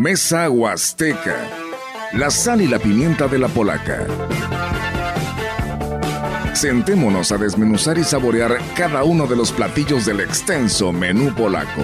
Mesa 0.00 0.48
Huasteca. 0.48 1.36
La 2.14 2.30
sal 2.30 2.62
y 2.62 2.66
la 2.66 2.78
pimienta 2.78 3.28
de 3.28 3.38
la 3.38 3.48
polaca. 3.48 4.06
Sentémonos 6.54 7.30
a 7.32 7.36
desmenuzar 7.36 7.98
y 7.98 8.04
saborear 8.04 8.56
cada 8.74 9.04
uno 9.04 9.26
de 9.26 9.36
los 9.36 9.52
platillos 9.52 10.06
del 10.06 10.20
extenso 10.20 10.90
menú 10.90 11.34
polaco. 11.34 11.82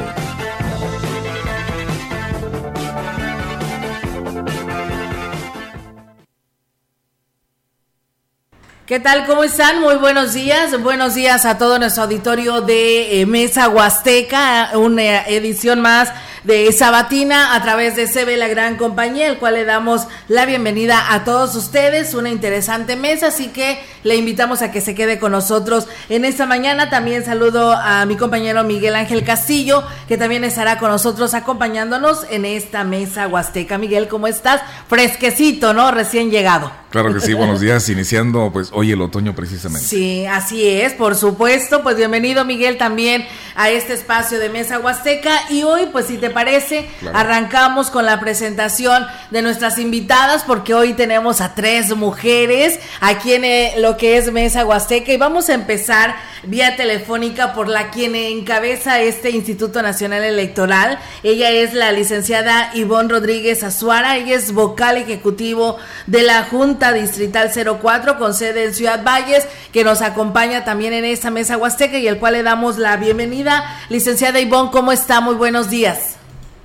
¿Qué 8.87 8.99
tal? 8.99 9.27
¿Cómo 9.27 9.45
están? 9.45 9.83
Muy 9.83 9.97
buenos 9.97 10.33
días. 10.33 10.81
Buenos 10.81 11.17
días 11.17 11.45
a 11.45 11.59
todo 11.59 11.79
nuestro 11.79 12.05
auditorio 12.05 12.63
de 12.63 13.21
eh, 13.21 13.27
Mesa 13.27 13.69
Huasteca, 13.69 14.71
una 14.75 15.27
edición 15.27 15.83
más 15.83 16.13
de 16.47 16.71
Sabatina 16.71 17.57
a 17.57 17.63
través 17.63 17.97
de 17.97 18.07
CB 18.07 18.37
La 18.37 18.47
Gran 18.47 18.77
Compañía, 18.77 19.27
el 19.27 19.39
cual 19.39 19.55
le 19.55 19.65
damos 19.65 20.07
la 20.29 20.47
bienvenida 20.47 21.13
a 21.13 21.25
todos 21.25 21.57
ustedes, 21.57 22.15
una 22.15 22.31
interesante 22.31 22.95
mesa, 22.95 23.29
así 23.29 23.49
que 23.49 23.81
le 24.05 24.15
invitamos 24.15 24.63
a 24.63 24.71
que 24.71 24.81
se 24.81 24.95
quede 24.95 25.19
con 25.19 25.33
nosotros 25.33 25.89
en 26.09 26.25
esta 26.25 26.47
mañana. 26.47 26.89
También 26.89 27.25
saludo 27.25 27.73
a 27.73 28.07
mi 28.07 28.17
compañero 28.17 28.63
Miguel 28.63 28.95
Ángel 28.95 29.25
Castillo, 29.25 29.83
que 30.07 30.17
también 30.17 30.45
estará 30.45 30.79
con 30.79 30.91
nosotros 30.91 31.35
acompañándonos 31.35 32.25
en 32.31 32.45
esta 32.45 32.85
mesa 32.85 33.27
huasteca. 33.27 33.77
Miguel, 33.77 34.07
¿cómo 34.07 34.29
estás? 34.29 34.63
Fresquecito, 34.89 35.75
¿no? 35.75 35.91
Recién 35.91 36.31
llegado. 36.31 36.71
Claro 36.91 37.13
que 37.13 37.21
sí, 37.21 37.35
buenos 37.35 37.61
días, 37.61 37.89
iniciando 37.89 38.51
pues 38.53 38.71
hoy 38.73 38.93
el 38.93 39.03
otoño 39.03 39.35
precisamente. 39.35 39.87
Sí, 39.87 40.25
así 40.27 40.65
es, 40.67 40.95
por 40.95 41.17
supuesto. 41.17 41.83
Pues 41.83 41.97
bienvenido 41.97 42.45
Miguel 42.45 42.79
también 42.79 43.27
a 43.57 43.71
este 43.71 43.95
espacio 43.95 44.39
de 44.39 44.49
Mesa 44.49 44.79
Huasteca 44.79 45.51
y 45.51 45.65
hoy 45.65 45.89
pues 45.91 46.07
si 46.07 46.19
te 46.19 46.31
parece 46.37 46.87
arrancamos 47.15 47.89
con 47.89 48.05
la 48.05 48.21
presentación 48.21 49.07
de 49.31 49.41
nuestras 49.41 49.79
invitadas 49.79 50.45
porque 50.47 50.75
hoy 50.75 50.93
tenemos 50.93 51.41
a 51.41 51.55
tres 51.55 51.97
mujeres 51.97 52.79
aquí 53.01 53.33
en 53.33 53.47
eh, 53.47 53.75
lo 53.79 53.97
que 53.97 54.19
es 54.19 54.31
Mesa 54.31 54.67
Huasteca 54.67 55.15
y 55.15 55.17
vamos 55.17 55.49
a 55.49 55.55
empezar 55.55 56.15
vía 56.43 56.77
telefónica 56.77 57.55
por 57.55 57.69
la 57.69 57.89
quien 57.91 58.15
encabeza 58.15 59.01
este 59.01 59.31
Instituto 59.31 59.81
Nacional 59.81 60.25
Electoral. 60.25 60.99
Ella 61.23 61.51
es 61.51 61.73
la 61.73 61.91
licenciada 61.91 62.71
Ivonne 62.75 63.09
Rodríguez 63.09 63.63
Azuara, 63.65 64.19
ella 64.19 64.35
es 64.35 64.53
vocal 64.53 64.99
ejecutivo 64.99 65.79
de 66.07 66.23
la 66.23 66.45
Junta 66.45 66.93
Distrital 66.93 67.51
04 67.81 68.19
con 68.19 68.35
sede 68.35 68.65
en 68.65 68.75
Ciudad 68.75 69.03
Valles, 69.03 69.47
que 69.73 69.85
nos 69.85 70.03
acompaña 70.03 70.67
también 70.67 70.93
en 70.93 71.07
esta 71.07 71.31
mesa 71.31 71.57
huasteca 71.57 71.97
y 71.97 72.07
el 72.07 72.19
cual 72.19 72.35
le 72.35 72.43
damos 72.43 72.77
la 72.77 72.99
bienvenida. 72.99 73.65
Licenciada 73.89 74.39
Ivonne, 74.39 74.71
¿cómo 74.71 74.93
está? 74.93 75.23
Muy 75.23 75.35
buenos 75.35 75.71
días. 75.71 76.17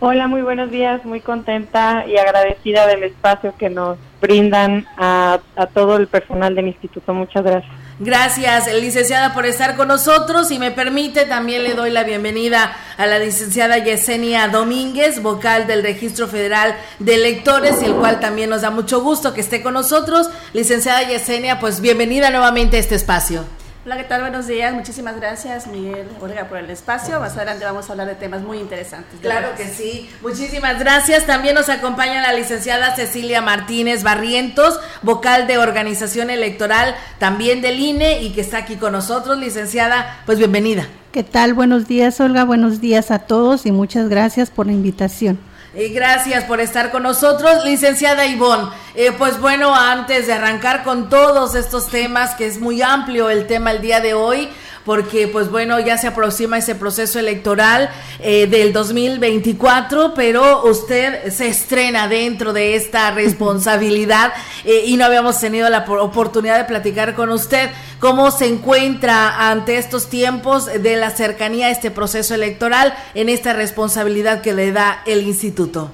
Hola, 0.03 0.27
muy 0.27 0.41
buenos 0.41 0.71
días, 0.71 1.05
muy 1.05 1.19
contenta 1.19 2.07
y 2.07 2.17
agradecida 2.17 2.87
del 2.87 3.03
espacio 3.03 3.53
que 3.55 3.69
nos 3.69 3.99
brindan 4.19 4.87
a, 4.97 5.39
a 5.55 5.67
todo 5.67 5.97
el 5.97 6.07
personal 6.07 6.55
del 6.55 6.69
instituto. 6.69 7.13
Muchas 7.13 7.43
gracias. 7.43 7.71
Gracias, 7.99 8.73
licenciada, 8.81 9.35
por 9.35 9.45
estar 9.45 9.75
con 9.75 9.89
nosotros. 9.89 10.49
Y 10.49 10.57
me 10.57 10.71
permite, 10.71 11.25
también 11.25 11.61
le 11.61 11.75
doy 11.75 11.91
la 11.91 12.03
bienvenida 12.03 12.75
a 12.97 13.05
la 13.05 13.19
licenciada 13.19 13.77
Yesenia 13.77 14.47
Domínguez, 14.47 15.21
vocal 15.21 15.67
del 15.67 15.83
Registro 15.83 16.27
Federal 16.27 16.75
de 16.97 17.13
Electores, 17.13 17.79
y 17.83 17.85
el 17.85 17.93
cual 17.93 18.19
también 18.19 18.49
nos 18.49 18.63
da 18.63 18.71
mucho 18.71 19.01
gusto 19.01 19.35
que 19.35 19.41
esté 19.41 19.61
con 19.61 19.75
nosotros. 19.75 20.31
Licenciada 20.53 21.03
Yesenia, 21.03 21.59
pues 21.59 21.79
bienvenida 21.79 22.31
nuevamente 22.31 22.77
a 22.77 22.79
este 22.79 22.95
espacio. 22.95 23.45
Hola, 23.83 23.97
¿qué 23.97 24.03
tal? 24.03 24.21
Buenos 24.21 24.45
días. 24.45 24.75
Muchísimas 24.75 25.15
gracias, 25.15 25.65
Miguel 25.65 26.07
Olga, 26.21 26.47
por 26.47 26.59
el 26.59 26.69
espacio. 26.69 27.19
Más 27.19 27.35
adelante 27.35 27.65
vamos 27.65 27.89
a 27.89 27.93
hablar 27.93 28.05
de 28.05 28.13
temas 28.13 28.43
muy 28.43 28.59
interesantes. 28.59 29.19
Claro 29.21 29.55
que 29.57 29.65
sí. 29.65 30.07
Muchísimas 30.21 30.77
gracias. 30.77 31.25
También 31.25 31.55
nos 31.55 31.67
acompaña 31.67 32.21
la 32.21 32.31
licenciada 32.31 32.95
Cecilia 32.95 33.41
Martínez 33.41 34.03
Barrientos, 34.03 34.79
vocal 35.01 35.47
de 35.47 35.57
Organización 35.57 36.29
Electoral, 36.29 36.95
también 37.17 37.61
del 37.61 37.79
INE, 37.79 38.21
y 38.21 38.33
que 38.33 38.41
está 38.41 38.59
aquí 38.59 38.75
con 38.75 38.91
nosotros. 38.91 39.39
Licenciada, 39.39 40.21
pues 40.27 40.37
bienvenida. 40.37 40.87
¿Qué 41.11 41.23
tal? 41.23 41.55
Buenos 41.55 41.87
días, 41.87 42.19
Olga. 42.19 42.43
Buenos 42.43 42.81
días 42.81 43.09
a 43.09 43.17
todos 43.17 43.65
y 43.65 43.71
muchas 43.71 44.09
gracias 44.09 44.51
por 44.51 44.67
la 44.67 44.73
invitación. 44.73 45.39
Eh, 45.73 45.87
gracias 45.87 46.43
por 46.43 46.59
estar 46.59 46.91
con 46.91 47.03
nosotros, 47.03 47.63
licenciada 47.63 48.25
Ivonne. 48.25 48.71
Eh, 48.93 49.13
pues 49.17 49.39
bueno, 49.39 49.73
antes 49.73 50.27
de 50.27 50.33
arrancar 50.33 50.83
con 50.83 51.07
todos 51.07 51.55
estos 51.55 51.87
temas, 51.87 52.35
que 52.35 52.45
es 52.45 52.59
muy 52.59 52.81
amplio 52.81 53.29
el 53.29 53.47
tema 53.47 53.71
el 53.71 53.79
día 53.79 54.01
de 54.01 54.13
hoy, 54.13 54.49
porque 54.85 55.27
pues 55.27 55.49
bueno, 55.49 55.79
ya 55.79 55.97
se 55.97 56.07
aproxima 56.07 56.57
ese 56.57 56.75
proceso 56.75 57.19
electoral 57.19 57.89
eh, 58.19 58.47
del 58.47 58.73
2024, 58.73 60.13
pero 60.13 60.63
usted 60.65 61.31
se 61.31 61.47
estrena 61.47 62.07
dentro 62.07 62.53
de 62.53 62.75
esta 62.75 63.11
responsabilidad 63.15 64.33
eh, 64.65 64.83
y 64.85 64.97
no 64.97 65.05
habíamos 65.05 65.39
tenido 65.39 65.69
la 65.69 65.85
oportunidad 65.87 66.57
de 66.57 66.65
platicar 66.65 67.15
con 67.15 67.29
usted 67.29 67.69
cómo 67.99 68.31
se 68.31 68.47
encuentra 68.47 69.49
ante 69.49 69.77
estos 69.77 70.09
tiempos 70.09 70.65
de 70.65 70.95
la 70.95 71.11
cercanía 71.11 71.67
a 71.67 71.71
este 71.71 71.91
proceso 71.91 72.33
electoral 72.33 72.93
en 73.13 73.29
esta 73.29 73.53
responsabilidad 73.53 74.41
que 74.41 74.53
le 74.53 74.71
da 74.71 75.01
el 75.05 75.23
instituto. 75.23 75.91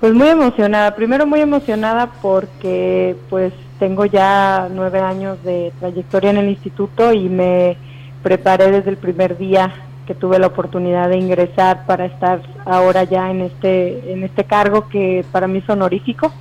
Pues 0.00 0.12
muy 0.12 0.28
emocionada, 0.28 0.94
primero 0.94 1.26
muy 1.26 1.40
emocionada 1.40 2.12
porque 2.20 3.16
pues 3.30 3.54
tengo 3.78 4.04
ya 4.04 4.68
nueve 4.70 5.00
años 5.00 5.42
de 5.42 5.72
trayectoria 5.80 6.30
en 6.30 6.36
el 6.36 6.48
instituto 6.50 7.12
y 7.12 7.28
me 7.28 7.76
preparé 8.24 8.72
desde 8.72 8.90
el 8.90 8.96
primer 8.96 9.36
día 9.36 9.72
que 10.06 10.14
tuve 10.14 10.38
la 10.38 10.48
oportunidad 10.48 11.08
de 11.08 11.18
ingresar 11.18 11.86
para 11.86 12.06
estar 12.06 12.40
ahora 12.64 13.04
ya 13.04 13.30
en 13.30 13.42
este 13.42 14.12
en 14.12 14.24
este 14.24 14.44
cargo 14.44 14.88
que 14.88 15.24
para 15.30 15.46
mí 15.46 15.58
es 15.58 15.68
honorífico 15.68 16.32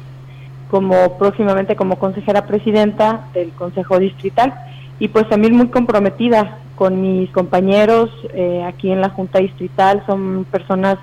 como 0.71 1.19
próximamente 1.19 1.75
como 1.75 1.99
consejera 1.99 2.47
presidenta 2.47 3.27
del 3.35 3.51
Consejo 3.51 3.99
Distrital. 3.99 4.55
Y 4.97 5.09
pues 5.09 5.29
también 5.29 5.55
muy 5.55 5.67
comprometida 5.67 6.57
con 6.75 6.99
mis 6.99 7.29
compañeros 7.29 8.09
eh, 8.33 8.63
aquí 8.65 8.89
en 8.89 8.99
la 8.99 9.09
Junta 9.09 9.37
Distrital. 9.37 10.01
Son 10.07 10.45
personas 10.49 10.97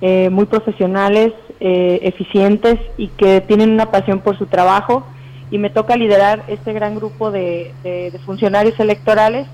eh, 0.00 0.30
muy 0.30 0.46
profesionales 0.46 1.34
eh, 1.60 1.98
eficientes 2.04 2.78
y 2.96 3.08
que 3.08 3.42
tienen 3.42 3.72
una 3.72 3.90
pasión 3.90 4.20
por 4.20 4.38
su 4.38 4.46
trabajo. 4.46 5.04
Y 5.50 5.58
me 5.58 5.68
toca 5.68 5.94
liderar 5.96 6.44
este 6.48 6.72
gran 6.72 6.94
grupo 6.94 7.30
de 7.30 8.18
funcionarios 8.24 8.80
electorales 8.80 9.46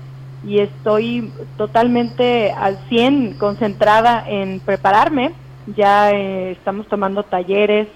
y 0.45 0.59
estoy 0.59 1.31
totalmente 1.57 2.51
al 2.51 2.77
100 2.87 3.37
concentrada 3.37 4.23
en 4.27 4.59
prepararme. 4.59 5.31
Ya 5.75 6.11
eh, 6.11 6.51
estamos 6.51 6.87
tomando 6.87 7.23
talleres 7.23 7.87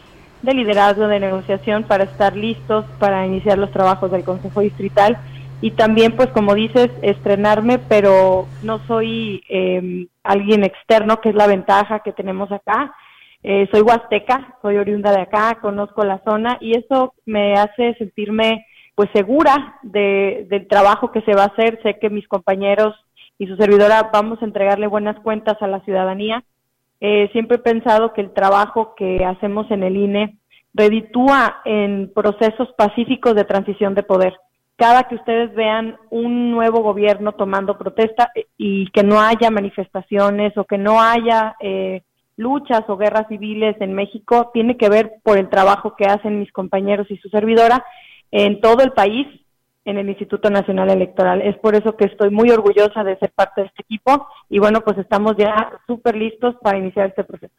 de 0.41 0.53
liderazgo, 0.53 1.07
de 1.07 1.19
negociación 1.19 1.83
para 1.83 2.03
estar 2.03 2.35
listos 2.35 2.85
para 2.99 3.25
iniciar 3.25 3.57
los 3.57 3.71
trabajos 3.71 4.11
del 4.11 4.23
Consejo 4.23 4.59
Distrital 4.59 5.17
y 5.61 5.71
también, 5.71 6.17
pues 6.17 6.27
como 6.31 6.55
dices, 6.55 6.89
estrenarme, 7.01 7.79
pero 7.79 8.47
no 8.63 8.79
soy 8.85 9.41
eh, 9.47 10.07
alguien 10.21 10.65
externo, 10.65 11.21
que 11.21 11.29
es 11.29 11.35
la 11.35 11.47
ventaja 11.47 11.99
que 11.99 12.11
tenemos 12.11 12.51
acá. 12.51 12.93
Eh, 13.43 13.69
soy 13.71 13.79
huasteca, 13.79 14.57
soy 14.61 14.75
oriunda 14.75 15.13
de 15.13 15.21
acá, 15.21 15.59
conozco 15.61 16.03
la 16.03 16.21
zona 16.25 16.57
y 16.59 16.77
eso 16.77 17.13
me 17.25 17.53
hace 17.53 17.93
sentirme 17.95 18.65
pues 18.95 19.09
segura 19.13 19.79
de, 19.81 20.45
del 20.49 20.67
trabajo 20.67 21.11
que 21.11 21.21
se 21.21 21.33
va 21.33 21.43
a 21.43 21.47
hacer. 21.47 21.79
Sé 21.83 21.97
que 21.99 22.09
mis 22.09 22.27
compañeros 22.27 22.95
y 23.37 23.47
su 23.47 23.55
servidora 23.55 24.09
vamos 24.13 24.41
a 24.41 24.45
entregarle 24.45 24.87
buenas 24.87 25.19
cuentas 25.21 25.57
a 25.61 25.67
la 25.67 25.79
ciudadanía. 25.81 26.43
Eh, 27.01 27.29
siempre 27.31 27.57
he 27.57 27.59
pensado 27.59 28.13
que 28.13 28.21
el 28.21 28.33
trabajo 28.33 28.95
que 28.95 29.25
hacemos 29.25 29.69
en 29.71 29.83
el 29.83 29.97
INE 29.97 30.37
reditúa 30.73 31.61
en 31.65 32.11
procesos 32.13 32.69
pacíficos 32.77 33.35
de 33.35 33.43
transición 33.43 33.93
de 33.95 34.03
poder. 34.03 34.33
Cada 34.75 35.03
que 35.03 35.15
ustedes 35.15 35.53
vean 35.53 35.97
un 36.09 36.51
nuevo 36.51 36.81
gobierno 36.81 37.33
tomando 37.33 37.77
protesta 37.77 38.31
eh, 38.35 38.47
y 38.57 38.89
que 38.91 39.03
no 39.03 39.19
haya 39.19 39.49
manifestaciones 39.51 40.57
o 40.57 40.65
que 40.65 40.77
no 40.77 41.01
haya 41.01 41.55
eh, 41.59 42.01
luchas 42.37 42.83
o 42.87 42.97
guerras 42.97 43.27
civiles 43.27 43.75
en 43.79 43.93
México, 43.93 44.49
tiene 44.53 44.77
que 44.77 44.89
ver 44.89 45.13
por 45.23 45.37
el 45.37 45.49
trabajo 45.49 45.95
que 45.95 46.05
hacen 46.05 46.39
mis 46.39 46.51
compañeros 46.51 47.09
y 47.11 47.17
su 47.17 47.29
servidora 47.29 47.85
en 48.33 48.59
todo 48.61 48.81
el 48.81 48.91
país 48.93 49.27
en 49.85 49.97
el 49.97 50.09
Instituto 50.09 50.49
Nacional 50.49 50.89
Electoral. 50.89 51.41
Es 51.41 51.55
por 51.59 51.75
eso 51.75 51.95
que 51.95 52.05
estoy 52.05 52.31
muy 52.31 52.49
orgullosa 52.49 53.03
de 53.03 53.15
ser 53.17 53.31
parte 53.31 53.61
de 53.61 53.67
este 53.67 53.83
equipo 53.83 54.27
y 54.49 54.57
bueno, 54.57 54.81
pues 54.81 54.97
estamos 54.97 55.35
ya 55.37 55.71
súper 55.85 56.15
listos 56.15 56.55
para 56.61 56.79
iniciar 56.79 57.07
este 57.09 57.23
proceso. 57.23 57.53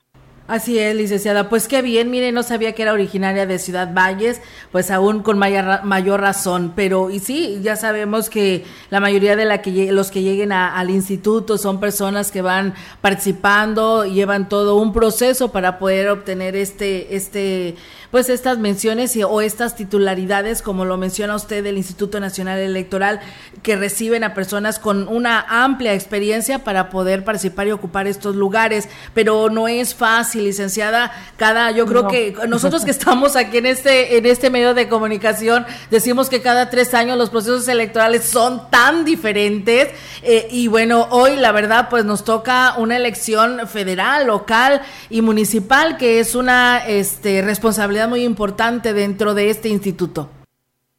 Así 0.46 0.78
es, 0.78 0.94
licenciada. 0.94 1.48
Pues 1.48 1.68
qué 1.68 1.80
bien, 1.80 2.10
mire, 2.10 2.30
no 2.30 2.42
sabía 2.42 2.74
que 2.74 2.82
era 2.82 2.92
originaria 2.92 3.46
de 3.46 3.58
Ciudad 3.58 3.94
Valles, 3.94 4.42
pues 4.72 4.90
aún 4.90 5.22
con 5.22 5.38
mayor, 5.38 5.84
mayor 5.84 6.20
razón. 6.20 6.74
Pero, 6.76 7.08
y 7.08 7.18
sí, 7.18 7.60
ya 7.62 7.76
sabemos 7.76 8.28
que 8.28 8.66
la 8.90 9.00
mayoría 9.00 9.36
de 9.36 9.46
la 9.46 9.62
que, 9.62 9.90
los 9.90 10.10
que 10.10 10.20
lleguen 10.20 10.52
al 10.52 10.90
instituto 10.90 11.56
son 11.56 11.80
personas 11.80 12.30
que 12.30 12.42
van 12.42 12.74
participando, 13.00 14.04
llevan 14.04 14.50
todo 14.50 14.76
un 14.76 14.92
proceso 14.92 15.50
para 15.50 15.78
poder 15.78 16.10
obtener 16.10 16.56
este, 16.56 17.16
este, 17.16 17.76
pues 18.10 18.28
estas 18.28 18.58
menciones 18.58 19.18
o 19.26 19.40
estas 19.40 19.76
titularidades, 19.76 20.60
como 20.60 20.84
lo 20.84 20.98
menciona 20.98 21.36
usted 21.36 21.64
del 21.64 21.78
Instituto 21.78 22.20
Nacional 22.20 22.58
Electoral, 22.58 23.20
que 23.62 23.76
reciben 23.76 24.24
a 24.24 24.34
personas 24.34 24.78
con 24.78 25.08
una 25.08 25.40
amplia 25.48 25.94
experiencia 25.94 26.64
para 26.64 26.90
poder 26.90 27.24
participar 27.24 27.66
y 27.66 27.72
ocupar 27.72 28.06
estos 28.06 28.36
lugares. 28.36 28.90
Pero 29.14 29.48
no 29.48 29.68
es 29.68 29.94
fácil 29.94 30.33
fácil, 30.34 30.44
licenciada. 30.44 31.12
Cada, 31.36 31.70
yo 31.70 31.86
creo 31.86 32.08
que 32.08 32.34
nosotros 32.48 32.84
que 32.84 32.90
estamos 32.90 33.36
aquí 33.36 33.58
en 33.58 33.66
este, 33.66 34.18
en 34.18 34.26
este 34.26 34.50
medio 34.50 34.74
de 34.74 34.88
comunicación, 34.88 35.64
decimos 35.90 36.28
que 36.28 36.42
cada 36.42 36.70
tres 36.70 36.94
años 36.94 37.16
los 37.16 37.30
procesos 37.30 37.68
electorales 37.68 38.24
son 38.24 38.70
tan 38.70 39.04
diferentes. 39.04 39.88
Eh, 40.22 40.48
y 40.50 40.68
bueno, 40.68 41.06
hoy 41.10 41.36
la 41.36 41.52
verdad, 41.52 41.88
pues 41.88 42.04
nos 42.04 42.24
toca 42.24 42.74
una 42.78 42.96
elección 42.96 43.66
federal, 43.68 44.26
local 44.26 44.80
y 45.10 45.22
municipal, 45.22 45.96
que 45.96 46.18
es 46.18 46.34
una 46.34 46.84
este, 46.86 47.42
responsabilidad 47.42 48.08
muy 48.08 48.24
importante 48.24 48.92
dentro 48.92 49.34
de 49.34 49.50
este 49.50 49.68
instituto. 49.68 50.28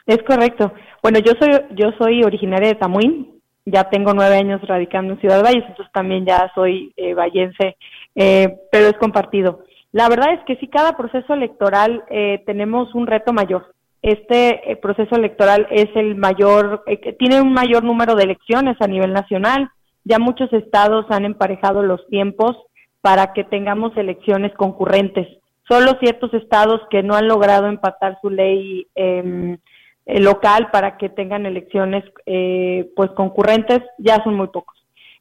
Es 0.06 0.20
correcto. 0.24 0.72
Bueno, 1.02 1.20
yo 1.20 1.34
soy, 1.40 1.50
yo 1.72 1.92
soy 1.98 2.24
originaria 2.24 2.70
de 2.70 2.76
Tamuín, 2.76 3.36
ya 3.66 3.90
tengo 3.90 4.14
nueve 4.14 4.36
años 4.38 4.62
radicando 4.62 5.14
en 5.14 5.20
Ciudad 5.20 5.44
Valles, 5.44 5.64
entonces 5.68 5.92
también 5.92 6.26
ya 6.26 6.52
soy 6.54 6.94
eh, 6.98 7.14
vallense, 7.16 7.76
eh, 8.15 8.57
pero 8.71 8.88
es 8.88 8.97
compartido. 8.97 9.63
La 9.91 10.09
verdad 10.09 10.33
es 10.33 10.44
que 10.45 10.57
sí, 10.57 10.67
cada 10.67 10.97
proceso 10.97 11.33
electoral 11.33 12.03
eh, 12.09 12.44
tenemos 12.45 12.94
un 12.95 13.07
reto 13.07 13.33
mayor. 13.33 13.73
Este 14.01 14.71
eh, 14.71 14.75
proceso 14.75 15.15
electoral 15.15 15.67
es 15.71 15.88
el 15.95 16.15
mayor, 16.15 16.83
tiene 17.17 17.41
un 17.41 17.53
mayor 17.53 17.83
número 17.83 18.15
de 18.15 18.23
elecciones 18.23 18.77
a 18.79 18.88
nivel 18.88 19.13
nacional. 19.13 19.69
Ya 20.03 20.19
muchos 20.19 20.51
estados 20.53 21.06
han 21.09 21.25
emparejado 21.25 21.81
los 21.81 22.06
tiempos 22.07 22.56
para 23.01 23.33
que 23.33 23.44
tengamos 23.44 23.95
elecciones 23.97 24.53
concurrentes. 24.56 25.27
Solo 25.67 25.97
ciertos 26.00 26.33
estados 26.33 26.81
que 26.91 27.01
no 27.01 27.15
han 27.15 27.27
logrado 27.27 27.67
empatar 27.67 28.19
su 28.21 28.29
ley 28.29 28.88
eh, 28.95 29.57
eh, 30.06 30.19
local 30.19 30.69
para 30.71 30.97
que 30.97 31.09
tengan 31.09 31.47
elecciones 31.47 32.03
eh, 32.27 32.91
pues 32.95 33.09
concurrentes 33.12 33.81
ya 33.97 34.23
son 34.23 34.35
muy 34.35 34.47
pocos. 34.47 34.75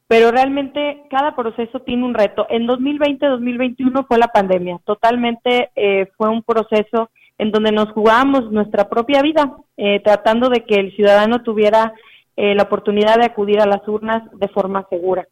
Pero 0.07 0.31
realmente 0.31 1.03
cada 1.09 1.35
proceso 1.35 1.79
tiene 1.79 2.05
un 2.05 2.13
reto. 2.13 2.45
En 2.49 2.67
2020-2021 2.67 4.05
fue 4.07 4.17
la 4.17 4.27
pandemia. 4.27 4.79
Totalmente 4.85 5.71
eh, 5.75 6.09
fue 6.17 6.29
un 6.29 6.43
proceso 6.43 7.09
en 7.37 7.51
donde 7.51 7.71
nos 7.71 7.91
jugamos 7.91 8.51
nuestra 8.51 8.87
propia 8.87 9.21
vida, 9.21 9.57
tratando 10.05 10.47
de 10.47 10.63
que 10.63 10.75
el 10.75 10.95
ciudadano 10.95 11.43
tuviera 11.43 11.93
la 12.37 12.63
oportunidad 12.63 13.17
de 13.17 13.25
acudir 13.25 13.59
a 13.59 13.65
las 13.65 13.85
urnas 13.89 14.23
de 14.39 14.47
forma 14.47 14.87
segura. 14.89 15.27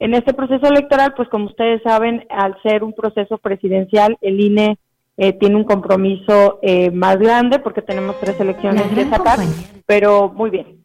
En 0.00 0.14
este 0.14 0.32
proceso 0.32 0.66
electoral, 0.68 1.14
pues 1.16 1.28
como 1.28 1.46
ustedes 1.46 1.82
saben, 1.82 2.24
al 2.30 2.60
ser 2.62 2.84
un 2.84 2.92
proceso 2.92 3.38
presidencial, 3.38 4.16
el 4.20 4.40
INE 4.40 4.78
eh, 5.16 5.32
tiene 5.32 5.56
un 5.56 5.64
compromiso 5.64 6.60
eh, 6.62 6.92
más 6.92 7.18
grande 7.18 7.58
porque 7.58 7.82
tenemos 7.82 8.18
tres 8.20 8.38
elecciones 8.38 8.84
que 8.94 9.04
sacar, 9.06 9.40
pero 9.84 10.28
muy 10.28 10.50
bien. 10.50 10.77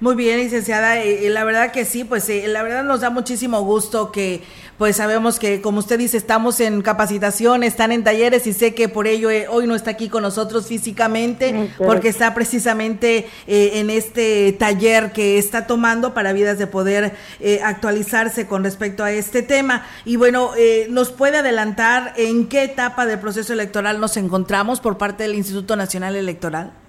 Muy 0.00 0.16
bien, 0.16 0.38
licenciada. 0.38 1.04
y 1.04 1.28
la 1.28 1.44
verdad 1.44 1.72
que 1.72 1.84
sí, 1.84 2.04
pues 2.04 2.28
la 2.46 2.62
verdad 2.62 2.84
nos 2.84 3.00
da 3.00 3.10
muchísimo 3.10 3.62
gusto 3.62 4.12
que, 4.12 4.42
pues 4.78 4.96
sabemos 4.96 5.38
que, 5.38 5.60
como 5.60 5.78
usted 5.78 5.98
dice, 5.98 6.16
estamos 6.16 6.58
en 6.58 6.82
capacitación, 6.82 7.62
están 7.62 7.92
en 7.92 8.02
talleres 8.02 8.46
y 8.46 8.52
sé 8.52 8.74
que 8.74 8.88
por 8.88 9.06
ello 9.06 9.30
eh, 9.30 9.46
hoy 9.48 9.66
no 9.66 9.76
está 9.76 9.92
aquí 9.92 10.08
con 10.08 10.22
nosotros 10.22 10.66
físicamente, 10.66 11.70
porque 11.78 12.08
está 12.08 12.34
precisamente 12.34 13.28
eh, 13.46 13.70
en 13.74 13.90
este 13.90 14.52
taller 14.58 15.12
que 15.12 15.38
está 15.38 15.66
tomando 15.66 16.12
para 16.12 16.32
vidas 16.32 16.58
de 16.58 16.66
poder 16.66 17.14
eh, 17.38 17.60
actualizarse 17.62 18.46
con 18.46 18.64
respecto 18.64 19.04
a 19.04 19.12
este 19.12 19.42
tema. 19.42 19.86
Y 20.04 20.16
bueno, 20.16 20.50
¿nos 20.88 21.12
puede 21.12 21.38
adelantar 21.38 22.12
en 22.16 22.48
qué 22.48 22.64
etapa 22.64 23.06
del 23.06 23.20
proceso 23.20 23.52
electoral 23.52 24.00
nos 24.00 24.16
encontramos 24.16 24.80
por 24.80 24.98
parte 24.98 25.22
del 25.22 25.34
Instituto 25.34 25.76
Nacional 25.76 26.16
Electoral? 26.16 26.83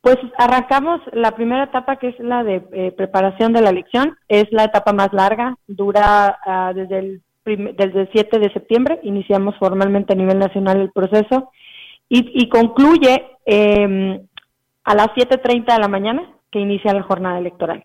Pues 0.00 0.16
arrancamos 0.38 1.00
la 1.12 1.32
primera 1.32 1.64
etapa 1.64 1.96
que 1.96 2.08
es 2.08 2.18
la 2.20 2.44
de 2.44 2.62
eh, 2.72 2.92
preparación 2.92 3.52
de 3.52 3.60
la 3.60 3.70
elección, 3.70 4.16
es 4.28 4.46
la 4.50 4.64
etapa 4.64 4.92
más 4.92 5.12
larga, 5.12 5.56
dura 5.66 6.38
uh, 6.46 6.74
desde, 6.74 6.98
el 6.98 7.22
desde 7.44 8.02
el 8.02 8.08
7 8.12 8.38
de 8.38 8.52
septiembre, 8.52 9.00
iniciamos 9.02 9.56
formalmente 9.58 10.12
a 10.12 10.16
nivel 10.16 10.38
nacional 10.38 10.80
el 10.80 10.92
proceso 10.92 11.50
y, 12.08 12.42
y 12.42 12.48
concluye 12.48 13.26
eh, 13.46 14.20
a 14.84 14.94
las 14.94 15.08
7.30 15.08 15.74
de 15.74 15.80
la 15.80 15.88
mañana 15.88 16.22
que 16.50 16.60
inicia 16.60 16.94
la 16.94 17.02
jornada 17.02 17.38
electoral. 17.38 17.84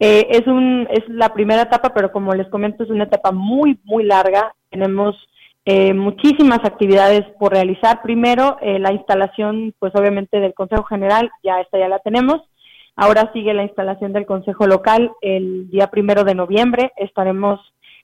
Eh, 0.00 0.26
es, 0.30 0.46
un, 0.46 0.86
es 0.90 1.02
la 1.08 1.32
primera 1.32 1.62
etapa, 1.62 1.94
pero 1.94 2.10
como 2.10 2.32
les 2.34 2.48
comento 2.48 2.82
es 2.82 2.90
una 2.90 3.04
etapa 3.04 3.32
muy, 3.32 3.78
muy 3.84 4.04
larga, 4.04 4.54
tenemos 4.70 5.16
eh, 5.64 5.94
muchísimas 5.94 6.60
actividades 6.64 7.22
por 7.38 7.52
realizar. 7.52 8.02
Primero, 8.02 8.58
eh, 8.60 8.78
la 8.78 8.92
instalación, 8.92 9.74
pues 9.78 9.94
obviamente 9.94 10.40
del 10.40 10.54
Consejo 10.54 10.84
General, 10.84 11.30
ya 11.42 11.60
esta 11.60 11.78
ya 11.78 11.88
la 11.88 12.00
tenemos. 12.00 12.42
Ahora 12.96 13.30
sigue 13.32 13.54
la 13.54 13.64
instalación 13.64 14.12
del 14.12 14.26
Consejo 14.26 14.66
Local 14.66 15.10
el 15.20 15.68
día 15.70 15.88
primero 15.88 16.22
de 16.24 16.34
noviembre. 16.34 16.92
Estaremos 16.96 17.60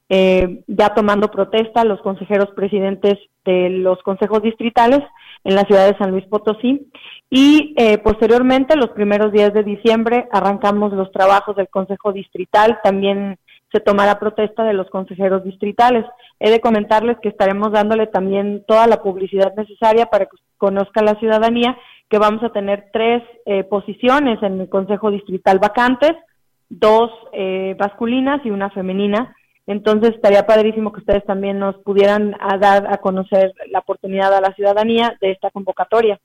eh, 0.08 0.64
ya 0.66 0.92
tomando 0.94 1.30
protesta 1.30 1.84
los 1.84 2.00
consejeros 2.00 2.48
presidentes 2.56 3.16
de 3.44 3.70
los 3.70 4.02
consejos 4.02 4.42
distritales 4.42 5.00
en 5.44 5.54
la 5.54 5.62
ciudad 5.62 5.86
de 5.86 5.96
San 5.98 6.10
Luis 6.10 6.26
Potosí. 6.26 6.90
Y 7.30 7.74
eh, 7.76 7.98
posteriormente, 7.98 8.74
los 8.76 8.90
primeros 8.90 9.30
días 9.32 9.54
de 9.54 9.62
diciembre, 9.62 10.26
arrancamos 10.32 10.92
los 10.92 11.12
trabajos 11.12 11.54
del 11.54 11.68
Consejo 11.68 12.12
Distrital. 12.12 12.80
También 12.82 13.38
se 13.72 13.78
tomará 13.78 14.18
protesta 14.18 14.64
de 14.64 14.72
los 14.72 14.90
consejeros 14.90 15.44
distritales. 15.44 16.04
He 16.40 16.50
de 16.50 16.60
comentarles 16.60 17.18
que 17.22 17.28
estaremos 17.28 17.70
dándole 17.70 18.06
también 18.06 18.64
toda 18.66 18.86
la 18.86 19.02
publicidad 19.02 19.54
necesaria 19.54 20.06
para 20.06 20.24
que 20.24 20.36
conozca 20.56 21.02
la 21.02 21.14
ciudadanía 21.16 21.76
que 22.08 22.18
vamos 22.18 22.42
a 22.42 22.50
tener 22.50 22.88
tres 22.92 23.22
eh, 23.46 23.62
posiciones 23.64 24.42
en 24.42 24.60
el 24.60 24.68
Consejo 24.68 25.10
Distrital 25.10 25.58
vacantes, 25.60 26.12
dos 26.68 27.10
eh, 27.32 27.76
masculinas 27.78 28.40
y 28.44 28.50
una 28.50 28.70
femenina. 28.70 29.36
Entonces 29.66 30.14
estaría 30.14 30.46
padrísimo 30.46 30.92
que 30.92 31.00
ustedes 31.00 31.24
también 31.24 31.58
nos 31.58 31.76
pudieran 31.78 32.34
dar 32.58 32.92
a 32.92 32.96
conocer 32.98 33.52
la 33.70 33.78
oportunidad 33.80 34.34
a 34.34 34.40
la 34.40 34.52
ciudadanía 34.54 35.16
de 35.20 35.30
esta 35.30 35.50
convocatoria. 35.50 36.18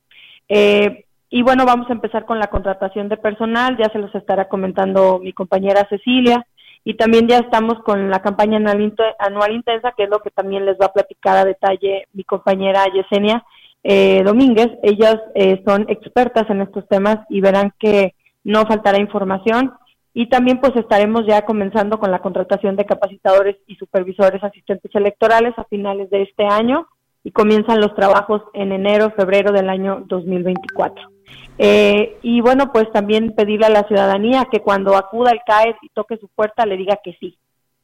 Eh, 0.49 1.05
y 1.29 1.41
bueno, 1.43 1.65
vamos 1.65 1.89
a 1.89 1.93
empezar 1.93 2.25
con 2.25 2.39
la 2.39 2.47
contratación 2.47 3.09
de 3.09 3.17
personal, 3.17 3.77
ya 3.77 3.89
se 3.89 3.99
los 3.99 4.13
estará 4.15 4.47
comentando 4.47 5.19
mi 5.19 5.33
compañera 5.33 5.85
Cecilia. 5.89 6.45
Y 6.87 6.93
también 6.93 7.27
ya 7.27 7.39
estamos 7.39 7.79
con 7.83 8.11
la 8.11 8.21
campaña 8.21 8.57
anual, 8.57 9.51
intensa, 9.51 9.93
que 9.97 10.03
es 10.03 10.09
lo 10.09 10.19
que 10.19 10.29
también 10.29 10.67
les 10.67 10.77
va 10.79 10.85
a 10.85 10.93
platicar 10.93 11.35
a 11.35 11.43
detalle 11.43 12.07
mi 12.13 12.23
compañera 12.23 12.85
Yesenia 12.93 13.43
eh, 13.83 14.21
Domínguez. 14.23 14.69
Ellas 14.83 15.17
eh, 15.33 15.63
son 15.65 15.87
expertas 15.89 16.47
en 16.47 16.61
estos 16.61 16.87
temas 16.87 17.17
y 17.27 17.41
verán 17.41 17.73
que 17.79 18.13
no 18.43 18.67
faltará 18.67 18.99
información. 18.99 19.73
Y 20.13 20.29
también 20.29 20.61
pues 20.61 20.75
estaremos 20.75 21.25
ya 21.27 21.41
comenzando 21.41 21.99
con 21.99 22.11
la 22.11 22.19
contratación 22.19 22.75
de 22.75 22.85
capacitadores 22.85 23.57
y 23.65 23.75
supervisores 23.77 24.43
asistentes 24.43 24.93
electorales 24.93 25.53
a 25.57 25.65
finales 25.65 26.11
de 26.11 26.21
este 26.21 26.45
año 26.45 26.87
y 27.25 27.31
comienzan 27.31 27.81
los 27.81 27.95
trabajos 27.95 28.43
en 28.53 28.71
enero, 28.71 29.09
febrero 29.09 29.51
del 29.51 29.67
año 29.67 30.03
2024. 30.05 31.09
Eh, 31.57 32.19
y 32.21 32.39
bueno, 32.39 32.71
pues 32.71 32.91
también 32.91 33.33
pedirle 33.35 33.65
a 33.65 33.71
la 33.71 33.87
ciudadanía 33.87 34.45
que 34.51 34.59
cuando 34.59 34.95
acuda 34.95 35.31
al 35.31 35.41
CAES 35.43 35.75
y 35.81 35.89
toque 35.89 36.17
su 36.17 36.27
puerta 36.29 36.67
le 36.67 36.77
diga 36.77 36.99
que 37.03 37.17
sí, 37.19 37.39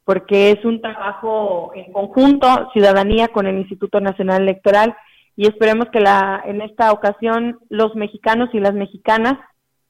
porque 0.05 0.51
es 0.51 0.63
un 0.63 0.79
trabajo 0.79 1.71
en 1.73 1.91
conjunto, 1.91 2.69
ciudadanía 2.71 3.29
con 3.29 3.47
el 3.47 3.57
Instituto 3.57 3.99
Nacional 3.99 4.43
Electoral, 4.43 4.95
y 5.35 5.47
esperemos 5.47 5.87
que 5.91 6.01
la, 6.01 6.43
en 6.45 6.61
esta 6.61 6.91
ocasión 6.91 7.57
los 7.69 7.95
mexicanos 7.95 8.49
y 8.53 8.59
las 8.59 8.75
mexicanas 8.75 9.39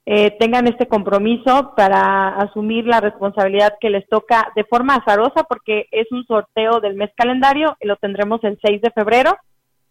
eh, 0.05 0.31
tengan 0.39 0.67
este 0.67 0.87
compromiso 0.87 1.73
para 1.75 2.29
asumir 2.29 2.85
la 2.85 2.99
responsabilidad 2.99 3.75
que 3.79 3.89
les 3.89 4.07
toca 4.09 4.51
de 4.55 4.63
forma 4.63 4.95
azarosa, 4.95 5.43
porque 5.43 5.87
es 5.91 6.11
un 6.11 6.25
sorteo 6.25 6.79
del 6.79 6.95
mes 6.95 7.11
calendario, 7.15 7.77
lo 7.81 7.95
tendremos 7.97 8.43
el 8.43 8.57
6 8.63 8.81
de 8.81 8.91
febrero, 8.91 9.37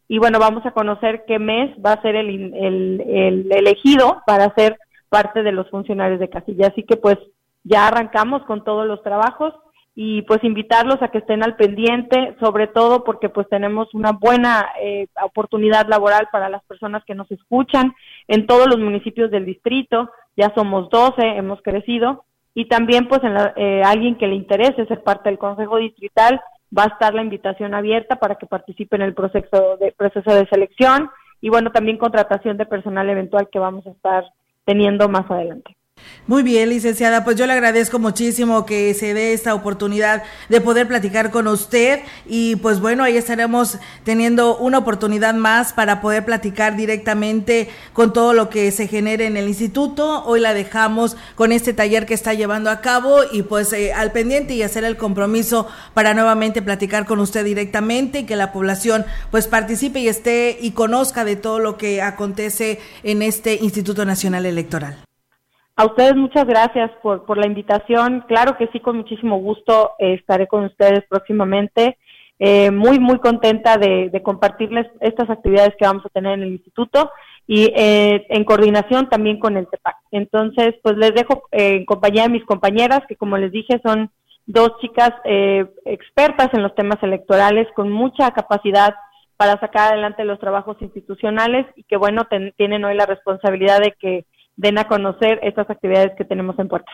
y 0.09 0.19
bueno, 0.19 0.41
vamos 0.41 0.67
a 0.67 0.73
conocer 0.73 1.25
qué 1.25 1.39
mes 1.39 1.71
va 1.85 1.93
a 1.93 2.03
ser 2.03 2.17
el, 2.17 2.53
el, 2.53 3.53
elegido 3.53 4.23
para 4.27 4.53
ser 4.57 4.77
parte 5.09 5.45
de 5.45 5.53
los 5.53 5.71
funcionarios 5.71 6.19
de 6.19 6.29
casilla. 6.29 6.67
Así 6.67 6.83
que 6.83 6.97
pues 6.97 7.17
ya 7.63 7.87
arrancamos 7.87 8.43
con 8.43 8.65
todos 8.65 8.89
los 8.89 9.05
trabajos 9.05 9.55
y 10.03 10.23
pues 10.23 10.43
invitarlos 10.45 10.97
a 11.03 11.09
que 11.09 11.19
estén 11.19 11.43
al 11.43 11.57
pendiente, 11.57 12.35
sobre 12.41 12.69
todo 12.69 13.05
porque 13.05 13.29
pues 13.29 13.47
tenemos 13.51 13.93
una 13.93 14.13
buena 14.13 14.71
eh, 14.81 15.09
oportunidad 15.23 15.89
laboral 15.89 16.27
para 16.33 16.49
las 16.49 16.65
personas 16.65 17.05
que 17.05 17.15
nos 17.15 17.31
escuchan 17.31 17.93
en 18.27 18.47
todos 18.47 18.67
los 18.67 18.79
municipios 18.79 19.31
del 19.31 19.45
distrito, 19.45 20.11
ya 20.39 20.55
somos 20.55 20.89
12, 20.89 21.21
hemos 21.21 21.61
crecido, 21.61 22.25
y 22.55 22.67
también 22.67 23.09
pues 23.09 23.23
en 23.25 23.37
eh, 23.57 23.83
alguien 23.85 24.17
que 24.17 24.27
le 24.27 24.37
interese 24.37 24.87
ser 24.87 25.03
parte 25.03 25.29
del 25.29 25.39
Consejo 25.39 25.77
Distrital, 25.77 26.41
va 26.75 26.85
a 26.85 26.93
estar 26.95 27.13
la 27.13 27.23
invitación 27.23 27.75
abierta 27.75 28.17
para 28.17 28.37
que 28.37 28.47
participe 28.47 28.97
en 28.97 29.03
el 29.03 29.13
proceso 29.13 29.77
de, 29.77 29.93
proceso 29.93 30.35
de 30.35 30.47
selección 30.47 31.11
y 31.43 31.51
bueno, 31.51 31.73
también 31.73 31.99
contratación 31.99 32.57
de 32.57 32.65
personal 32.65 33.11
eventual 33.11 33.51
que 33.53 33.59
vamos 33.59 33.87
a 33.87 33.91
estar 33.91 34.25
teniendo 34.65 35.11
más 35.11 35.31
adelante. 35.31 35.77
Muy 36.31 36.45
bien, 36.45 36.69
licenciada, 36.69 37.25
pues 37.25 37.37
yo 37.37 37.47
le 37.47 37.55
agradezco 37.55 37.99
muchísimo 37.99 38.65
que 38.65 38.95
se 38.95 39.15
dé 39.15 39.33
esta 39.33 39.53
oportunidad 39.53 40.23
de 40.49 40.61
poder 40.61 40.87
platicar 40.87 41.33
con 41.33 41.49
usted 41.49 42.03
y 42.25 42.55
pues 42.55 42.79
bueno, 42.79 43.03
ahí 43.03 43.17
estaremos 43.17 43.79
teniendo 44.05 44.57
una 44.57 44.79
oportunidad 44.79 45.35
más 45.35 45.73
para 45.73 46.01
poder 46.01 46.25
platicar 46.25 46.77
directamente 46.77 47.69
con 47.93 48.13
todo 48.13 48.33
lo 48.33 48.49
que 48.49 48.71
se 48.71 48.87
genere 48.87 49.27
en 49.27 49.37
el 49.37 49.49
instituto. 49.49 50.23
Hoy 50.25 50.39
la 50.39 50.55
dejamos 50.55 51.17
con 51.35 51.51
este 51.51 51.73
taller 51.73 52.07
que 52.07 52.15
está 52.15 52.33
llevando 52.33 52.71
a 52.71 52.81
cabo 52.81 53.23
y 53.33 53.43
pues 53.43 53.73
eh, 53.73 53.93
al 53.93 54.13
pendiente 54.13 54.55
y 54.55 54.63
hacer 54.63 54.85
el 54.85 54.97
compromiso 54.97 55.67
para 55.95 56.15
nuevamente 56.15 56.63
platicar 56.63 57.07
con 57.07 57.19
usted 57.19 57.45
directamente 57.45 58.21
y 58.21 58.27
que 58.27 58.37
la 58.37 58.53
población 58.53 59.05
pues 59.33 59.49
participe 59.49 59.99
y 59.99 60.07
esté 60.07 60.59
y 60.61 60.71
conozca 60.73 61.25
de 61.25 61.35
todo 61.35 61.59
lo 61.59 61.77
que 61.77 62.03
acontece 62.03 62.79
en 63.03 63.23
este 63.23 63.59
Instituto 63.61 64.05
Nacional 64.05 64.47
Electoral. 64.47 65.10
A 65.81 65.87
ustedes 65.87 66.15
muchas 66.15 66.45
gracias 66.45 66.91
por, 67.03 67.25
por 67.25 67.39
la 67.39 67.47
invitación. 67.47 68.23
Claro 68.29 68.59
que 68.59 68.69
sí, 68.71 68.81
con 68.81 68.99
muchísimo 68.99 69.39
gusto 69.39 69.93
eh, 69.99 70.13
estaré 70.13 70.47
con 70.47 70.65
ustedes 70.65 71.05
próximamente. 71.09 71.97
Eh, 72.39 72.71
muy, 72.71 72.99
muy 72.99 73.19
contenta 73.19 73.79
de, 73.79 74.13
compartirles 74.23 74.87
estas 75.01 75.31
actividades 75.31 75.75
que 75.79 75.87
vamos 75.87 76.05
a 76.05 76.11
tener 76.11 76.35
en 76.35 76.43
el 76.43 76.53
instituto 76.53 77.11
y 77.47 77.73
eh, 77.75 78.27
en 78.29 78.45
coordinación 78.45 79.09
también 79.09 79.41
con 79.41 79.57
el 79.57 79.69
TEPAC. 79.69 79.97
Entonces, 80.11 80.75
pues 80.83 80.99
les 80.99 81.15
dejo 81.15 81.45
en 81.51 81.87
compañía 81.87 82.25
de 82.25 82.35
mis 82.35 82.45
compañeras, 82.45 83.01
que 83.09 83.17
como 83.17 83.39
les 83.39 83.51
dije 83.51 83.81
son 83.83 84.11
dos 84.45 84.73
chicas 84.83 85.13
expertas 85.87 86.49
en 86.53 86.63
los 86.63 86.75
temas 86.75 87.03
electorales 87.03 87.69
con 87.75 87.91
mucha 87.91 88.33
capacidad 88.33 88.95
para 89.39 89.59
sacar 89.61 89.93
adelante 89.93 90.25
los 90.25 90.41
trabajos 90.41 90.77
institucionales 90.83 91.65
y 91.75 91.85
que 91.85 91.97
bueno, 91.97 92.29
tienen 92.59 92.85
hoy 92.85 92.95
la 92.95 93.07
responsabilidad 93.07 93.81
de 93.81 93.95
que 93.99 94.27
den 94.61 94.79
a 94.79 94.87
conocer 94.87 95.41
estas 95.43 95.69
actividades 95.71 96.13
que 96.17 96.25
tenemos 96.25 96.59
en 96.59 96.69
puerta. 96.69 96.93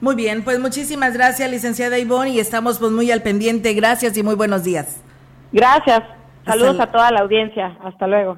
Muy 0.00 0.14
bien, 0.14 0.44
pues 0.44 0.60
muchísimas 0.60 1.14
gracias, 1.14 1.50
licenciada 1.50 1.98
Ivonne, 1.98 2.30
y 2.30 2.40
estamos 2.40 2.78
pues 2.78 2.92
muy 2.92 3.10
al 3.10 3.22
pendiente. 3.22 3.72
Gracias 3.72 4.16
y 4.18 4.22
muy 4.22 4.34
buenos 4.34 4.62
días. 4.62 5.02
Gracias. 5.52 6.02
Saludos 6.44 6.78
a 6.78 6.92
toda 6.92 7.10
la 7.10 7.20
audiencia. 7.20 7.78
Hasta 7.82 8.06
luego. 8.06 8.36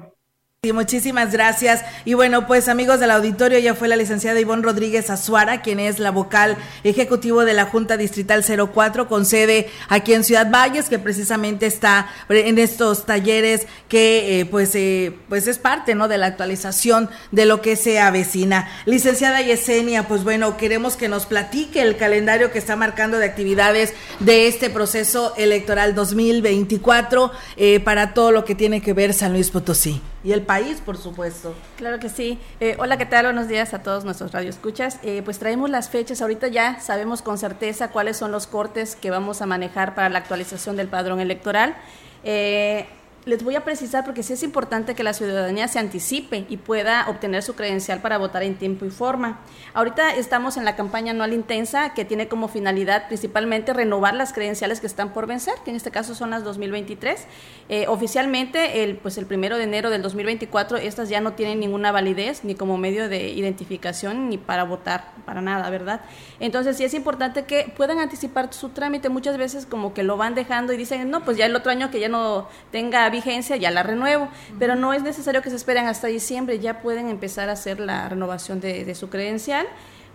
Sí, 0.61 0.73
muchísimas 0.73 1.31
gracias. 1.31 1.85
Y 2.03 2.15
bueno, 2.15 2.45
pues 2.45 2.67
amigos 2.67 2.99
del 2.99 3.11
auditorio, 3.11 3.59
ya 3.59 3.75
fue 3.75 3.87
la 3.87 3.95
licenciada 3.95 4.41
Ivonne 4.41 4.61
Rodríguez 4.61 5.09
Azuara, 5.09 5.61
quien 5.61 5.79
es 5.79 5.99
la 5.99 6.11
vocal 6.11 6.57
ejecutivo 6.83 7.45
de 7.45 7.53
la 7.53 7.63
Junta 7.63 7.95
Distrital 7.95 8.43
04, 8.43 9.07
con 9.07 9.25
sede 9.25 9.69
aquí 9.87 10.13
en 10.13 10.25
Ciudad 10.25 10.51
Valles, 10.51 10.89
que 10.89 10.99
precisamente 10.99 11.65
está 11.65 12.09
en 12.27 12.57
estos 12.57 13.05
talleres 13.05 13.67
que 13.87 14.41
eh, 14.41 14.45
pues, 14.47 14.75
eh, 14.75 15.15
pues 15.29 15.47
es 15.47 15.59
parte 15.59 15.95
¿no? 15.95 16.09
de 16.09 16.17
la 16.17 16.25
actualización 16.25 17.09
de 17.31 17.45
lo 17.45 17.61
que 17.61 17.77
se 17.77 18.01
avecina. 18.01 18.69
Licenciada 18.85 19.41
Yesenia, 19.41 20.09
pues 20.09 20.25
bueno, 20.25 20.57
queremos 20.57 20.97
que 20.97 21.07
nos 21.07 21.25
platique 21.25 21.81
el 21.81 21.95
calendario 21.95 22.51
que 22.51 22.59
está 22.59 22.75
marcando 22.75 23.17
de 23.17 23.27
actividades 23.27 23.93
de 24.19 24.49
este 24.49 24.69
proceso 24.69 25.33
electoral 25.37 25.95
2024 25.95 27.31
eh, 27.55 27.79
para 27.79 28.13
todo 28.13 28.33
lo 28.33 28.43
que 28.43 28.55
tiene 28.55 28.81
que 28.81 28.91
ver 28.91 29.13
San 29.13 29.31
Luis 29.31 29.51
Potosí 29.51 30.01
y 30.23 30.33
el 30.33 30.41
país, 30.41 30.81
por 30.85 30.97
supuesto. 30.97 31.55
Claro 31.77 31.99
que 31.99 32.09
sí. 32.09 32.39
Eh, 32.59 32.75
hola, 32.79 32.97
¿qué 32.97 33.05
tal? 33.05 33.25
Buenos 33.25 33.47
días 33.47 33.73
a 33.73 33.81
todos 33.81 34.03
nuestros 34.03 34.31
radioescuchas. 34.31 34.99
Eh, 35.03 35.21
pues 35.23 35.39
traemos 35.39 35.69
las 35.69 35.89
fechas. 35.89 36.21
Ahorita 36.21 36.47
ya 36.47 36.79
sabemos 36.79 37.21
con 37.21 37.37
certeza 37.37 37.89
cuáles 37.89 38.17
son 38.17 38.31
los 38.31 38.47
cortes 38.47 38.95
que 38.95 39.11
vamos 39.11 39.41
a 39.41 39.45
manejar 39.45 39.95
para 39.95 40.09
la 40.09 40.19
actualización 40.19 40.75
del 40.75 40.87
padrón 40.87 41.19
electoral. 41.19 41.75
Eh, 42.23 42.87
les 43.29 43.43
voy 43.43 43.55
a 43.55 43.63
precisar 43.63 44.03
porque 44.03 44.23
sí 44.23 44.33
es 44.33 44.43
importante 44.43 44.95
que 44.95 45.03
la 45.03 45.13
ciudadanía 45.13 45.67
se 45.67 45.79
anticipe 45.79 46.45
y 46.49 46.57
pueda 46.57 47.07
obtener 47.07 47.43
su 47.43 47.55
credencial 47.55 48.01
para 48.01 48.17
votar 48.17 48.43
en 48.43 48.55
tiempo 48.55 48.85
y 48.85 48.89
forma. 48.89 49.39
Ahorita 49.73 50.15
estamos 50.15 50.57
en 50.57 50.65
la 50.65 50.75
campaña 50.75 51.11
anual 51.11 51.33
intensa 51.33 51.93
que 51.93 52.05
tiene 52.05 52.27
como 52.27 52.47
finalidad 52.47 53.07
principalmente 53.07 53.71
renovar 53.73 54.15
las 54.15 54.33
credenciales 54.33 54.81
que 54.81 54.87
están 54.87 55.13
por 55.13 55.27
vencer, 55.27 55.53
que 55.63 55.69
en 55.69 55.75
este 55.77 55.91
caso 55.91 56.15
son 56.15 56.31
las 56.31 56.43
2023. 56.43 57.27
Eh, 57.69 57.85
oficialmente, 57.87 58.83
el, 58.83 58.97
pues 58.97 59.17
el 59.19 59.27
primero 59.27 59.57
de 59.57 59.63
enero 59.63 59.91
del 59.91 60.01
2024, 60.01 60.77
estas 60.77 61.07
ya 61.09 61.21
no 61.21 61.33
tienen 61.33 61.59
ninguna 61.59 61.91
validez 61.91 62.43
ni 62.43 62.55
como 62.55 62.77
medio 62.77 63.09
de 63.09 63.29
identificación 63.29 64.29
ni 64.29 64.39
para 64.39 64.63
votar, 64.63 65.11
para 65.25 65.41
nada, 65.41 65.69
¿verdad? 65.69 66.01
Entonces 66.39 66.77
sí 66.77 66.83
es 66.83 66.95
importante 66.95 67.45
que 67.45 67.71
puedan 67.77 67.99
anticipar 67.99 68.51
su 68.53 68.69
trámite. 68.69 69.09
Muchas 69.09 69.37
veces 69.37 69.67
como 69.67 69.93
que 69.93 70.01
lo 70.01 70.17
van 70.17 70.33
dejando 70.33 70.73
y 70.73 70.77
dicen, 70.77 71.11
no, 71.11 71.23
pues 71.23 71.37
ya 71.37 71.45
el 71.45 71.55
otro 71.55 71.71
año 71.71 71.91
que 71.91 71.99
ya 71.99 72.09
no 72.09 72.47
tenga 72.71 73.05
vigencia, 73.19 73.55
ya 73.57 73.71
la 73.71 73.83
renuevo, 73.83 74.29
pero 74.57 74.75
no 74.75 74.93
es 74.93 75.03
necesario 75.03 75.41
que 75.41 75.49
se 75.49 75.55
esperen 75.55 75.87
hasta 75.87 76.07
diciembre, 76.07 76.59
ya 76.59 76.81
pueden 76.81 77.09
empezar 77.09 77.49
a 77.49 77.53
hacer 77.53 77.79
la 77.79 78.09
renovación 78.09 78.59
de, 78.59 78.95
su 78.95 79.09
credencial 79.09 79.67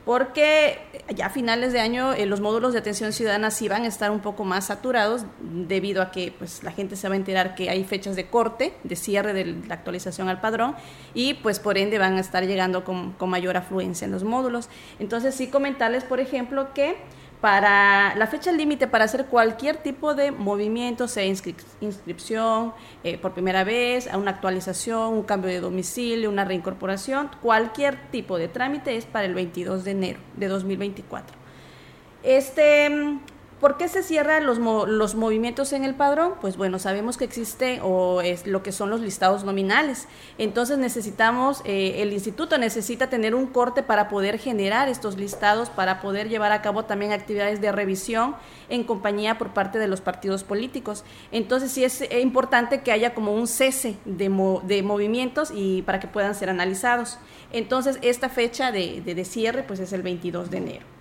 porque 0.04 0.80
ya 1.14 1.26
a 1.26 1.30
finales 1.30 1.72
de 1.72 1.80
año 1.80 2.12
eh, 2.12 2.26
los 2.26 2.40
módulos 2.40 2.74
de 2.74 2.78
atención 2.80 3.12
ciudadana 3.12 3.50
sí 3.50 3.68
van 3.68 3.84
a 3.84 3.86
estar 3.86 4.10
un 4.10 4.20
poco 4.20 4.44
más 4.44 4.66
saturados 4.66 5.24
debido 5.40 6.02
a 6.02 6.10
que 6.10 6.34
pues 6.36 6.62
la 6.62 6.72
gente 6.72 6.96
se 6.96 7.08
va 7.08 7.14
a 7.14 7.16
enterar 7.16 7.54
que 7.54 7.70
hay 7.70 7.84
fechas 7.84 8.14
de 8.14 8.26
corte, 8.26 8.74
de 8.82 8.96
cierre 8.96 9.32
de 9.32 9.46
la 9.66 9.74
actualización 9.74 10.28
al 10.28 10.40
padrón 10.40 10.74
y 11.14 11.34
pues 11.34 11.58
por 11.58 11.78
ende 11.78 11.98
van 11.98 12.18
a 12.18 12.20
estar 12.20 12.44
llegando 12.46 12.84
con, 12.84 13.12
con 13.12 13.30
mayor 13.30 13.56
afluencia 13.56 14.04
en 14.04 14.10
los 14.10 14.24
módulos. 14.24 14.68
Entonces 14.98 15.34
sí 15.34 15.46
comentarles, 15.46 16.04
por 16.04 16.20
ejemplo, 16.20 16.74
que 16.74 16.96
para 17.44 18.14
la 18.14 18.26
fecha 18.26 18.50
límite 18.52 18.86
para 18.86 19.04
hacer 19.04 19.26
cualquier 19.26 19.76
tipo 19.76 20.14
de 20.14 20.30
movimiento, 20.30 21.06
sea 21.08 21.26
inscripción 21.26 22.72
eh, 23.02 23.18
por 23.18 23.34
primera 23.34 23.64
vez, 23.64 24.08
una 24.14 24.30
actualización, 24.30 25.12
un 25.12 25.24
cambio 25.24 25.50
de 25.50 25.60
domicilio, 25.60 26.30
una 26.30 26.46
reincorporación, 26.46 27.28
cualquier 27.42 28.10
tipo 28.10 28.38
de 28.38 28.48
trámite 28.48 28.96
es 28.96 29.04
para 29.04 29.26
el 29.26 29.34
22 29.34 29.84
de 29.84 29.90
enero 29.90 30.20
de 30.38 30.48
2024. 30.48 31.36
Este, 32.22 33.18
¿Por 33.64 33.78
qué 33.78 33.88
se 33.88 34.02
cierran 34.02 34.44
los, 34.44 34.58
los 34.58 35.14
movimientos 35.14 35.72
en 35.72 35.84
el 35.84 35.94
padrón? 35.94 36.34
Pues 36.38 36.58
bueno, 36.58 36.78
sabemos 36.78 37.16
que 37.16 37.24
existe 37.24 37.80
o 37.82 38.20
es 38.20 38.46
lo 38.46 38.62
que 38.62 38.72
son 38.72 38.90
los 38.90 39.00
listados 39.00 39.42
nominales. 39.42 40.06
Entonces 40.36 40.76
necesitamos, 40.76 41.62
eh, 41.64 42.02
el 42.02 42.12
instituto 42.12 42.58
necesita 42.58 43.08
tener 43.08 43.34
un 43.34 43.46
corte 43.46 43.82
para 43.82 44.10
poder 44.10 44.38
generar 44.38 44.90
estos 44.90 45.16
listados, 45.16 45.70
para 45.70 46.02
poder 46.02 46.28
llevar 46.28 46.52
a 46.52 46.60
cabo 46.60 46.84
también 46.84 47.12
actividades 47.12 47.62
de 47.62 47.72
revisión 47.72 48.36
en 48.68 48.84
compañía 48.84 49.38
por 49.38 49.54
parte 49.54 49.78
de 49.78 49.88
los 49.88 50.02
partidos 50.02 50.44
políticos. 50.44 51.02
Entonces 51.32 51.72
sí 51.72 51.84
es 51.84 52.02
eh, 52.02 52.20
importante 52.20 52.82
que 52.82 52.92
haya 52.92 53.14
como 53.14 53.32
un 53.32 53.46
cese 53.46 53.96
de, 54.04 54.28
de 54.64 54.82
movimientos 54.82 55.50
y 55.50 55.80
para 55.80 56.00
que 56.00 56.06
puedan 56.06 56.34
ser 56.34 56.50
analizados. 56.50 57.16
Entonces 57.50 57.98
esta 58.02 58.28
fecha 58.28 58.72
de, 58.72 59.00
de, 59.00 59.14
de 59.14 59.24
cierre 59.24 59.62
pues 59.62 59.80
es 59.80 59.94
el 59.94 60.02
22 60.02 60.50
de 60.50 60.58
enero 60.58 60.93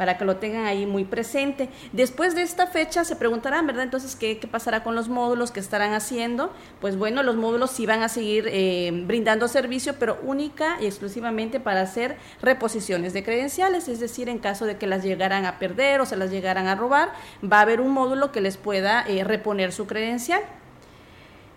para 0.00 0.16
que 0.16 0.24
lo 0.24 0.36
tengan 0.36 0.64
ahí 0.64 0.86
muy 0.86 1.04
presente. 1.04 1.68
Después 1.92 2.34
de 2.34 2.40
esta 2.40 2.66
fecha 2.66 3.04
se 3.04 3.16
preguntarán, 3.16 3.66
¿verdad? 3.66 3.82
Entonces, 3.82 4.16
¿qué, 4.16 4.34
pasará 4.50 4.82
con 4.82 4.94
los 4.94 5.10
módulos 5.10 5.50
que 5.50 5.60
estarán 5.60 5.92
haciendo? 5.92 6.54
Pues 6.80 6.96
bueno, 6.96 7.22
los 7.22 7.36
módulos 7.36 7.70
sí 7.70 7.84
van 7.84 8.02
a 8.02 8.08
seguir 8.08 8.48
eh, 8.50 8.90
brindando 9.04 9.46
servicio, 9.46 9.96
pero 9.98 10.18
única 10.22 10.78
y 10.80 10.86
exclusivamente 10.86 11.60
para 11.60 11.82
hacer 11.82 12.16
reposiciones 12.40 13.12
de 13.12 13.22
credenciales, 13.22 13.88
es 13.88 14.00
decir, 14.00 14.30
en 14.30 14.38
caso 14.38 14.64
de 14.64 14.78
que 14.78 14.86
las 14.86 15.02
llegaran 15.02 15.44
a 15.44 15.58
perder 15.58 16.00
o 16.00 16.06
se 16.06 16.16
las 16.16 16.30
llegaran 16.30 16.66
a 16.66 16.76
robar, 16.76 17.12
va 17.44 17.58
a 17.58 17.60
haber 17.60 17.82
un 17.82 17.90
módulo 17.90 18.32
que 18.32 18.40
les 18.40 18.56
pueda 18.56 19.04
eh, 19.06 19.22
reponer 19.22 19.70
su 19.70 19.86
credencial. 19.86 20.40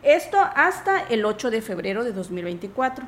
Esto 0.03 0.38
hasta 0.53 1.00
el 1.03 1.23
8 1.23 1.50
de 1.50 1.62
febrero 1.62 2.03
de 2.03 2.12
2024. 2.12 3.05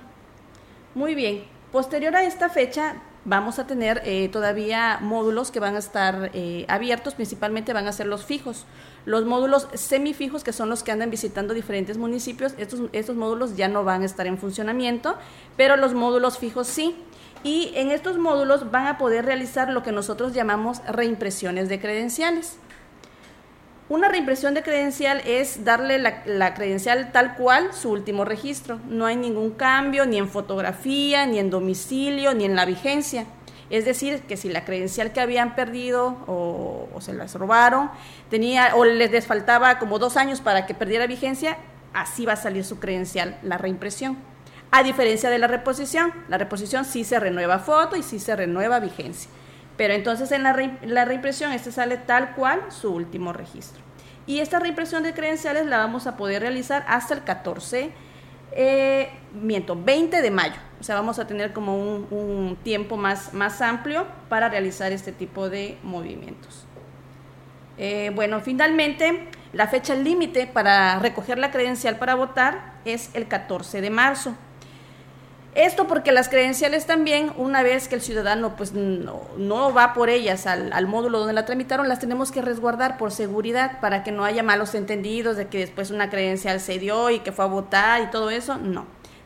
Muy 0.94 1.13
bien, 1.13 1.44
posterior 1.74 2.15
a 2.15 2.24
esta 2.24 2.48
fecha 2.48 2.96
vamos 3.25 3.60
a 3.60 3.67
tener 3.67 4.01
eh, 4.05 4.29
todavía 4.29 5.00
módulos 5.01 5.51
que 5.51 5.60
van 5.60 5.75
a 5.75 5.79
estar 5.79 6.32
eh, 6.34 6.65
abiertos, 6.70 7.15
principalmente 7.15 7.74
van 7.74 7.88
a 7.88 7.91
ser 7.91 8.05
los 8.05 8.24
fijos. 8.24 8.65
Los 9.05 9.25
módulos 9.25 9.67
semifijos, 9.74 10.44
que 10.44 10.53
son 10.53 10.70
los 10.70 10.84
que 10.84 10.91
andan 10.91 11.10
visitando 11.10 11.53
diferentes 11.53 11.98
municipios, 11.98 12.53
estos, 12.58 12.82
estos 12.94 13.15
módulos 13.15 13.55
ya 13.58 13.67
no 13.67 13.84
van 13.84 14.03
a 14.03 14.05
estar 14.05 14.27
en 14.27 14.38
funcionamiento, 14.38 15.15
pero 15.58 15.75
los 15.75 15.94
módulos 15.94 16.38
fijos 16.38 16.67
sí. 16.67 16.96
Y 17.44 17.72
en 17.75 17.91
estos 17.91 18.17
módulos 18.17 18.72
van 18.72 18.88
a 18.88 18.98
poder 18.98 19.25
realizar 19.25 19.70
lo 19.70 19.84
que 19.84 19.91
nosotros 19.91 20.34
llamamos 20.34 20.82
reimpresiones 20.88 21.70
de 21.70 21.79
credenciales. 21.79 22.58
Una 23.88 24.10
reimpresión 24.10 24.56
de 24.56 24.63
credencial 24.63 25.22
es 25.27 25.63
darle 25.63 26.00
la, 26.00 26.56
credencial 26.56 27.12
tal 27.12 27.36
cual 27.36 27.72
su 27.72 27.92
último 27.92 28.25
registro. 28.25 28.80
No 28.89 29.06
hay 29.06 29.15
ningún 29.15 29.51
cambio 29.51 30.08
ni 30.08 30.18
en 30.18 30.27
fotografía, 30.27 31.27
ni 31.27 31.38
en 31.38 31.51
domicilio, 31.51 32.34
ni 32.34 32.46
en 32.46 32.56
la 32.56 32.65
vigencia. 32.65 33.27
Es 33.70 33.86
decir, 33.86 34.22
que 34.22 34.38
si 34.38 34.50
la 34.50 34.65
credencial 34.65 35.13
que 35.13 35.22
habían 35.22 35.54
perdido 35.54 36.18
o, 36.25 36.89
se 37.00 37.13
las 37.13 37.36
robaron 37.36 37.92
tenía 38.32 38.75
o 38.75 38.86
les 38.86 39.27
faltaba 39.27 39.77
como 39.77 40.00
dos 40.00 40.18
años 40.18 40.42
para 40.42 40.65
que 40.65 40.74
perdiera 40.74 41.06
vigencia, 41.06 41.58
así 41.94 42.25
va 42.25 42.34
a 42.34 42.38
salir 42.38 42.65
su 42.65 42.80
credencial, 42.80 43.38
la 43.44 43.60
reimpresión. 43.60 44.18
A 44.72 44.82
diferencia 44.82 45.30
de 45.30 45.38
la 45.38 45.46
reposición, 45.46 46.12
la 46.27 46.39
reposición 46.39 46.86
sí 46.86 47.04
se 47.04 47.20
renueva 47.20 47.60
foto 47.60 47.96
y 47.96 48.01
sí 48.01 48.20
se 48.20 48.36
renueva 48.36 48.80
vigencia. 48.80 49.30
Pero 49.77 49.94
entonces 49.94 50.32
en 50.32 50.44
la, 50.44 51.05
reimpresión 51.05 51.51
este 51.51 51.72
sale 51.72 51.98
tal 51.98 52.34
cual 52.36 52.62
su 52.70 52.94
último 52.94 53.34
registro. 53.34 53.84
Y 54.25 54.39
esta 54.39 54.60
reimpresión 54.60 55.03
de 55.03 55.13
credenciales 55.13 55.65
la 55.65 55.77
vamos 55.77 56.08
a 56.08 56.17
poder 56.17 56.41
realizar 56.41 56.86
hasta 56.88 57.13
el 57.13 57.24
14 57.24 57.91
Eh, 58.58 59.10
miento, 59.34 59.75
20 59.75 60.22
de 60.22 60.32
mayo. 60.32 60.55
O 60.79 60.84
sea, 60.84 60.96
vamos 60.96 61.20
a 61.20 61.27
tener 61.27 61.51
como 61.51 61.75
un, 61.75 62.58
tiempo 62.63 62.96
más, 62.96 63.34
más 63.34 63.62
amplio 63.62 64.08
para 64.29 64.48
realizar 64.48 64.94
este 64.94 65.12
tipo 65.12 65.50
de 65.50 65.77
movimientos. 65.84 66.65
Eh, 67.77 68.12
bueno, 68.15 68.39
finalmente, 68.39 69.27
la 69.51 69.67
fecha 69.67 69.96
límite 69.96 70.48
para 70.48 71.00
recoger 71.00 71.38
la 71.38 71.51
credencial 71.51 71.98
para 71.98 72.15
votar 72.15 72.75
es 72.86 73.10
el 73.13 73.27
14 73.27 73.82
de 73.82 73.89
marzo. 73.89 74.36
Esto 75.56 75.88
porque 75.88 76.12
las 76.12 76.28
credenciales 76.28 76.86
también, 76.86 77.32
una 77.38 77.64
vez 77.64 77.88
que 77.88 77.96
el 77.96 78.02
ciudadano 78.02 78.58
pues 78.58 78.74
no, 78.74 79.74
va 79.74 79.94
por 79.94 80.10
ellas 80.10 80.48
al, 80.48 80.74
al, 80.74 80.86
módulo 80.86 81.20
donde 81.20 81.34
la 81.34 81.46
tramitaron, 81.46 81.88
las 81.88 82.00
tenemos 82.00 82.34
que 82.34 82.42
resguardar 82.42 82.98
por 82.98 83.14
seguridad 83.14 83.80
para 83.80 84.04
que 84.04 84.12
no 84.12 84.26
haya 84.26 84.44
malos 84.44 84.76
entendidos 84.76 85.38
de 85.38 85.48
que 85.48 85.60
después 85.60 85.92
una 85.92 86.10
credencial 86.10 86.60
se 86.60 86.78
dio 86.78 87.10
y 87.10 87.20
que 87.20 87.32
fue 87.32 87.46
a 87.46 87.48
votar 87.48 88.02
y 88.02 88.08
todo 88.08 88.32
eso. 88.32 88.58
No. 88.58 88.86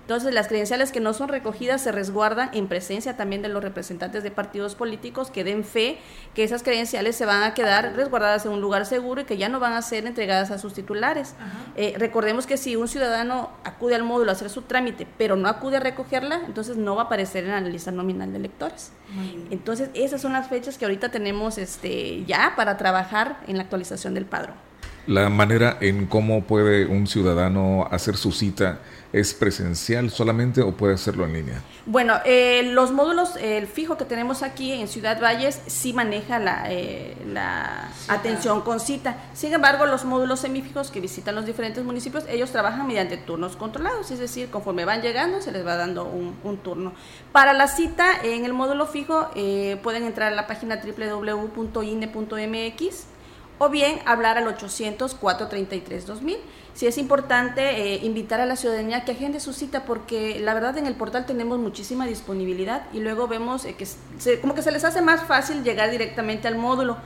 Entonces, 0.10 0.34
las 0.34 0.48
credenciales 0.48 0.92
que 0.92 1.00
no 1.00 1.14
son 1.14 1.30
recogidas 1.30 1.84
se 1.84 1.92
resguardan 1.92 2.50
en 2.54 2.68
presencia 2.68 3.16
también 3.16 3.44
de 3.44 3.48
los 3.48 3.64
representantes 3.64 4.24
de 4.24 4.32
partidos 4.32 4.74
políticos 4.74 5.30
que 5.30 5.44
den 5.44 5.64
fe 5.64 6.00
que 6.34 6.44
esas 6.44 6.64
credenciales 6.64 7.16
se 7.16 7.28
van 7.28 7.44
a 7.44 7.54
quedar 7.54 7.94
resguardadas 7.96 8.44
en 8.48 8.54
un 8.54 8.60
lugar 8.60 8.88
seguro 8.88 9.22
y 9.22 9.26
que 9.26 9.38
ya 9.38 9.50
no 9.50 9.60
van 9.60 9.74
a 9.74 9.84
ser 9.84 10.08
entregadas 10.08 10.50
a 10.50 10.58
sus 10.58 10.74
titulares. 10.74 11.36
Eh, 11.76 11.94
recordemos 12.00 12.48
que 12.48 12.58
si 12.58 12.76
un 12.76 12.88
ciudadano 12.88 13.52
acude 13.64 13.94
al 13.94 14.02
módulo 14.02 14.32
a 14.32 14.34
hacer 14.34 14.50
su 14.50 14.64
trámite, 14.64 15.06
pero 15.20 15.36
no 15.36 15.48
acude 15.48 15.78
a 15.78 15.80
recogerla, 15.80 16.42
entonces 16.48 16.76
no 16.76 16.96
va 16.96 17.04
a 17.04 17.06
aparecer 17.06 17.44
en 17.44 17.52
la 17.52 17.62
lista 17.62 17.92
nominal 17.92 18.32
de 18.32 18.40
electores. 18.40 18.92
Entonces, 19.52 19.92
esas 19.94 20.20
son 20.20 20.34
las 20.34 20.48
fechas 20.48 20.80
que 20.80 20.86
ahorita 20.86 21.10
tenemos 21.10 21.60
este, 21.60 22.26
ya 22.26 22.54
para 22.56 22.78
trabajar 22.78 23.42
en 23.46 23.58
la 23.58 23.62
actualización 23.62 24.16
del 24.16 24.26
padrón. 24.26 24.69
La 25.10 25.28
manera 25.30 25.78
en 25.82 26.06
cómo 26.06 26.44
puede 26.44 26.86
un 26.86 27.08
ciudadano 27.08 27.88
hacer 27.90 28.16
su 28.16 28.32
cita 28.32 28.80
¿Es 29.12 29.34
presencial 29.34 30.12
solamente 30.12 30.62
o 30.62 30.74
puede 30.74 30.94
hacerlo 30.94 31.26
en 31.26 31.34
línea? 31.34 31.64
Bueno, 31.88 32.18
eh, 32.26 32.62
los 32.74 32.92
módulos, 32.92 33.38
el 33.38 33.66
fijo 33.66 33.98
que 33.98 34.06
tenemos 34.06 34.44
aquí 34.44 34.72
en 34.72 34.88
Ciudad 34.88 35.20
Valles 35.20 35.60
sí 35.66 35.94
maneja 35.94 36.38
la, 36.38 36.66
eh, 36.70 37.18
la 37.26 37.90
atención 38.08 38.62
con 38.62 38.80
cita. 38.80 39.18
Sin 39.34 39.52
embargo, 39.52 39.88
los 39.88 40.06
módulos 40.06 40.42
semífijos 40.42 40.92
que 40.92 41.02
visitan 41.02 41.34
los 41.34 41.48
diferentes 41.48 41.84
municipios, 41.84 42.24
ellos 42.30 42.52
trabajan 42.52 42.86
mediante 42.86 43.18
turnos 43.18 43.56
controlados, 43.56 44.12
es 44.12 44.20
decir, 44.20 44.52
conforme 44.52 44.86
van 44.86 45.02
llegando 45.02 45.42
se 45.42 45.52
les 45.52 45.66
va 45.66 45.76
dando 45.76 46.06
un, 46.06 46.36
un 46.44 46.58
turno. 46.58 46.94
Para 47.32 47.54
la 47.54 47.68
cita 47.68 48.12
en 48.22 48.46
el 48.46 48.54
módulo 48.54 48.86
fijo 48.86 49.32
eh, 49.34 49.80
pueden 49.82 50.04
entrar 50.04 50.32
a 50.32 50.36
la 50.36 50.46
página 50.46 50.80
www.ine.mx 50.84 51.56
o 53.60 53.70
bien 53.70 54.00
hablar 54.06 54.38
al 54.38 54.46
800-433-2000. 54.58 56.38
Sí 56.74 56.88
es 56.88 56.98
importante 56.98 57.62
eh, 57.62 58.00
invitar 58.04 58.40
a 58.40 58.46
la 58.46 58.56
ciudadanía 58.56 59.04
que 59.04 59.12
agende 59.12 59.40
su 59.42 59.54
cita 59.54 59.84
porque 59.84 60.40
la 60.40 60.54
verdad 60.54 60.78
en 60.78 60.88
el 60.88 60.96
portal 60.96 61.26
tenemos 61.26 61.60
muchísima 61.60 62.08
disponibilidad 62.08 62.84
y 62.94 63.02
luego 63.02 63.28
vemos 63.28 63.66
eh, 63.66 63.76
que 63.76 63.86
como 64.40 64.56
que 64.56 64.62
se 64.62 64.72
les 64.72 64.86
hace 64.86 65.02
más 65.02 65.24
fácil 65.26 65.64
llegar 65.64 65.92
directamente 65.92 66.48
al 66.48 66.56
módulo. 66.56 66.98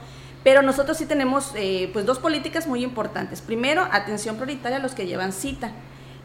Pero 0.44 0.62
nosotros 0.62 0.96
sí 0.98 1.06
tenemos 1.06 1.52
eh, 1.56 1.90
pues 1.92 2.06
dos 2.06 2.18
políticas 2.18 2.68
muy 2.68 2.84
importantes. 2.84 3.40
Primero, 3.40 3.88
atención 3.90 4.36
prioritaria 4.36 4.76
a 4.76 4.80
los 4.80 4.94
que 4.94 5.06
llevan 5.06 5.32
cita 5.32 5.72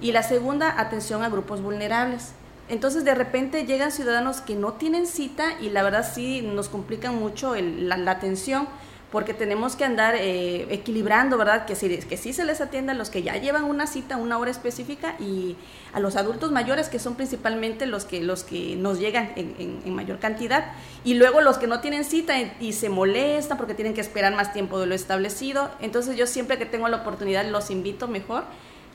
y 0.01 0.12
la 0.12 0.24
segunda, 0.24 0.79
atención 0.79 1.24
a 1.24 1.29
grupos 1.29 1.62
vulnerables. 1.62 2.33
Entonces 2.67 3.03
de 3.03 3.15
repente 3.15 3.65
llegan 3.65 3.91
ciudadanos 3.91 4.41
que 4.41 4.55
no 4.55 4.74
tienen 4.74 5.07
cita 5.07 5.53
y 5.59 5.69
la 5.69 5.81
verdad 5.81 6.07
sí 6.13 6.41
nos 6.43 6.69
complican 6.69 7.15
mucho 7.15 7.55
la, 7.55 7.98
la 7.98 8.12
atención 8.12 8.67
porque 9.12 9.34
tenemos 9.34 9.75
que 9.75 9.86
andar 9.86 10.16
eh, 10.16 10.68
equilibrando, 10.70 11.38
¿verdad? 11.38 11.66
Que 11.66 11.74
que 11.74 12.18
sí 12.18 12.34
se 12.34 12.46
les 12.46 12.62
atienda 12.62 12.94
a 12.94 12.96
los 12.96 13.10
que 13.10 13.24
ya 13.24 13.36
llevan 13.38 13.63
una 13.63 13.88
cita, 13.88 14.18
una 14.18 14.38
hora 14.38 14.51
específica, 14.51 15.16
y 15.20 15.56
a 15.94 16.00
los 16.00 16.16
adultos 16.16 16.51
mayores, 16.51 16.89
que 16.89 17.00
son 17.00 17.16
principalmente 17.16 17.88
los 17.88 18.06
que, 18.06 18.22
los 18.22 18.44
que 18.44 18.75
nos 18.75 19.00
llegan 19.00 19.32
en, 19.36 19.82
en, 19.84 19.96
mayor 19.96 20.20
cantidad, 20.20 20.74
y 21.04 21.16
luego 21.16 21.42
los 21.42 21.58
que 21.58 21.66
no 21.66 21.80
tienen 21.80 22.04
cita 22.04 22.36
y, 22.60 22.74
se 22.74 22.89
molestan 22.89 23.58
porque 23.58 23.74
tienen 23.74 23.94
que 23.94 24.01
esperar 24.01 24.34
más 24.36 24.54
tiempo 24.54 24.80
de 24.80 24.86
lo 24.86 24.96
establecido. 24.96 25.72
Entonces 25.82 26.16
yo 26.16 26.28
siempre 26.28 26.58
que 26.58 26.66
tengo 26.66 26.88
la 26.88 26.98
oportunidad 26.98 27.46
los 27.50 27.72
invito 27.72 28.08
mejor 28.08 28.44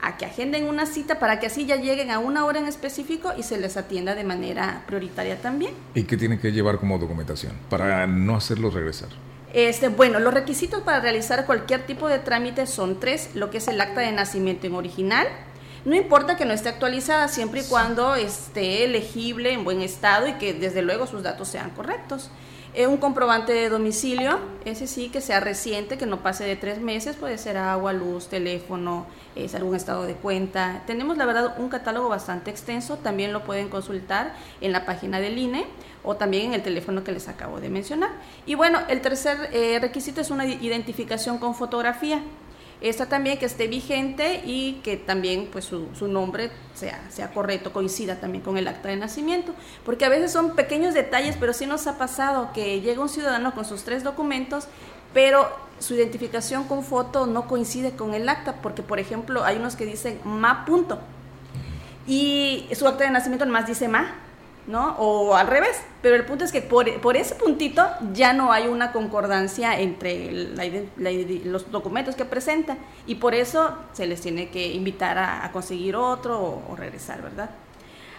a 0.01 0.17
que 0.17 0.25
agenden 0.25 0.69
una 0.69 0.87
cita 0.87 1.19
para 1.19 1.41
que 1.41 1.47
así 1.47 1.67
ya 1.67 1.77
lleguen 1.77 2.11
a 2.11 2.19
una 2.19 2.45
hora 2.45 2.61
en 2.61 2.67
específico 2.67 3.33
y 3.37 3.43
se 3.43 3.59
les 3.59 3.77
atienda 3.77 4.15
de 4.15 4.25
manera 4.25 4.85
prioritaria 4.87 5.41
también. 5.41 5.75
¿Y 5.95 6.05
qué 6.05 6.17
tienen 6.17 6.39
que 6.39 6.53
llevar 6.53 6.79
como 6.79 6.99
documentación 6.99 7.53
para 7.69 8.07
no 8.07 8.37
hacerlos 8.37 8.75
regresar? 8.75 9.09
Este, 9.55 9.87
bueno, 9.87 10.19
los 10.19 10.35
requisitos 10.35 10.83
para 10.83 10.99
realizar 10.99 11.47
cualquier 11.47 11.87
tipo 11.87 12.09
de 12.09 12.19
trámite 12.19 12.67
son 12.67 12.99
tres, 12.99 13.31
lo 13.35 13.51
que 13.51 13.59
es 13.59 13.69
el 13.69 13.81
acta 13.81 14.01
de 14.01 14.11
nacimiento 14.11 14.67
en 14.67 14.75
original, 14.75 15.29
no 15.85 15.95
importa 15.95 16.37
que 16.37 16.45
no 16.45 16.53
esté 16.53 16.71
actualizada, 16.71 17.29
siempre 17.29 17.61
y 17.61 17.65
cuando 17.65 18.17
esté 18.17 18.89
legible, 18.89 19.53
en 19.53 19.63
buen 19.63 19.81
estado 19.81 20.27
y 20.27 20.33
que 20.35 20.55
desde 20.55 20.83
luego 20.83 21.07
sus 21.07 21.23
datos 21.23 21.47
sean 21.47 21.71
correctos. 21.71 22.31
Eh, 22.77 22.89
un 22.89 22.97
comprobante 22.97 23.53
de 23.53 23.69
domicilio, 23.69 24.41
ese 24.65 24.89
sí 24.89 25.09
que 25.09 25.21
sea 25.21 25.39
reciente, 25.39 25.97
que 25.97 26.07
no 26.07 26.25
pase 26.25 26.43
de 26.43 26.57
tres 26.57 26.81
meses, 26.81 27.15
puede 27.15 27.39
ser 27.39 27.57
agua, 27.57 27.93
luz, 27.93 28.27
teléfono, 28.27 29.07
es 29.37 29.55
algún 29.55 29.77
estado 29.77 30.05
de 30.05 30.15
cuenta. 30.15 30.83
Tenemos 30.85 31.17
la 31.17 31.27
verdad 31.27 31.55
un 31.59 31.69
catálogo 31.69 32.09
bastante 32.09 32.51
extenso, 32.51 32.97
también 32.97 33.33
lo 33.33 33.45
pueden 33.45 33.69
consultar 33.69 34.35
en 34.61 34.73
la 34.73 34.85
página 34.85 35.21
del 35.21 35.39
INE 35.39 35.67
o 36.05 36.17
también 36.17 36.47
en 36.47 36.55
el 36.55 36.63
teléfono 36.63 37.03
que 37.03 37.13
les 37.13 37.29
acabo 37.29 37.61
de 37.61 37.71
mencionar. 37.71 38.11
Y 38.47 38.55
bueno, 38.55 38.81
el 38.89 39.01
tercer 39.01 39.49
eh, 39.53 39.79
requisito 39.81 40.21
es 40.21 40.31
una 40.31 40.47
identificación 40.47 41.39
con 41.39 41.55
fotografía. 41.55 42.23
Esta 42.81 43.07
también 43.07 43.39
que 43.39 43.47
esté 43.47 43.67
vigente 43.67 44.43
y 44.45 44.75
que 44.85 44.99
también 44.99 45.49
pues 45.51 45.65
su, 45.65 46.07
nombre 46.07 46.51
sea, 46.75 47.01
sea 47.09 47.31
correcto, 47.31 47.73
coincida 47.73 48.21
también 48.21 48.45
con 48.45 48.59
el 48.59 48.69
acta 48.69 48.91
de 48.91 48.97
nacimiento. 48.97 49.55
Porque 49.85 50.05
a 50.05 50.11
veces 50.11 50.31
son 50.31 50.55
pequeños 50.55 50.93
detalles, 50.93 51.37
pero 51.41 51.55
sí 51.55 51.65
nos 51.65 51.87
ha 51.87 51.97
pasado 51.97 52.51
que 52.53 52.83
llega 52.83 53.01
un 53.01 53.09
ciudadano 53.09 53.55
con 53.55 53.65
sus 53.65 53.85
tres 53.85 54.05
documentos, 54.05 54.69
pero 55.15 55.49
su 55.79 55.95
identificación 55.95 56.65
con 56.65 56.85
foto 56.85 57.27
no 57.27 57.49
coincide 57.49 57.93
con 57.93 58.13
el 58.13 58.29
acta, 58.29 58.57
porque 58.61 58.83
por 58.83 58.99
ejemplo 58.99 59.45
hay 59.45 59.57
unos 59.57 59.77
que 59.77 59.87
dicen 59.87 60.21
ma 60.25 60.65
punto 60.67 61.01
y 62.07 62.69
su 62.75 62.87
acta 62.87 63.05
de 63.05 63.11
nacimiento 63.11 63.47
más 63.47 63.67
dice 63.67 63.89
ma 63.89 64.15
¿no? 64.67 64.97
O 64.99 65.35
al 65.35 65.47
revés. 65.47 65.81
Pero 66.03 66.17
el 66.17 66.25
punto 66.25 66.45
es 66.45 66.53
que 66.53 66.63
por, 66.63 67.17
ese 67.17 67.35
puntito 67.35 67.87
ya 68.13 68.33
no 68.33 68.53
hay 68.53 68.67
una 68.67 68.93
concordancia 68.93 69.79
entre 69.79 70.33
los 71.45 71.71
documentos 71.71 72.15
que 72.15 72.25
presenta 72.25 72.77
y 73.07 73.17
por 73.17 73.35
eso 73.35 73.77
se 73.93 74.07
les 74.07 74.21
tiene 74.21 74.49
que 74.49 74.73
invitar 74.73 75.19
a, 75.19 75.51
conseguir 75.53 75.97
otro 75.97 76.63
o, 76.69 76.77
regresar, 76.77 77.23
¿verdad? 77.23 77.51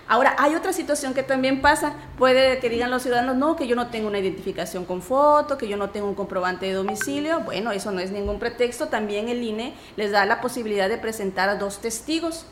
Ahora, 0.07 0.35
hay 0.37 0.53
otra 0.53 0.71
situación 0.71 1.15
que 1.15 1.23
también 1.23 1.61
pasa. 1.61 1.93
Puede 2.17 2.59
que 2.59 2.69
digan 2.69 2.91
los 2.91 3.01
ciudadanos, 3.01 3.37
no, 3.37 3.55
que 3.55 3.65
yo 3.65 3.75
no 3.75 3.87
tengo 3.87 4.07
una 4.07 4.19
identificación 4.19 4.85
con 4.85 5.01
foto, 5.01 5.57
que 5.57 5.67
yo 5.67 5.77
no 5.77 5.89
tengo 5.89 6.07
un 6.07 6.13
comprobante 6.13 6.67
de 6.67 6.73
domicilio. 6.73 7.39
Bueno, 7.39 7.71
eso 7.71 7.91
no 7.91 7.99
es 7.99 8.11
ningún 8.11 8.37
pretexto. 8.37 8.87
También 8.87 9.29
el 9.29 9.41
INE 9.41 9.73
les 9.95 10.11
da 10.11 10.25
la 10.25 10.41
posibilidad 10.41 10.89
de 10.89 10.99
presentar 10.99 11.49
a 11.49 11.55
dos 11.55 11.79
testigos 11.79 12.45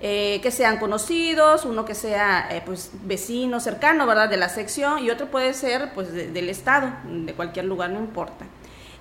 eh, 0.00 0.40
que 0.42 0.50
sean 0.50 0.78
conocidos, 0.78 1.64
uno 1.64 1.84
que 1.84 1.94
sea 1.94 2.48
eh, 2.50 2.62
pues 2.64 2.90
vecino, 3.04 3.60
cercano, 3.60 4.06
¿verdad? 4.06 4.28
De 4.28 4.36
la 4.36 4.48
sección 4.48 4.98
y 5.04 5.10
otro 5.10 5.30
puede 5.30 5.54
ser 5.54 5.92
pues 5.94 6.12
del 6.12 6.48
estado, 6.48 6.92
de 7.04 7.32
cualquier 7.32 7.64
lugar, 7.64 7.90
no 7.90 8.00
importa. 8.00 8.44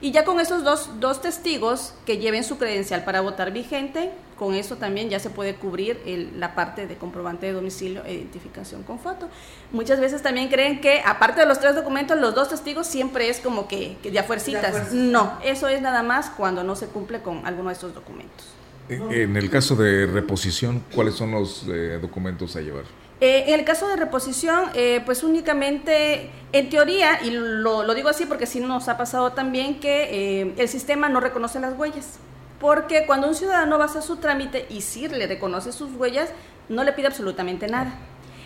Y 0.02 0.12
ya 0.12 0.26
con 0.26 0.40
esos 0.40 0.64
dos, 0.64 1.00
dos 1.00 1.22
testigos 1.22 1.94
que 2.06 2.18
lleven 2.18 2.44
su 2.44 2.58
credencial 2.58 3.04
para 3.04 3.22
votar 3.22 3.52
vigente, 3.52 4.12
con 4.38 4.54
eso 4.54 4.76
también 4.76 5.10
ya 5.10 5.20
se 5.20 5.30
puede 5.30 5.56
cubrir 5.56 6.02
la 6.36 6.54
parte 6.54 6.88
de 6.88 6.96
comprobante 6.96 7.46
de 7.46 7.54
domicilio 7.54 8.04
e 8.06 8.14
identificación 8.14 8.84
con 8.84 9.00
foto. 9.00 9.30
Muchas 9.72 10.00
veces 10.00 10.22
también 10.22 10.50
creen 10.50 10.82
que, 10.82 11.02
aparte 11.06 11.42
de 11.42 11.48
los 11.48 11.60
tres 11.60 11.76
documentos, 11.76 12.20
los 12.20 12.36
dos 12.36 12.50
testigos 12.50 12.88
siempre 12.88 13.30
es 13.30 13.40
como 13.40 13.68
que, 13.68 13.98
que 14.04 14.12
ya 14.12 14.24
fuercitas. 14.24 14.92
No, 14.92 15.40
eso 15.44 15.70
es 15.70 15.82
nada 15.82 16.04
más 16.04 16.30
cuando 16.30 16.64
no 16.64 16.76
se 16.76 16.88
cumple 16.88 17.22
con 17.22 17.46
alguno 17.46 17.70
de 17.70 17.74
estos 17.74 17.94
documentos. 17.94 18.46
En 18.90 19.36
el 19.36 19.50
caso 19.50 19.76
de 19.76 20.06
reposición, 20.06 20.84
¿cuáles 20.94 21.16
son 21.16 21.32
los 21.32 21.66
eh, 21.68 21.98
documentos 22.02 22.56
a 22.56 22.62
llevar? 22.62 22.84
Eh, 23.20 23.46
en 23.48 23.60
el 23.60 23.66
caso 23.66 23.88
de 23.88 23.96
reposición, 23.96 24.66
eh, 24.76 25.02
pues 25.06 25.24
únicamente, 25.24 26.30
en 26.52 26.70
teoría, 26.70 27.20
y 27.24 27.32
lo, 27.32 27.94
digo 27.96 28.10
así 28.10 28.26
porque 28.26 28.46
sí 28.46 28.60
nos 28.60 28.88
ha 28.88 28.98
pasado 28.98 29.32
también 29.32 29.80
que 29.80 30.54
el 30.58 30.68
sistema 30.68 31.10
no 31.10 31.20
reconoce 31.20 31.60
las 31.60 31.78
huellas. 31.78 32.20
Porque 32.60 33.06
cuando 33.06 33.28
un 33.28 33.36
ciudadano 33.36 33.78
va 33.78 33.86
a 33.86 33.88
hacer 33.88 34.02
su 34.02 34.18
trámite 34.18 34.66
y 34.70 34.82
sí 34.82 35.08
le 35.08 35.28
reconoce 35.28 35.72
sus 35.72 35.92
huellas, 35.94 36.30
no 36.70 36.84
le 36.84 36.94
pide 36.94 37.08
absolutamente 37.08 37.68
nada 37.68 37.98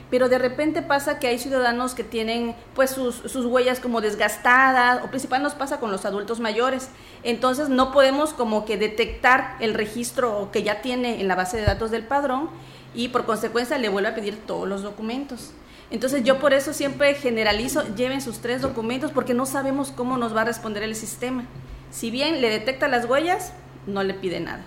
pero 0.10 0.28
de 0.28 0.40
repente 0.40 0.82
pasa 0.82 1.20
que 1.20 1.28
hay 1.28 1.38
ciudadanos 1.38 1.94
que 1.94 2.04
tienen 2.04 2.56
pues 2.74 2.90
sus, 2.90 3.16
sus, 3.16 3.46
huellas 3.46 3.80
como 3.80 4.02
desgastadas, 4.02 5.04
o 5.04 5.08
principalmente 5.08 5.52
nos 5.52 5.60
pasa 5.60 5.80
con 5.80 5.92
los 5.92 6.06
adultos 6.06 6.40
mayores. 6.40 6.90
Entonces 7.24 7.70
no 7.70 7.92
podemos 7.92 8.34
como 8.34 8.66
que 8.66 8.78
detectar 8.78 9.56
el 9.60 9.74
registro 9.74 10.50
que 10.52 10.64
ya 10.64 10.82
tiene 10.82 11.22
en 11.22 11.28
la 11.28 11.36
base 11.36 11.58
de 11.58 11.64
datos 11.64 11.92
del 11.92 12.04
padrón 12.04 12.50
y 12.96 13.10
por 13.10 13.26
consecuencia 13.26 13.78
le 13.78 13.90
vuelve 13.90 14.10
a 14.10 14.16
pedir 14.16 14.38
todos 14.38 14.68
los 14.68 14.82
documentos. 14.82 15.52
Entonces 15.92 16.24
yo 16.24 16.40
por 16.40 16.54
eso 16.54 16.74
siempre 16.74 17.14
generalizo, 17.16 17.84
lleven 17.96 18.22
sus 18.22 18.40
tres 18.40 18.62
documentos 18.62 19.12
porque 19.12 19.34
no 19.34 19.46
sabemos 19.46 19.92
cómo 19.92 20.18
nos 20.18 20.36
va 20.36 20.42
a 20.42 20.46
responder 20.46 20.84
el 20.84 20.96
sistema. 20.96 21.46
Si 21.92 22.12
bien 22.12 22.42
le 22.42 22.50
detecta 22.50 22.88
las 22.88 23.06
huellas, 23.06 23.54
no 23.88 24.04
le 24.04 24.14
pide 24.14 24.40
nada, 24.40 24.62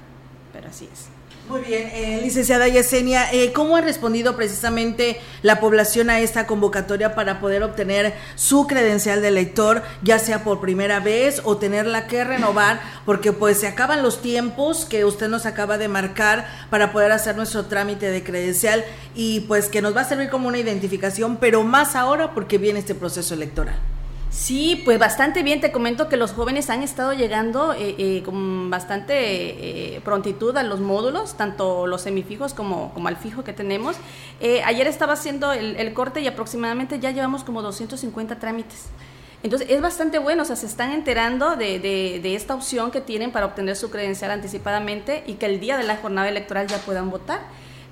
pero 0.53 0.69
así 0.69 0.89
es. 0.93 1.09
Muy 1.53 1.61
bien, 1.61 1.91
eh, 1.93 2.21
licenciada 2.23 2.67
Yesenia, 2.67 3.31
eh, 3.31 3.53
¿cómo 3.53 3.77
ha 3.77 3.83
respondido 3.83 4.37
precisamente 4.37 5.21
la 5.43 5.61
población 5.61 6.09
a 6.09 6.19
esta 6.21 6.47
convocatoria 6.47 7.15
para 7.15 7.41
poder 7.41 7.63
obtener 7.63 8.15
su 8.37 8.67
credencial 8.67 9.21
de 9.21 9.29
elector, 9.29 9.83
ya 10.03 10.19
sea 10.19 10.45
por 10.45 10.63
primera 10.63 11.01
vez 11.01 11.43
o 11.45 11.59
tenerla 11.59 12.07
que 12.07 12.25
renovar, 12.25 12.81
porque 13.05 13.35
pues 13.35 13.59
se 13.59 13.67
acaban 13.67 14.03
los 14.03 14.23
tiempos 14.23 14.87
que 14.87 15.05
usted 15.05 15.29
nos 15.29 15.45
acaba 15.45 15.77
de 15.77 15.89
marcar 15.89 16.49
para 16.71 16.91
poder 16.91 17.13
hacer 17.13 17.37
nuestro 17.37 17.67
trámite 17.67 18.11
de 18.11 18.25
credencial 18.25 18.83
y 19.15 19.41
pues 19.41 19.69
que 19.69 19.83
nos 19.83 19.95
va 19.95 20.01
a 20.01 20.09
servir 20.09 20.31
como 20.31 20.49
una 20.49 20.57
identificación, 20.57 21.37
pero 21.37 21.65
más 21.65 21.97
ahora 21.97 22.33
porque 22.33 22.57
viene 22.57 22.79
este 22.79 22.95
proceso 22.95 23.35
electoral? 23.35 23.92
Sí, 24.33 24.81
pues 24.87 24.99
bastante 24.99 25.43
bien. 25.43 25.61
Te 25.61 25.71
comento 25.73 26.09
que 26.09 26.17
los 26.17 26.33
jóvenes 26.33 26.71
han 26.71 26.83
estado 26.83 27.13
llegando 27.13 27.75
eh, 27.75 27.95
eh, 27.99 28.23
con 28.25 28.71
bastante 28.71 29.15
eh, 29.15 30.01
prontitud 30.01 30.57
a 30.57 30.63
los 30.63 30.81
módulos, 30.81 31.37
tanto 31.37 31.87
los 31.87 32.01
semifijos 32.01 32.55
como, 32.55 32.95
como 32.95 33.09
al 33.09 33.19
fijo 33.19 33.45
que 33.45 33.53
tenemos. 33.53 33.97
ayer 34.65 34.87
estaba 34.87 35.13
haciendo 35.13 35.53
el, 35.53 35.93
corte 35.93 36.23
y 36.23 36.27
aproximadamente 36.27 36.99
ya 36.99 37.11
llevamos 37.11 37.45
como 37.45 37.61
250 37.61 38.39
trámites. 38.39 38.87
Entonces 39.43 39.69
es 39.71 39.83
bastante 39.83 40.19
bueno, 40.19 40.45
o 40.45 40.47
sea, 40.47 40.57
se 40.57 40.67
están 40.67 40.93
enterando 40.93 41.57
de, 41.57 41.79
de, 41.79 42.21
de, 42.23 42.35
esta 42.35 42.55
opción 42.55 42.91
que 42.91 43.01
tienen 43.01 43.33
para 43.33 43.45
obtener 43.45 43.77
su 43.77 43.91
credencial 43.91 44.31
anticipadamente 44.31 45.25
y 45.27 45.35
que 45.35 45.47
el 45.47 45.61
día 45.61 45.77
de 45.77 45.83
la 45.83 45.97
jornada 45.97 46.29
electoral 46.29 46.69
ya 46.69 46.79
puedan 46.79 47.11
votar. 47.11 47.41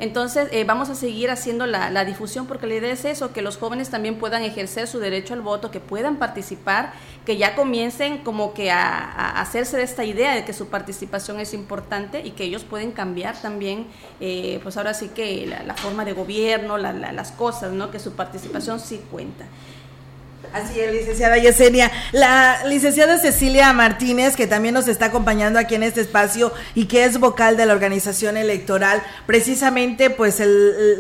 Entonces, 0.01 0.49
eh, 0.51 0.65
vamos 0.65 0.89
a 0.89 0.95
seguir 0.95 1.31
haciendo 1.31 1.67
la, 1.67 2.05
difusión 2.07 2.47
porque 2.47 2.67
la 2.67 2.75
idea 2.75 2.91
es 2.91 3.05
eso, 3.05 3.35
que 3.35 3.43
los 3.43 3.59
jóvenes 3.59 3.91
también 3.91 4.19
puedan 4.19 4.43
ejercer 4.43 4.89
su 4.89 4.99
derecho 4.99 5.35
al 5.35 5.43
voto, 5.43 5.71
que 5.71 5.79
puedan 5.79 6.17
participar, 6.17 6.95
que 7.27 7.37
ya 7.37 7.55
comiencen 7.55 8.19
como 8.25 8.55
que 8.55 8.71
a, 8.71 9.39
hacerse 9.39 9.77
de 9.77 9.83
esta 9.83 10.03
idea 10.05 10.35
de 10.35 10.47
que 10.47 10.55
su 10.55 10.69
participación 10.69 11.39
es 11.39 11.53
importante 11.53 12.23
y 12.25 12.31
que 12.31 12.45
ellos 12.45 12.65
pueden 12.65 12.93
cambiar 12.93 13.37
también, 13.43 13.89
eh, 14.21 14.59
pues 14.63 14.79
ahora 14.79 14.95
sí 14.95 15.09
que 15.09 15.47
la, 15.47 15.75
forma 15.75 16.07
de 16.07 16.15
gobierno, 16.15 16.79
las 16.79 17.33
cosas, 17.33 17.73
¿no? 17.73 17.91
Que 17.91 17.99
su 17.99 18.13
participación 18.13 18.81
sí 18.81 19.03
cuenta. 19.11 19.45
Así 20.53 20.81
es, 20.81 20.93
licenciada 20.93 21.39
Yesenia. 21.39 21.91
La 22.13 22.65
licenciada 22.67 23.19
Cecilia 23.19 23.73
Martínez, 23.73 24.37
que 24.37 24.47
también 24.47 24.75
nos 24.75 24.89
está 24.89 25.07
acompañando 25.07 25.59
aquí 25.59 25.77
en 25.77 25.85
este 25.85 26.01
espacio 26.01 26.53
y 26.75 26.87
que 26.87 27.05
es 27.05 27.21
vocal 27.21 27.57
de 27.57 27.67
la 27.67 27.73
organización 27.73 28.37
electoral, 28.37 29.03
precisamente 29.27 30.11
pues 30.11 30.43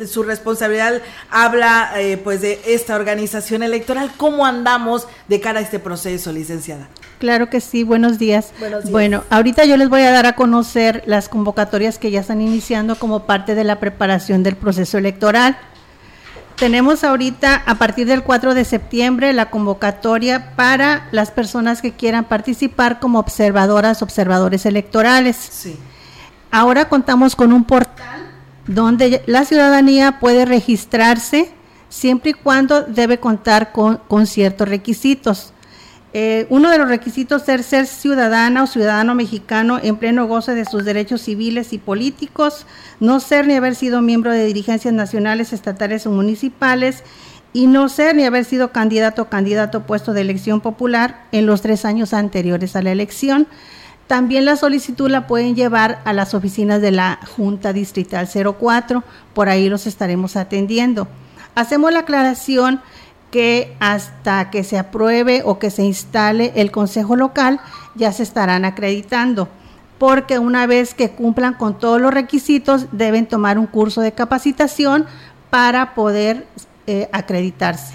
su 0.08 0.22
responsabilidad 0.22 1.02
habla 1.30 1.92
eh, 1.96 2.16
pues 2.16 2.40
de 2.40 2.60
esta 2.66 2.94
organización 2.94 3.62
electoral. 3.62 4.12
¿Cómo 4.16 4.46
andamos 4.46 5.08
de 5.26 5.40
cara 5.40 5.58
a 5.58 5.62
este 5.62 5.78
proceso, 5.80 6.32
licenciada? 6.32 6.88
Claro 7.18 7.50
que 7.50 7.60
sí, 7.60 7.82
buenos 7.82 8.18
días. 8.18 8.52
buenos 8.58 8.84
días. 8.84 8.92
Bueno, 8.92 9.24
ahorita 9.28 9.66
yo 9.66 9.76
les 9.76 9.90
voy 9.90 10.00
a 10.02 10.10
dar 10.10 10.24
a 10.24 10.36
conocer 10.36 11.02
las 11.06 11.28
convocatorias 11.28 11.98
que 11.98 12.10
ya 12.10 12.20
están 12.20 12.40
iniciando 12.40 12.96
como 12.96 13.26
parte 13.26 13.54
de 13.54 13.64
la 13.64 13.78
preparación 13.78 14.42
del 14.42 14.56
proceso 14.56 14.96
electoral. 14.96 15.58
Tenemos 16.60 17.04
ahorita, 17.04 17.62
a 17.64 17.76
partir 17.76 18.06
del 18.06 18.22
4 18.22 18.52
de 18.52 18.66
septiembre, 18.66 19.32
la 19.32 19.48
convocatoria 19.48 20.54
para 20.56 21.08
las 21.10 21.30
personas 21.30 21.80
que 21.80 21.92
quieran 21.92 22.26
participar 22.26 23.00
como 23.00 23.18
observadoras, 23.18 24.02
observadores 24.02 24.66
electorales. 24.66 25.36
Sí. 25.36 25.78
Ahora 26.50 26.90
contamos 26.90 27.34
con 27.34 27.54
un 27.54 27.64
portal 27.64 28.28
donde 28.66 29.22
la 29.24 29.46
ciudadanía 29.46 30.18
puede 30.20 30.44
registrarse 30.44 31.50
siempre 31.88 32.32
y 32.32 32.34
cuando 32.34 32.82
debe 32.82 33.18
contar 33.18 33.72
con, 33.72 33.96
con 34.06 34.26
ciertos 34.26 34.68
requisitos. 34.68 35.54
Eh, 36.12 36.46
uno 36.50 36.70
de 36.70 36.78
los 36.78 36.88
requisitos 36.88 37.48
es 37.48 37.66
ser 37.66 37.86
ciudadana 37.86 38.64
o 38.64 38.66
ciudadano 38.66 39.14
mexicano 39.14 39.78
en 39.80 39.96
pleno 39.96 40.26
goce 40.26 40.54
de 40.54 40.64
sus 40.64 40.84
derechos 40.84 41.20
civiles 41.20 41.72
y 41.72 41.78
políticos, 41.78 42.66
no 42.98 43.20
ser 43.20 43.46
ni 43.46 43.54
haber 43.54 43.76
sido 43.76 44.02
miembro 44.02 44.32
de 44.32 44.44
dirigencias 44.44 44.92
nacionales, 44.92 45.52
estatales 45.52 46.06
o 46.06 46.10
municipales, 46.10 47.04
y 47.52 47.68
no 47.68 47.88
ser 47.88 48.16
ni 48.16 48.24
haber 48.24 48.44
sido 48.44 48.72
candidato 48.72 49.22
o 49.22 49.28
candidato 49.28 49.82
puesto 49.82 50.12
de 50.12 50.20
elección 50.22 50.60
popular 50.60 51.26
en 51.30 51.46
los 51.46 51.62
tres 51.62 51.84
años 51.84 52.12
anteriores 52.12 52.74
a 52.74 52.82
la 52.82 52.90
elección. 52.90 53.46
También 54.08 54.44
la 54.44 54.56
solicitud 54.56 55.08
la 55.08 55.28
pueden 55.28 55.54
llevar 55.54 56.00
a 56.04 56.12
las 56.12 56.34
oficinas 56.34 56.80
de 56.80 56.90
la 56.90 57.20
Junta 57.36 57.72
Distrital 57.72 58.28
04, 58.28 59.04
por 59.34 59.48
ahí 59.48 59.68
los 59.68 59.86
estaremos 59.86 60.34
atendiendo. 60.34 61.06
Hacemos 61.54 61.92
la 61.92 62.00
aclaración 62.00 62.80
que 63.30 63.76
hasta 63.80 64.50
que 64.50 64.64
se 64.64 64.78
apruebe 64.78 65.42
o 65.44 65.58
que 65.58 65.70
se 65.70 65.82
instale 65.82 66.52
el 66.56 66.70
Consejo 66.70 67.16
Local 67.16 67.60
ya 67.94 68.12
se 68.12 68.22
estarán 68.22 68.64
acreditando, 68.64 69.48
porque 69.98 70.38
una 70.38 70.66
vez 70.66 70.94
que 70.94 71.10
cumplan 71.10 71.54
con 71.54 71.78
todos 71.78 72.00
los 72.00 72.12
requisitos 72.12 72.86
deben 72.92 73.26
tomar 73.26 73.58
un 73.58 73.66
curso 73.66 74.00
de 74.00 74.12
capacitación 74.12 75.06
para 75.50 75.94
poder 75.94 76.46
eh, 76.86 77.08
acreditarse. 77.12 77.94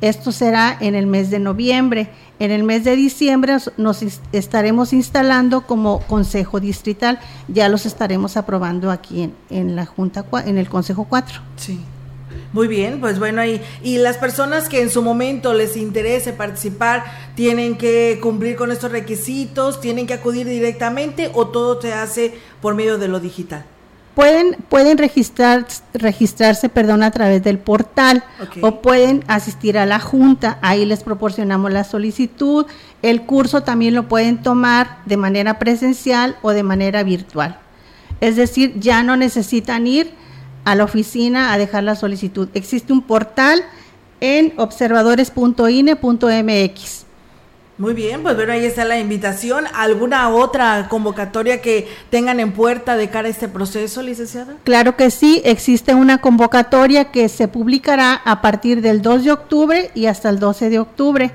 Esto 0.00 0.32
será 0.32 0.76
en 0.80 0.94
el 0.94 1.06
mes 1.06 1.30
de 1.30 1.38
noviembre. 1.38 2.10
En 2.38 2.50
el 2.50 2.62
mes 2.62 2.84
de 2.84 2.94
diciembre 2.94 3.56
nos 3.78 4.02
estaremos 4.32 4.92
instalando 4.92 5.62
como 5.62 6.00
Consejo 6.00 6.60
Distrital. 6.60 7.18
Ya 7.48 7.68
los 7.68 7.86
estaremos 7.86 8.36
aprobando 8.36 8.90
aquí 8.90 9.22
en, 9.22 9.34
en 9.48 9.76
la 9.76 9.86
Junta, 9.86 10.26
en 10.44 10.58
el 10.58 10.68
Consejo 10.68 11.04
4. 11.04 11.40
Sí. 11.56 11.80
Muy 12.54 12.68
bien, 12.68 13.00
pues 13.00 13.18
bueno, 13.18 13.40
ahí. 13.40 13.60
Y 13.82 13.98
las 13.98 14.16
personas 14.16 14.68
que 14.68 14.80
en 14.80 14.88
su 14.88 15.02
momento 15.02 15.52
les 15.54 15.76
interese 15.76 16.32
participar, 16.32 17.04
¿tienen 17.34 17.76
que 17.76 18.20
cumplir 18.22 18.54
con 18.54 18.70
estos 18.70 18.92
requisitos? 18.92 19.80
¿Tienen 19.80 20.06
que 20.06 20.14
acudir 20.14 20.46
directamente 20.46 21.32
o 21.34 21.48
todo 21.48 21.82
se 21.82 21.92
hace 21.92 22.32
por 22.62 22.76
medio 22.76 22.96
de 22.96 23.08
lo 23.08 23.18
digital? 23.18 23.64
Pueden, 24.14 24.56
pueden 24.68 24.98
registrar, 24.98 25.66
registrarse 25.94 26.68
perdón, 26.68 27.02
a 27.02 27.10
través 27.10 27.42
del 27.42 27.58
portal 27.58 28.22
o 28.60 28.80
pueden 28.80 29.24
asistir 29.26 29.76
a 29.76 29.84
la 29.84 29.98
junta, 29.98 30.60
ahí 30.62 30.86
les 30.86 31.02
proporcionamos 31.02 31.72
la 31.72 31.82
solicitud. 31.82 32.66
El 33.02 33.22
curso 33.22 33.64
también 33.64 33.94
lo 33.94 34.06
pueden 34.06 34.40
tomar 34.40 34.98
de 35.06 35.16
manera 35.16 35.58
presencial 35.58 36.36
o 36.42 36.52
de 36.52 36.62
manera 36.62 37.02
virtual. 37.02 37.58
Es 38.20 38.36
decir, 38.36 38.78
ya 38.78 39.02
no 39.02 39.16
necesitan 39.16 39.88
ir 39.88 40.14
a 40.64 40.74
la 40.74 40.84
oficina 40.84 41.52
a 41.52 41.58
dejar 41.58 41.84
la 41.84 41.96
solicitud. 41.96 42.48
Existe 42.54 42.92
un 42.92 43.02
portal 43.02 43.62
en 44.20 44.52
observadores.ine.mx. 44.56 47.04
Muy 47.76 47.92
bien, 47.92 48.22
pues 48.22 48.36
bueno, 48.36 48.52
ahí 48.52 48.64
está 48.64 48.84
la 48.84 49.00
invitación. 49.00 49.64
¿Alguna 49.74 50.28
otra 50.28 50.86
convocatoria 50.88 51.60
que 51.60 51.88
tengan 52.08 52.38
en 52.38 52.52
puerta 52.52 52.96
de 52.96 53.10
cara 53.10 53.26
a 53.26 53.32
este 53.32 53.48
proceso, 53.48 54.00
licenciada? 54.00 54.54
Claro 54.62 54.96
que 54.96 55.10
sí, 55.10 55.42
existe 55.44 55.92
una 55.92 56.18
convocatoria 56.18 57.10
que 57.10 57.28
se 57.28 57.48
publicará 57.48 58.14
a 58.14 58.42
partir 58.42 58.80
del 58.80 59.02
2 59.02 59.24
de 59.24 59.32
octubre 59.32 59.90
y 59.92 60.06
hasta 60.06 60.28
el 60.28 60.38
12 60.38 60.70
de 60.70 60.78
octubre 60.78 61.32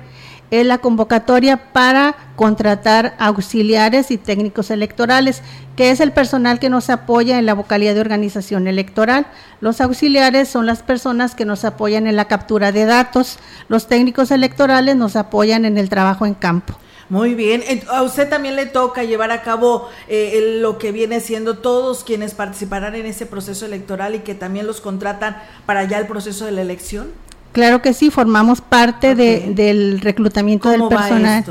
es 0.50 0.66
la 0.66 0.78
convocatoria 0.78 1.72
para 1.72 2.16
contratar 2.36 3.14
auxiliares 3.18 4.10
y 4.10 4.18
técnicos 4.18 4.70
electorales, 4.70 5.42
que 5.76 5.90
es 5.90 6.00
el 6.00 6.12
personal 6.12 6.58
que 6.58 6.70
nos 6.70 6.90
apoya 6.90 7.38
en 7.38 7.46
la 7.46 7.54
vocalía 7.54 7.94
de 7.94 8.00
organización 8.00 8.66
electoral. 8.66 9.26
Los 9.60 9.80
auxiliares 9.80 10.48
son 10.48 10.66
las 10.66 10.82
personas 10.82 11.34
que 11.34 11.44
nos 11.44 11.64
apoyan 11.64 12.06
en 12.06 12.16
la 12.16 12.26
captura 12.26 12.72
de 12.72 12.84
datos, 12.84 13.38
los 13.68 13.86
técnicos 13.86 14.30
electorales 14.30 14.96
nos 14.96 15.16
apoyan 15.16 15.64
en 15.64 15.78
el 15.78 15.88
trabajo 15.88 16.26
en 16.26 16.34
campo. 16.34 16.74
Muy 17.10 17.34
bien, 17.34 17.64
a 17.88 18.02
usted 18.04 18.28
también 18.28 18.54
le 18.54 18.66
toca 18.66 19.02
llevar 19.02 19.32
a 19.32 19.42
cabo 19.42 19.88
eh, 20.06 20.58
lo 20.60 20.78
que 20.78 20.92
viene 20.92 21.18
siendo 21.18 21.58
todos 21.58 22.04
quienes 22.04 22.34
participarán 22.34 22.94
en 22.94 23.04
ese 23.04 23.26
proceso 23.26 23.66
electoral 23.66 24.14
y 24.14 24.20
que 24.20 24.36
también 24.36 24.68
los 24.68 24.80
contratan 24.80 25.42
para 25.66 25.82
ya 25.82 25.98
el 25.98 26.06
proceso 26.06 26.44
de 26.44 26.52
la 26.52 26.62
elección. 26.62 27.10
Claro 27.52 27.82
que 27.82 27.94
sí, 27.94 28.10
formamos 28.10 28.60
parte 28.60 29.14
de, 29.14 29.52
del 29.54 30.00
reclutamiento 30.00 30.68
del 30.68 30.86
personal. 30.88 31.44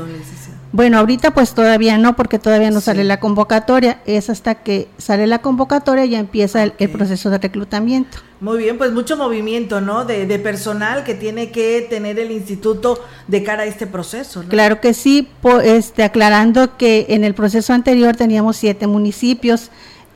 bueno, 0.72 0.98
ahorita 0.98 1.32
pues 1.32 1.52
todavía 1.52 1.98
no, 1.98 2.16
porque 2.16 2.38
todavía 2.38 2.70
no 2.70 2.80
sale 2.80 3.04
la 3.04 3.20
convocatoria. 3.20 4.00
Es 4.06 4.30
hasta 4.30 4.54
que 4.56 4.88
sale 4.96 5.26
la 5.26 5.42
convocatoria 5.42 6.06
y 6.06 6.10
ya 6.10 6.18
empieza 6.18 6.62
el, 6.62 6.90
proceso 6.90 7.28
de 7.28 7.38
reclutamiento. 7.38 8.18
Muy 8.40 8.56
bien, 8.56 8.78
pues 8.78 8.92
mucho 8.92 9.18
movimiento, 9.18 9.82
¿no? 9.82 10.06
De, 10.06 10.26
de, 10.26 10.38
personal 10.38 11.04
que 11.04 11.14
tiene 11.14 11.50
que 11.50 11.86
tener 11.90 12.18
el 12.18 12.30
instituto 12.30 13.04
de 13.28 13.42
cara 13.42 13.64
a 13.64 13.66
este 13.66 13.86
proceso. 13.86 14.42
¿no? 14.42 14.48
Claro 14.48 14.80
que 14.80 14.94
sí, 14.94 15.28
este, 15.62 16.02
aclarando 16.02 16.78
que 16.78 17.06
en 17.10 17.24
el 17.24 17.34
proceso 17.34 17.74
anterior 17.74 18.16
teníamos 18.16 18.56
siete 18.56 18.86
municipios 18.86 19.70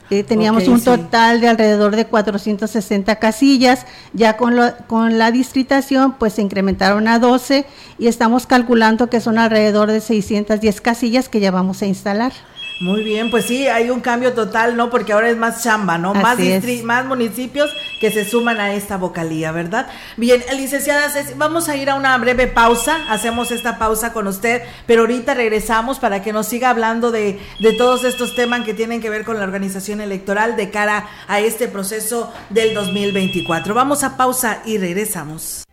eh, 0.09 0.23
teníamos 0.23 0.67
un 0.67 0.81
total 0.83 1.41
de 1.41 1.47
alrededor 1.47 1.95
de 1.95 2.05
460 2.05 3.15
casillas, 3.15 3.85
ya 4.13 4.37
con, 4.37 4.55
con 4.87 5.17
la 5.17 5.31
distritación 5.31 6.13
pues 6.13 6.33
se 6.33 6.41
incrementaron 6.41 7.07
a 7.07 7.19
12 7.19 7.65
y 7.97 8.07
estamos 8.07 8.45
calculando 8.45 9.09
que 9.09 9.19
son 9.19 9.39
alrededor 9.39 9.91
de 9.91 10.01
610 10.01 10.81
casillas 10.81 11.29
que 11.29 11.39
ya 11.39 11.51
vamos 11.51 11.81
a 11.81 11.87
instalar. 11.87 12.33
Muy 12.81 13.03
bien, 13.03 13.29
pues 13.29 13.45
sí, 13.45 13.67
hay 13.67 13.89
un 13.89 14.01
cambio 14.01 14.33
total, 14.33 14.75
¿no? 14.75 14.89
Porque 14.89 15.13
ahora 15.13 15.29
es 15.29 15.37
más 15.37 15.63
chamba, 15.63 15.97
¿no? 15.97 16.13
más, 16.13 16.37
más 16.83 17.05
municipios 17.05 17.71
que 18.01 18.11
se 18.11 18.25
suman 18.25 18.59
a 18.59 18.73
esta 18.73 18.97
vocalía, 18.97 19.53
¿verdad? 19.53 19.87
Bien, 20.17 20.43
licenciada, 20.57 21.09
vamos 21.37 21.69
a 21.69 21.77
ir 21.77 21.89
a 21.89 21.95
una 21.95 22.17
breve 22.17 22.47
pausa, 22.47 23.05
hacemos 23.09 23.51
esta 23.51 23.79
pausa 23.79 24.11
con 24.11 24.27
usted, 24.27 24.61
pero 24.87 25.01
ahorita 25.01 25.33
regresamos 25.33 25.99
para 25.99 26.21
que 26.21 26.33
nos 26.33 26.47
siga 26.47 26.69
hablando 26.69 27.11
de, 27.11 27.39
de 27.61 27.73
todos 27.73 28.03
estos 28.03 28.35
temas 28.35 28.65
que 28.65 28.73
tienen 28.73 28.99
que 28.99 29.09
ver 29.09 29.23
con 29.23 29.37
la 29.37 29.45
organización 29.45 30.01
electoral 30.01 30.57
de 30.57 30.69
cara 30.69 31.07
a 31.29 31.39
este 31.39 31.69
proceso 31.69 32.33
del 32.49 32.73
2024. 32.73 33.73
Vamos 33.73 34.03
a 34.03 34.17
pausa 34.17 34.61
y 34.65 34.79
regresamos. 34.79 35.63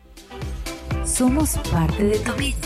Somos 1.04 1.58
parte 1.72 2.04
de 2.04 2.18
tu 2.20 2.32
vida. 2.34 2.56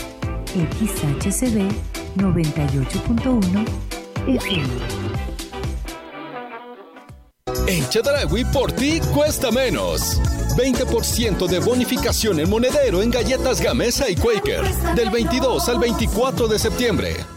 XHCB 0.53 1.69
98.1 2.17 3.96
en 7.67 7.89
Chedragui 7.89 8.43
por 8.45 8.71
ti 8.71 8.99
cuesta 9.13 9.51
menos. 9.51 10.19
20% 10.57 11.47
de 11.47 11.59
bonificación 11.59 12.39
en 12.39 12.49
monedero 12.49 13.01
en 13.01 13.11
galletas 13.11 13.61
Gamesa 13.61 14.09
y 14.09 14.15
Quaker. 14.15 14.63
Del 14.95 15.09
22 15.09 15.69
al 15.69 15.79
24 15.79 16.47
de 16.47 16.59
septiembre. 16.59 17.36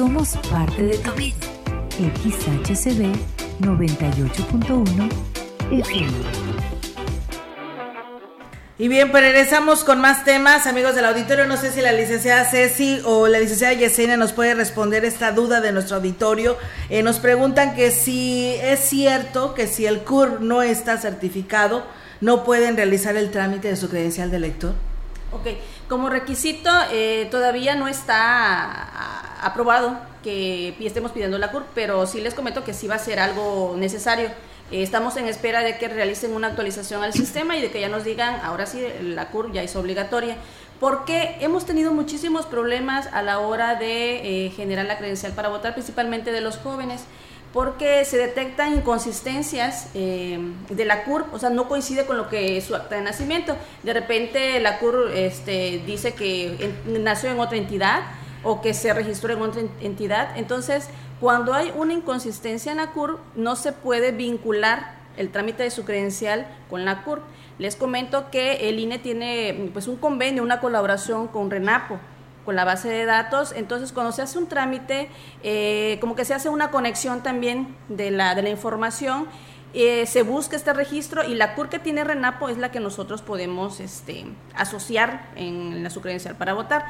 Somos 0.00 0.34
parte 0.50 0.82
de 0.82 0.96
tu 0.96 1.10
vida. 1.10 1.36
XHCB 1.98 3.12
98.1 3.60 5.10
FM. 5.72 6.12
Y 8.78 8.88
bien, 8.88 9.10
pues 9.10 9.22
regresamos 9.22 9.84
con 9.84 10.00
más 10.00 10.24
temas, 10.24 10.66
amigos 10.66 10.94
del 10.94 11.04
auditorio. 11.04 11.46
No 11.46 11.58
sé 11.58 11.70
si 11.70 11.82
la 11.82 11.92
licenciada 11.92 12.46
Ceci 12.46 13.02
o 13.04 13.28
la 13.28 13.40
licenciada 13.40 13.74
Yesenia 13.74 14.16
nos 14.16 14.32
puede 14.32 14.54
responder 14.54 15.04
esta 15.04 15.32
duda 15.32 15.60
de 15.60 15.70
nuestro 15.70 15.96
auditorio. 15.96 16.56
Eh, 16.88 17.02
nos 17.02 17.18
preguntan 17.18 17.74
que 17.74 17.90
si 17.90 18.54
es 18.62 18.80
cierto 18.80 19.52
que 19.52 19.66
si 19.66 19.84
el 19.84 19.98
CUR 19.98 20.40
no 20.40 20.62
está 20.62 20.96
certificado, 20.96 21.84
no 22.22 22.42
pueden 22.42 22.74
realizar 22.74 23.18
el 23.18 23.30
trámite 23.30 23.68
de 23.68 23.76
su 23.76 23.90
credencial 23.90 24.30
de 24.30 24.38
lector. 24.38 24.72
Ok, 25.32 25.46
como 25.90 26.08
requisito 26.08 26.70
eh, 26.92 27.26
todavía 27.32 27.74
no 27.74 27.88
está 27.88 29.44
aprobado 29.44 29.98
que 30.22 30.76
estemos 30.78 31.10
pidiendo 31.10 31.36
la 31.36 31.50
CUR, 31.50 31.64
pero 31.74 32.06
sí 32.06 32.20
les 32.20 32.32
comento 32.32 32.62
que 32.62 32.72
sí 32.72 32.86
va 32.86 32.94
a 32.94 32.98
ser 32.98 33.18
algo 33.18 33.74
necesario. 33.76 34.28
Eh, 34.70 34.84
estamos 34.84 35.16
en 35.16 35.26
espera 35.26 35.62
de 35.64 35.78
que 35.78 35.88
realicen 35.88 36.32
una 36.32 36.46
actualización 36.46 37.02
al 37.02 37.12
sistema 37.12 37.56
y 37.56 37.60
de 37.60 37.72
que 37.72 37.80
ya 37.80 37.88
nos 37.88 38.04
digan, 38.04 38.38
ahora 38.44 38.66
sí, 38.66 38.80
la 39.02 39.30
CUR 39.30 39.52
ya 39.52 39.64
es 39.64 39.74
obligatoria, 39.74 40.36
porque 40.78 41.36
hemos 41.40 41.66
tenido 41.66 41.92
muchísimos 41.92 42.46
problemas 42.46 43.08
a 43.08 43.22
la 43.22 43.40
hora 43.40 43.74
de 43.74 44.46
eh, 44.46 44.50
generar 44.50 44.86
la 44.86 44.96
credencial 44.96 45.32
para 45.32 45.48
votar, 45.48 45.74
principalmente 45.74 46.30
de 46.30 46.40
los 46.40 46.56
jóvenes 46.58 47.02
porque 47.52 48.04
se 48.04 48.16
detectan 48.16 48.74
inconsistencias 48.74 49.88
eh, 49.94 50.38
de 50.68 50.84
la 50.84 51.04
CUR, 51.04 51.26
o 51.32 51.38
sea, 51.38 51.50
no 51.50 51.68
coincide 51.68 52.06
con 52.06 52.16
lo 52.16 52.28
que 52.28 52.56
es 52.56 52.64
su 52.64 52.76
acta 52.76 52.94
de 52.94 53.02
nacimiento. 53.02 53.56
De 53.82 53.92
repente 53.92 54.60
la 54.60 54.78
CUR 54.78 55.10
este, 55.14 55.82
dice 55.84 56.14
que 56.14 56.72
nació 56.86 57.30
en 57.30 57.40
otra 57.40 57.56
entidad 57.56 58.02
o 58.44 58.60
que 58.60 58.72
se 58.72 58.94
registró 58.94 59.32
en 59.32 59.42
otra 59.42 59.62
entidad. 59.80 60.36
Entonces, 60.36 60.88
cuando 61.20 61.52
hay 61.52 61.72
una 61.74 61.92
inconsistencia 61.92 62.70
en 62.70 62.78
la 62.78 62.92
CUR, 62.92 63.18
no 63.34 63.56
se 63.56 63.72
puede 63.72 64.12
vincular 64.12 65.00
el 65.16 65.30
trámite 65.30 65.64
de 65.64 65.70
su 65.70 65.84
credencial 65.84 66.46
con 66.70 66.84
la 66.84 67.02
CUR. 67.02 67.20
Les 67.58 67.74
comento 67.74 68.30
que 68.30 68.68
el 68.68 68.78
INE 68.78 68.98
tiene 68.98 69.70
pues 69.72 69.88
un 69.88 69.96
convenio, 69.96 70.42
una 70.42 70.60
colaboración 70.60 71.26
con 71.26 71.50
RENAPO 71.50 71.98
con 72.44 72.56
la 72.56 72.64
base 72.64 72.88
de 72.88 73.04
datos. 73.04 73.52
Entonces, 73.56 73.92
cuando 73.92 74.12
se 74.12 74.22
hace 74.22 74.38
un 74.38 74.46
trámite, 74.48 75.08
eh, 75.42 75.98
como 76.00 76.14
que 76.14 76.24
se 76.24 76.34
hace 76.34 76.48
una 76.48 76.70
conexión 76.70 77.22
también 77.22 77.76
de 77.88 78.10
la, 78.10 78.34
de 78.34 78.42
la 78.42 78.50
información, 78.50 79.28
eh, 79.72 80.06
se 80.06 80.22
busca 80.22 80.56
este 80.56 80.72
registro 80.72 81.22
y 81.24 81.36
la 81.36 81.54
CUR 81.54 81.68
que 81.68 81.78
tiene 81.78 82.02
RENAPO 82.02 82.48
es 82.48 82.58
la 82.58 82.72
que 82.72 82.80
nosotros 82.80 83.22
podemos 83.22 83.78
este, 83.78 84.24
asociar 84.56 85.28
en 85.36 85.84
la 85.84 85.90
su 85.90 86.00
credencial 86.00 86.34
para 86.36 86.54
votar. 86.54 86.86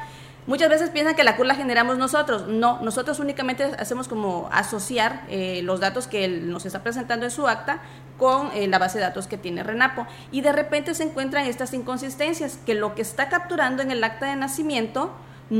Muchas 0.47 0.69
veces 0.69 0.89
piensan 0.89 1.13
que 1.13 1.23
la 1.23 1.37
CUR 1.37 1.45
la 1.45 1.53
generamos 1.53 1.99
nosotros. 1.99 2.47
No, 2.47 2.79
nosotros 2.81 3.19
únicamente 3.19 3.63
hacemos 3.77 4.07
como 4.07 4.49
asociar 4.51 5.21
eh, 5.29 5.61
los 5.63 5.79
datos 5.79 6.07
que 6.07 6.25
él 6.25 6.49
nos 6.49 6.65
está 6.65 6.81
presentando 6.81 7.25
en 7.25 7.31
su 7.31 7.47
acta 7.47 7.81
con 8.17 8.49
eh, 8.55 8.67
la 8.67 8.79
base 8.79 8.97
de 8.97 9.03
datos 9.03 9.27
que 9.27 9.37
tiene 9.37 9.61
Renapo. 9.61 10.07
Y 10.31 10.41
de 10.41 10.51
repente 10.51 10.95
se 10.95 11.03
encuentran 11.03 11.45
estas 11.45 11.75
inconsistencias, 11.75 12.57
que 12.65 12.73
lo 12.73 12.95
que 12.95 13.03
está 13.03 13.29
capturando 13.29 13.83
en 13.83 13.91
el 13.91 14.03
acta 14.03 14.25
de 14.25 14.35
nacimiento 14.35 15.11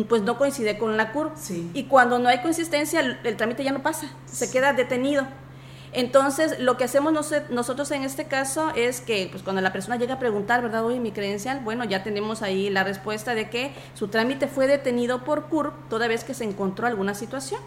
pues 0.08 0.22
no 0.22 0.38
coincide 0.38 0.78
con 0.78 0.98
la 0.98 1.12
CUR. 1.12 1.32
Y 1.74 1.84
cuando 1.84 2.20
no 2.20 2.30
hay 2.30 2.42
consistencia, 2.42 3.00
el 3.02 3.38
trámite 3.38 3.64
ya 3.64 3.72
no 3.72 3.82
pasa, 3.82 4.08
se 4.26 4.50
queda 4.52 4.74
detenido. 4.74 5.26
Entonces, 5.94 6.58
lo 6.60 6.78
que 6.78 6.86
hacemos 6.86 7.14
nosotros 7.50 7.92
en 7.92 8.04
este 8.04 8.26
caso 8.26 8.72
es 8.76 9.02
que, 9.02 9.28
pues 9.30 9.44
cuando 9.44 9.62
la 9.62 9.74
persona 9.74 9.98
llega 9.98 10.16
a 10.16 10.20
preguntar, 10.20 10.62
¿verdad? 10.62 10.86
Oye, 10.86 11.00
mi 11.00 11.12
credencial, 11.12 11.60
bueno, 11.64 11.84
ya 11.84 12.02
tenemos 12.02 12.42
ahí 12.42 12.70
la 12.70 12.86
respuesta 12.86 13.36
de 13.36 13.50
que 13.50 13.74
su 13.94 14.08
trámite 14.08 14.48
fue 14.48 14.68
detenido 14.68 15.26
por 15.26 15.48
CURP 15.48 15.90
toda 15.90 16.08
vez 16.08 16.24
que 16.24 16.34
se 16.34 16.46
encontró 16.46 16.88
alguna 16.88 17.14
situación. 17.14 17.60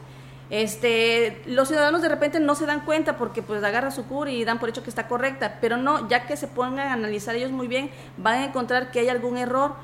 Este, 0.49 1.43
los 1.47 1.69
ciudadanos 1.69 2.01
de 2.01 2.09
repente 2.09 2.39
no 2.41 2.55
se 2.55 2.65
dan 2.65 2.81
cuenta 2.81 3.17
porque 3.17 3.43
pues 3.43 3.63
agarra 3.63 3.91
su 3.91 4.05
CUR 4.05 4.29
y 4.29 4.45
dan 4.45 4.59
por 4.59 4.69
hecho 4.71 4.83
que 4.83 4.91
está 4.91 5.09
correcta, 5.09 5.59
pero 5.61 5.77
no, 5.77 6.09
ya 6.09 6.27
que 6.27 6.37
se 6.37 6.47
pongan 6.47 6.89
a 6.89 6.93
analizar 6.95 7.35
ellos 7.35 7.51
muy 7.51 7.67
bien, 7.67 7.91
van 8.17 8.35
a 8.37 8.45
encontrar 8.47 8.91
que 8.91 9.01
hay 9.01 9.09
algún 9.09 9.37
error. 9.37 9.75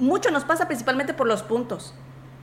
Mucho 0.00 0.30
nos 0.30 0.44
pasa 0.44 0.66
principalmente 0.66 1.12
por 1.12 1.26
los 1.26 1.42
puntos 1.42 1.92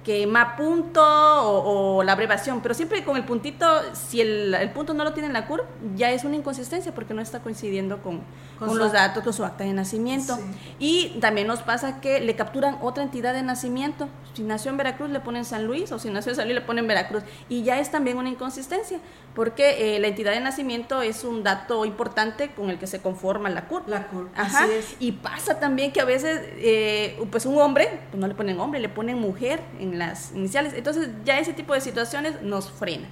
que 0.07 0.25
punto 0.55 1.03
o, 1.03 2.01
la 2.01 2.13
abreviación, 2.13 2.61
pero 2.61 2.73
siempre 2.73 3.03
con 3.03 3.17
el 3.17 3.25
puntito, 3.25 3.65
si 3.93 4.21
el, 4.21 4.71
punto 4.73 4.93
no 4.93 5.03
lo 5.03 5.11
tiene 5.11 5.27
en 5.27 5.33
la 5.33 5.45
curva, 5.45 5.65
ya 5.97 6.11
es 6.11 6.23
una 6.23 6.37
inconsistencia 6.37 6.93
porque 6.95 7.13
no 7.13 7.21
está 7.21 7.41
coincidiendo 7.41 8.01
con, 8.01 8.21
con, 8.57 8.79
los 8.79 8.93
datos, 8.93 9.21
con 9.21 9.33
su 9.33 9.43
acta 9.43 9.65
de 9.65 9.73
nacimiento. 9.73 10.39
Y 10.79 11.17
también 11.19 11.45
nos 11.45 11.61
pasa 11.61 11.99
que 11.99 12.21
le 12.21 12.37
capturan 12.37 12.77
otra 12.81 13.03
entidad 13.03 13.33
de 13.33 13.41
nacimiento. 13.41 14.07
Si 14.33 14.43
nació 14.43 14.71
en 14.71 14.77
Veracruz 14.77 15.09
le 15.09 15.19
ponen 15.19 15.43
San 15.43 15.65
Luis 15.65 15.91
o 15.91 15.99
si 15.99 16.09
nació 16.09 16.31
en 16.31 16.35
San 16.37 16.45
Luis 16.45 16.55
le 16.55 16.65
ponen 16.65 16.87
Veracruz. 16.87 17.23
Y 17.49 17.63
ya 17.63 17.77
es 17.77 17.91
también 17.91 18.17
una 18.17 18.29
inconsistencia 18.29 18.99
porque 19.35 19.95
eh, 19.95 19.99
la 19.99 20.07
entidad 20.07 20.31
de 20.31 20.39
nacimiento 20.39 21.01
es 21.01 21.23
un 21.23 21.43
dato 21.43 21.83
importante 21.85 22.51
con 22.51 22.69
el 22.69 22.79
que 22.79 22.87
se 22.87 23.01
conforma 23.01 23.49
la 23.49 23.65
CUR. 23.65 23.83
La 23.87 24.07
CUR, 24.07 24.29
Ajá. 24.35 24.63
Así 24.63 24.73
es. 24.73 24.95
Y 24.99 25.11
pasa 25.11 25.59
también 25.59 25.91
que 25.91 25.99
a 25.99 26.05
veces, 26.05 26.41
eh, 26.57 27.19
pues 27.29 27.45
un 27.45 27.57
hombre, 27.59 27.99
pues 28.09 28.21
no 28.21 28.27
le 28.27 28.35
ponen 28.35 28.59
hombre, 28.59 28.79
le 28.79 28.89
ponen 28.89 29.19
mujer 29.19 29.59
en 29.79 29.96
las 29.99 30.31
iniciales. 30.31 30.73
Entonces 30.73 31.09
ya 31.25 31.39
ese 31.39 31.53
tipo 31.53 31.73
de 31.73 31.81
situaciones 31.81 32.41
nos 32.41 32.71
frena. 32.71 33.07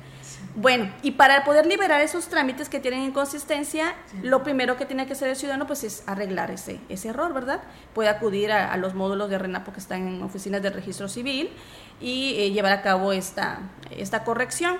Bueno, 0.57 0.89
y 1.01 1.11
para 1.11 1.43
poder 1.43 1.65
liberar 1.65 1.99
esos 1.99 2.27
trámites 2.29 2.69
que 2.69 2.79
tienen 2.79 3.01
inconsistencia, 3.01 3.93
lo 4.23 4.41
primero 4.41 4.77
que 4.77 4.85
tiene 4.85 5.05
que 5.05 5.11
hacer 5.11 5.29
el 5.29 5.35
ciudadano 5.35 5.67
pues 5.67 5.83
es 5.83 6.03
arreglar 6.07 6.49
ese, 6.49 6.79
ese 6.87 7.09
error, 7.09 7.33
¿verdad? 7.33 7.61
Puede 7.93 8.07
acudir 8.07 8.53
a, 8.53 8.75
los 8.77 8.93
módulos 8.93 9.29
de 9.29 9.37
RENAPO 9.37 9.73
que 9.73 9.79
están 9.79 10.07
en 10.07 10.23
oficinas 10.23 10.61
de 10.61 10.69
registro 10.69 11.09
civil 11.09 11.49
y 11.99 12.35
eh, 12.37 12.51
llevar 12.51 12.71
a 12.71 12.81
cabo 12.81 13.11
esta, 13.11 13.59
esta 13.91 14.23
corrección. 14.23 14.77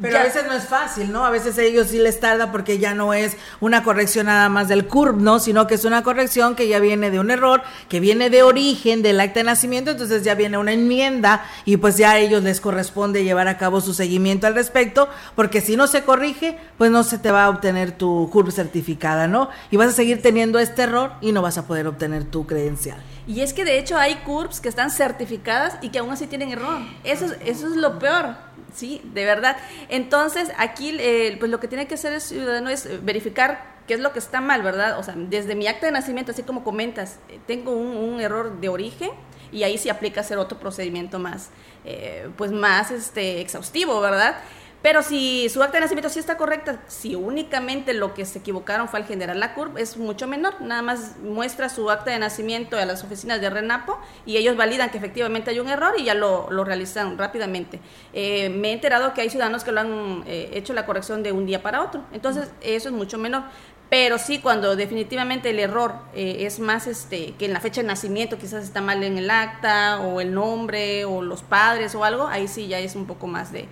Pero 0.00 0.18
a 0.18 0.22
veces 0.24 0.44
no 0.46 0.54
es 0.54 0.64
fácil, 0.64 1.12
¿no? 1.12 1.24
A 1.24 1.30
veces 1.30 1.56
a 1.56 1.62
ellos 1.62 1.88
sí 1.88 1.98
les 1.98 2.18
tarda 2.18 2.50
porque 2.50 2.78
ya 2.78 2.94
no 2.94 3.14
es 3.14 3.36
una 3.60 3.84
corrección 3.84 4.26
nada 4.26 4.48
más 4.48 4.68
del 4.68 4.86
CURB, 4.86 5.20
¿no? 5.20 5.38
Sino 5.38 5.66
que 5.66 5.74
es 5.74 5.84
una 5.84 6.02
corrección 6.02 6.56
que 6.56 6.66
ya 6.66 6.80
viene 6.80 7.10
de 7.10 7.20
un 7.20 7.30
error, 7.30 7.62
que 7.88 8.00
viene 8.00 8.28
de 8.28 8.42
origen 8.42 9.02
del 9.02 9.20
acta 9.20 9.40
de 9.40 9.44
nacimiento, 9.44 9.92
entonces 9.92 10.24
ya 10.24 10.34
viene 10.34 10.58
una 10.58 10.72
enmienda 10.72 11.44
y 11.64 11.76
pues 11.76 11.96
ya 11.96 12.12
a 12.12 12.18
ellos 12.18 12.42
les 12.42 12.60
corresponde 12.60 13.22
llevar 13.22 13.46
a 13.46 13.56
cabo 13.56 13.80
su 13.80 13.94
seguimiento 13.94 14.46
al 14.46 14.54
respecto, 14.54 15.08
porque 15.36 15.60
si 15.60 15.76
no 15.76 15.86
se 15.86 16.02
corrige, 16.02 16.58
pues 16.76 16.90
no 16.90 17.04
se 17.04 17.18
te 17.18 17.30
va 17.30 17.44
a 17.44 17.50
obtener 17.50 17.92
tu 17.92 18.28
CURB 18.32 18.50
certificada, 18.50 19.28
¿no? 19.28 19.48
Y 19.70 19.76
vas 19.76 19.90
a 19.90 19.92
seguir 19.92 20.22
teniendo 20.22 20.58
este 20.58 20.82
error 20.82 21.12
y 21.20 21.32
no 21.32 21.40
vas 21.40 21.56
a 21.58 21.66
poder 21.66 21.86
obtener 21.86 22.24
tu 22.24 22.46
credencial. 22.46 22.98
Y 23.26 23.40
es 23.40 23.54
que 23.54 23.64
de 23.64 23.78
hecho 23.78 23.96
hay 23.96 24.16
CURBs 24.16 24.60
que 24.60 24.68
están 24.68 24.90
certificadas 24.90 25.78
y 25.80 25.88
que 25.88 25.98
aún 25.98 26.10
así 26.10 26.26
tienen 26.26 26.50
error. 26.50 26.80
Eso, 27.04 27.26
eso 27.44 27.68
es 27.68 27.76
lo 27.76 27.98
peor. 27.98 28.36
Sí, 28.74 29.00
de 29.04 29.24
verdad. 29.24 29.56
Entonces, 29.88 30.50
aquí, 30.58 30.96
eh, 30.98 31.36
pues 31.38 31.50
lo 31.50 31.60
que 31.60 31.68
tiene 31.68 31.86
que 31.86 31.94
hacer 31.94 32.12
el 32.12 32.20
ciudadano 32.20 32.70
es 32.70 32.86
eh, 32.86 32.98
verificar 33.00 33.74
qué 33.86 33.94
es 33.94 34.00
lo 34.00 34.12
que 34.12 34.18
está 34.18 34.40
mal, 34.40 34.62
¿verdad? 34.62 34.98
O 34.98 35.02
sea, 35.02 35.14
desde 35.16 35.54
mi 35.54 35.66
acta 35.66 35.86
de 35.86 35.92
nacimiento, 35.92 36.32
así 36.32 36.42
como 36.42 36.64
comentas, 36.64 37.18
eh, 37.28 37.38
tengo 37.46 37.72
un, 37.72 38.20
error 38.20 38.60
de 38.60 38.68
origen 38.68 39.10
y 39.52 39.62
ahí 39.62 39.78
sí 39.78 39.88
aplica 39.88 40.22
hacer 40.22 40.38
otro 40.38 40.58
procedimiento 40.58 41.18
más, 41.18 41.50
eh, 41.84 42.28
pues 42.36 42.50
más 42.50 42.90
este, 42.90 43.40
exhaustivo, 43.40 44.00
¿verdad? 44.00 44.36
Pero 44.84 45.02
si 45.02 45.48
su 45.48 45.62
acta 45.62 45.78
de 45.78 45.80
nacimiento 45.80 46.10
sí 46.10 46.18
está 46.18 46.36
correcta, 46.36 46.78
si 46.88 47.14
únicamente 47.14 47.94
lo 47.94 48.12
que 48.12 48.26
se 48.26 48.40
equivocaron 48.40 48.86
fue 48.86 49.00
al 49.00 49.06
generar 49.06 49.34
la 49.34 49.54
CURP, 49.54 49.78
es 49.78 49.96
mucho 49.96 50.28
menor. 50.28 50.60
Nada 50.60 50.82
más 50.82 51.16
muestra 51.22 51.70
su 51.70 51.88
acta 51.88 52.10
de 52.10 52.18
nacimiento 52.18 52.76
a 52.76 52.84
las 52.84 53.02
oficinas 53.02 53.40
de 53.40 53.48
RENAPO 53.48 53.98
y 54.26 54.36
ellos 54.36 54.58
validan 54.58 54.90
que 54.90 54.98
efectivamente 54.98 55.50
hay 55.50 55.58
un 55.58 55.70
error 55.70 55.94
y 55.96 56.04
ya 56.04 56.12
lo, 56.12 56.50
lo 56.50 56.64
realizan 56.64 57.16
rápidamente. 57.16 57.80
Eh, 58.12 58.50
me 58.50 58.68
he 58.68 58.72
enterado 58.74 59.14
que 59.14 59.22
hay 59.22 59.30
ciudadanos 59.30 59.64
que 59.64 59.72
lo 59.72 59.80
han 59.80 60.22
eh, 60.26 60.50
hecho 60.52 60.74
la 60.74 60.84
corrección 60.84 61.22
de 61.22 61.32
un 61.32 61.46
día 61.46 61.62
para 61.62 61.80
otro. 61.80 62.04
Entonces, 62.12 62.50
eso 62.60 62.90
es 62.90 62.94
mucho 62.94 63.16
menor. 63.16 63.44
Pero 63.90 64.18
sí, 64.18 64.40
cuando 64.40 64.76
definitivamente 64.76 65.50
el 65.50 65.60
error 65.60 65.94
eh, 66.14 66.38
es 66.40 66.58
más 66.58 66.86
este 66.86 67.34
que 67.34 67.44
en 67.44 67.52
la 67.52 67.60
fecha 67.60 67.80
de 67.80 67.86
nacimiento 67.86 68.38
quizás 68.38 68.64
está 68.64 68.80
mal 68.80 69.02
en 69.02 69.18
el 69.18 69.30
acta 69.30 70.00
o 70.00 70.20
el 70.20 70.34
nombre 70.34 71.04
o 71.04 71.22
los 71.22 71.42
padres 71.42 71.94
o 71.94 72.02
algo, 72.02 72.26
ahí 72.26 72.48
sí 72.48 72.66
ya 72.66 72.78
es 72.78 72.96
un 72.96 73.06
poco 73.06 73.26
más 73.26 73.52
de, 73.52 73.68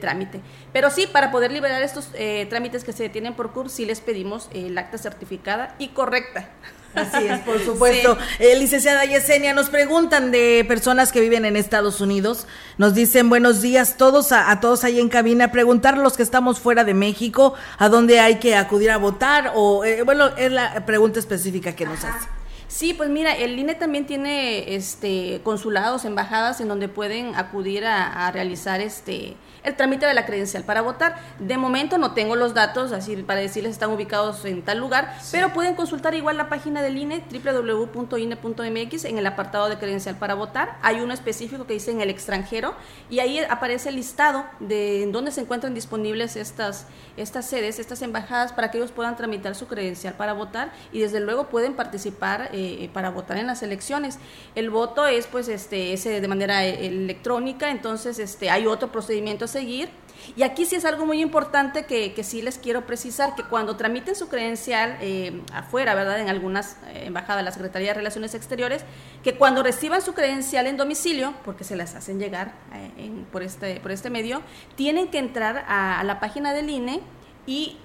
trámite. 0.00 0.40
Pero 0.72 0.90
sí, 0.90 1.06
para 1.06 1.30
poder 1.30 1.52
liberar 1.52 1.82
estos 1.82 2.10
eh, 2.14 2.46
trámites 2.48 2.84
que 2.84 2.92
se 2.92 3.04
detienen 3.04 3.34
por 3.34 3.52
CUR, 3.52 3.68
sí 3.68 3.84
les 3.84 4.00
pedimos 4.00 4.48
el 4.52 4.76
acta 4.78 4.98
certificada 4.98 5.74
y 5.78 5.88
correcta. 5.88 6.48
Así 6.96 7.26
es, 7.28 7.38
por 7.40 7.62
supuesto. 7.62 8.16
Eh, 8.38 8.56
licenciada 8.56 9.04
Yesenia, 9.04 9.52
nos 9.52 9.68
preguntan 9.68 10.30
de 10.30 10.64
personas 10.66 11.12
que 11.12 11.20
viven 11.20 11.44
en 11.44 11.56
Estados 11.56 12.00
Unidos. 12.00 12.46
Nos 12.78 12.94
dicen 12.94 13.28
buenos 13.28 13.60
días 13.60 13.96
todos 13.96 14.32
a, 14.32 14.58
todos 14.60 14.82
ahí 14.82 14.98
en 14.98 15.08
cabina. 15.08 15.52
Preguntar 15.52 15.98
los 15.98 16.16
que 16.16 16.22
estamos 16.22 16.58
fuera 16.58 16.84
de 16.84 16.94
México 16.94 17.54
a 17.78 17.88
dónde 17.88 18.18
hay 18.20 18.36
que 18.36 18.56
acudir 18.56 18.90
a 18.90 18.96
votar 18.96 19.52
o, 19.54 19.84
eh, 19.84 20.02
bueno, 20.02 20.28
es 20.36 20.50
la 20.50 20.86
pregunta 20.86 21.18
específica 21.18 21.76
que 21.76 21.84
nos 21.84 22.02
hace. 22.02 22.28
Sí, 22.68 22.94
pues 22.94 23.10
mira, 23.10 23.36
el 23.36 23.58
INE 23.58 23.74
también 23.74 24.06
tiene 24.06 24.74
este 24.74 25.40
consulados, 25.44 26.04
embajadas 26.04 26.60
en 26.60 26.68
donde 26.68 26.88
pueden 26.88 27.34
acudir 27.36 27.84
a, 27.84 28.26
a 28.26 28.32
realizar 28.32 28.80
este 28.80 29.36
el 29.66 29.76
trámite 29.76 30.06
de 30.06 30.14
la 30.14 30.24
credencial 30.24 30.62
para 30.62 30.80
votar. 30.80 31.16
De 31.38 31.58
momento 31.58 31.98
no 31.98 32.12
tengo 32.12 32.36
los 32.36 32.54
datos 32.54 32.92
así 32.92 33.16
para 33.16 33.40
decirles 33.40 33.72
están 33.72 33.90
ubicados 33.90 34.44
en 34.44 34.62
tal 34.62 34.78
lugar, 34.78 35.18
pero 35.32 35.52
pueden 35.52 35.74
consultar 35.74 36.14
igual 36.14 36.36
la 36.36 36.48
página 36.48 36.82
del 36.82 36.96
INE, 36.96 37.22
www.ine.mx, 37.30 39.04
en 39.04 39.18
el 39.18 39.26
apartado 39.26 39.68
de 39.68 39.76
credencial 39.76 40.16
para 40.16 40.34
votar. 40.34 40.78
Hay 40.82 41.00
uno 41.00 41.12
específico 41.12 41.66
que 41.66 41.74
dice 41.74 41.90
en 41.90 42.00
el 42.00 42.10
extranjero 42.10 42.74
y 43.10 43.18
ahí 43.18 43.40
aparece 43.40 43.88
el 43.88 43.96
listado 43.96 44.44
de 44.60 45.02
en 45.02 45.12
dónde 45.12 45.32
se 45.32 45.40
encuentran 45.40 45.74
disponibles 45.74 46.36
estas, 46.36 46.86
estas 47.16 47.46
sedes, 47.46 47.78
estas 47.78 48.02
embajadas, 48.02 48.52
para 48.52 48.70
que 48.70 48.78
ellos 48.78 48.92
puedan 48.92 49.16
tramitar 49.16 49.54
su 49.56 49.66
credencial 49.66 50.14
para 50.14 50.32
votar 50.32 50.72
y 50.92 51.00
desde 51.00 51.20
luego 51.20 51.48
pueden 51.48 51.74
participar 51.74 52.50
eh, 52.52 52.88
para 52.92 53.10
votar 53.10 53.36
en 53.36 53.48
las 53.48 53.62
elecciones. 53.62 54.18
El 54.54 54.70
voto 54.70 55.06
es 55.06 55.26
pues 55.26 55.48
este, 55.48 55.92
ese 55.92 56.20
de 56.20 56.28
manera 56.28 56.64
eh, 56.64 56.86
electrónica, 56.86 57.70
entonces 57.70 58.20
este, 58.20 58.48
hay 58.50 58.66
otro 58.66 58.92
procedimiento 58.92 59.48
seguir. 59.56 59.88
Y 60.36 60.42
aquí 60.42 60.66
sí 60.66 60.76
es 60.76 60.84
algo 60.84 61.06
muy 61.06 61.22
importante 61.22 61.86
que, 61.86 62.22
sí 62.22 62.42
les 62.42 62.58
quiero 62.58 62.84
precisar, 62.84 63.34
que 63.34 63.44
cuando 63.44 63.76
tramiten 63.76 64.14
su 64.14 64.28
credencial 64.28 64.98
eh, 65.00 65.40
afuera, 65.52 65.94
¿verdad? 65.94 66.20
En 66.20 66.28
algunas 66.28 66.76
eh, 66.88 67.04
embajadas 67.06 67.42
la 67.44 67.52
Secretaría 67.52 67.88
de 67.88 67.94
Relaciones 67.94 68.34
Exteriores, 68.34 68.84
que 69.22 69.36
cuando 69.36 69.62
reciban 69.62 70.02
su 70.02 70.12
credencial 70.12 70.66
en 70.66 70.76
domicilio, 70.76 71.32
porque 71.44 71.64
se 71.64 71.76
las 71.76 71.94
hacen 71.94 72.18
llegar 72.18 72.52
eh, 72.74 73.10
por, 73.32 73.42
este, 73.42 73.80
por 73.80 73.92
este 73.92 74.10
medio, 74.10 74.42
tienen 74.74 75.08
que 75.08 75.18
entrar 75.18 75.64
a, 75.68 76.02
la 76.04 76.20
página 76.20 76.52
del 76.52 76.68
INE 76.68 77.00
y 77.46 77.78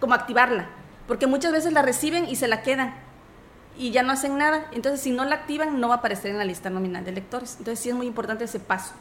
como 0.00 0.14
activarla, 0.14 0.68
porque 1.08 1.26
muchas 1.26 1.52
veces 1.52 1.72
la 1.72 1.82
reciben 1.82 2.28
y 2.28 2.36
se 2.36 2.46
la 2.46 2.62
quedan 2.62 2.94
y 3.78 3.90
ya 3.90 4.02
no 4.02 4.12
hacen 4.12 4.36
nada. 4.38 4.66
Entonces, 4.72 5.00
si 5.00 5.10
no 5.10 5.24
la 5.24 5.36
activan, 5.36 5.80
no 5.80 5.88
va 5.88 5.96
a 5.96 5.98
aparecer 5.98 6.30
en 6.30 6.38
la 6.38 6.44
lista 6.44 6.70
nominal 6.70 7.04
de 7.04 7.10
electores. 7.10 7.56
Entonces, 7.58 7.80
sí 7.80 7.88
es 7.88 7.94
muy 7.94 8.06
importante 8.06 8.44
ese 8.44 8.60
paso. 8.60 8.94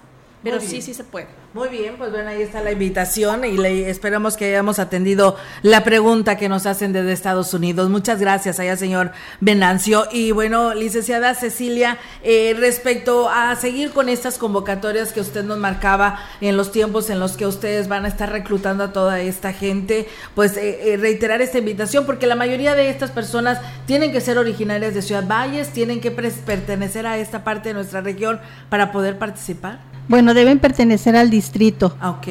Pero 0.46 0.62
sí, 0.62 0.80
sí 0.82 0.94
se 0.94 1.04
puede. 1.04 1.28
Muy 1.56 1.70
bien, 1.70 1.96
pues 1.98 2.12
bueno, 2.12 2.30
ahí 2.30 2.42
está 2.42 2.62
la 2.62 2.72
invitación 2.72 3.46
y 3.46 3.58
le 3.58 3.90
esperamos 3.90 4.38
que 4.38 4.46
hayamos 4.46 4.78
atendido 4.78 5.38
la 5.64 5.84
pregunta 5.84 6.38
que 6.38 6.50
nos 6.50 6.66
hacen 6.68 6.94
desde 6.94 7.14
Estados 7.14 7.54
Unidos. 7.54 7.90
Muchas 7.90 8.20
gracias 8.20 8.60
allá, 8.60 8.78
señor 8.78 9.12
Venancio. 9.40 10.06
Y 10.12 10.32
bueno, 10.34 10.76
licenciada 10.76 11.34
Cecilia, 11.34 11.98
eh, 12.24 12.56
respecto 12.60 13.28
a 13.28 13.56
seguir 13.56 13.90
con 13.92 14.08
estas 14.08 14.38
convocatorias 14.38 15.14
que 15.14 15.22
usted 15.22 15.44
nos 15.44 15.58
marcaba 15.58 16.20
en 16.42 16.58
los 16.58 16.72
tiempos 16.72 17.10
en 17.10 17.20
los 17.20 17.38
que 17.38 17.48
ustedes 17.48 17.88
van 17.88 18.06
a 18.06 18.10
estar 18.10 18.32
reclutando 18.32 18.84
a 18.84 18.94
toda 18.94 19.20
esta 19.22 19.52
gente, 19.52 20.08
pues 20.36 20.58
eh, 20.58 20.94
eh, 20.94 20.98
reiterar 20.98 21.42
esta 21.42 21.58
invitación, 21.58 22.06
porque 22.06 22.28
la 22.28 22.36
mayoría 22.36 22.76
de 22.76 22.90
estas 22.90 23.10
personas 23.10 23.62
tienen 23.88 24.12
que 24.12 24.22
ser 24.22 24.38
originarias 24.38 24.94
de 24.94 25.02
Ciudad 25.02 25.26
Valles, 25.26 25.70
tienen 25.70 26.02
que 26.02 26.12
pertenecer 26.12 27.08
a 27.08 27.18
esta 27.18 27.44
parte 27.44 27.70
de 27.70 27.74
nuestra 27.74 28.02
región 28.02 28.40
para 28.70 28.92
poder 28.92 29.18
participar. 29.18 29.95
Bueno, 30.08 30.34
deben 30.34 30.60
pertenecer 30.60 31.16
al 31.16 31.30
distrito. 31.30 31.96
Ah, 32.00 32.12
ok. 32.12 32.28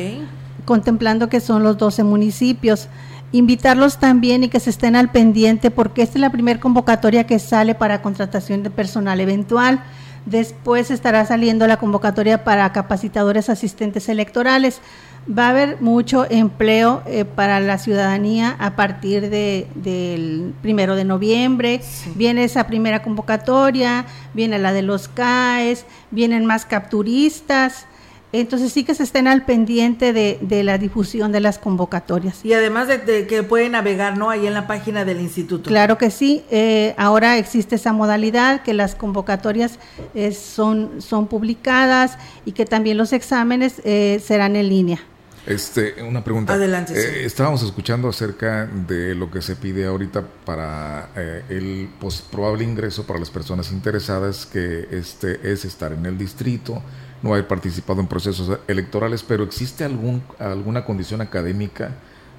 Contemplando 0.64 1.28
que 1.28 1.40
son 1.40 1.62
los 1.62 1.76
12 1.78 2.04
municipios. 2.04 2.88
Invitarlos 3.32 3.98
también 3.98 4.44
y 4.44 4.48
que 4.48 4.60
se 4.60 4.70
estén 4.70 4.94
al 4.94 5.10
pendiente 5.10 5.70
porque 5.70 6.02
esta 6.02 6.18
es 6.18 6.20
la 6.20 6.30
primera 6.30 6.60
convocatoria 6.60 7.24
que 7.24 7.38
sale 7.38 7.74
para 7.74 8.00
contratación 8.00 8.62
de 8.62 8.70
personal 8.70 9.20
eventual. 9.20 9.82
Después 10.24 10.90
estará 10.90 11.26
saliendo 11.26 11.66
la 11.66 11.76
convocatoria 11.76 12.44
para 12.44 12.72
capacitadores 12.72 13.50
asistentes 13.50 14.08
electorales. 14.08 14.80
Va 15.26 15.46
a 15.46 15.50
haber 15.50 15.80
mucho 15.80 16.26
empleo 16.30 17.02
eh, 17.06 17.24
para 17.24 17.58
la 17.58 17.78
ciudadanía 17.78 18.56
a 18.58 18.76
partir 18.76 19.30
de, 19.30 19.66
del 19.74 20.52
primero 20.60 20.96
de 20.96 21.04
noviembre. 21.04 21.80
Viene 22.14 22.44
esa 22.44 22.66
primera 22.66 23.02
convocatoria, 23.02 24.04
viene 24.34 24.58
la 24.58 24.74
de 24.74 24.82
los 24.82 25.08
CAES, 25.08 25.86
vienen 26.10 26.44
más 26.44 26.66
capturistas. 26.66 27.86
Entonces 28.32 28.72
sí 28.72 28.84
que 28.84 28.94
se 28.94 29.04
estén 29.04 29.26
al 29.26 29.46
pendiente 29.46 30.12
de, 30.12 30.62
la 30.62 30.76
difusión 30.76 31.32
de 31.32 31.40
las 31.40 31.58
convocatorias. 31.58 32.44
Y 32.44 32.52
además 32.52 32.88
de, 32.88 33.26
que 33.26 33.42
pueden 33.44 33.72
navegar, 33.72 34.18
¿no? 34.18 34.28
Ahí 34.28 34.46
en 34.46 34.52
la 34.52 34.66
página 34.66 35.06
del 35.06 35.20
instituto. 35.20 35.70
Claro 35.70 35.96
que 35.96 36.10
sí. 36.10 36.42
Eh, 36.50 36.94
ahora 36.98 37.38
existe 37.38 37.76
esa 37.76 37.94
modalidad 37.94 38.62
que 38.62 38.74
las 38.74 38.94
convocatorias 38.94 39.78
eh, 40.14 40.32
son, 40.32 41.00
son 41.00 41.28
publicadas 41.28 42.18
y 42.44 42.52
que 42.52 42.66
también 42.66 42.98
los 42.98 43.14
exámenes 43.14 43.80
serán 44.20 44.56
en 44.56 44.68
línea. 44.68 45.00
Este, 45.46 46.02
una 46.02 46.24
pregunta. 46.24 46.54
Adelante. 46.54 46.94
Eh, 46.94 47.26
estábamos 47.26 47.62
escuchando 47.62 48.08
acerca 48.08 48.66
de 48.66 49.14
lo 49.14 49.30
que 49.30 49.42
se 49.42 49.56
pide 49.56 49.86
ahorita 49.86 50.22
para 50.44 51.10
eh, 51.16 51.42
el 51.50 51.88
probable 52.30 52.64
ingreso 52.64 53.06
para 53.06 53.18
las 53.18 53.30
personas 53.30 53.70
interesadas, 53.70 54.46
que 54.46 54.88
este 54.90 55.52
es 55.52 55.64
estar 55.64 55.92
en 55.92 56.06
el 56.06 56.16
distrito, 56.16 56.82
no 57.22 57.32
haber 57.32 57.46
participado 57.46 58.00
en 58.00 58.06
procesos 58.06 58.58
electorales, 58.68 59.22
pero 59.22 59.44
¿existe 59.44 59.84
algún, 59.84 60.22
alguna 60.38 60.84
condición 60.84 61.20
académica? 61.20 61.92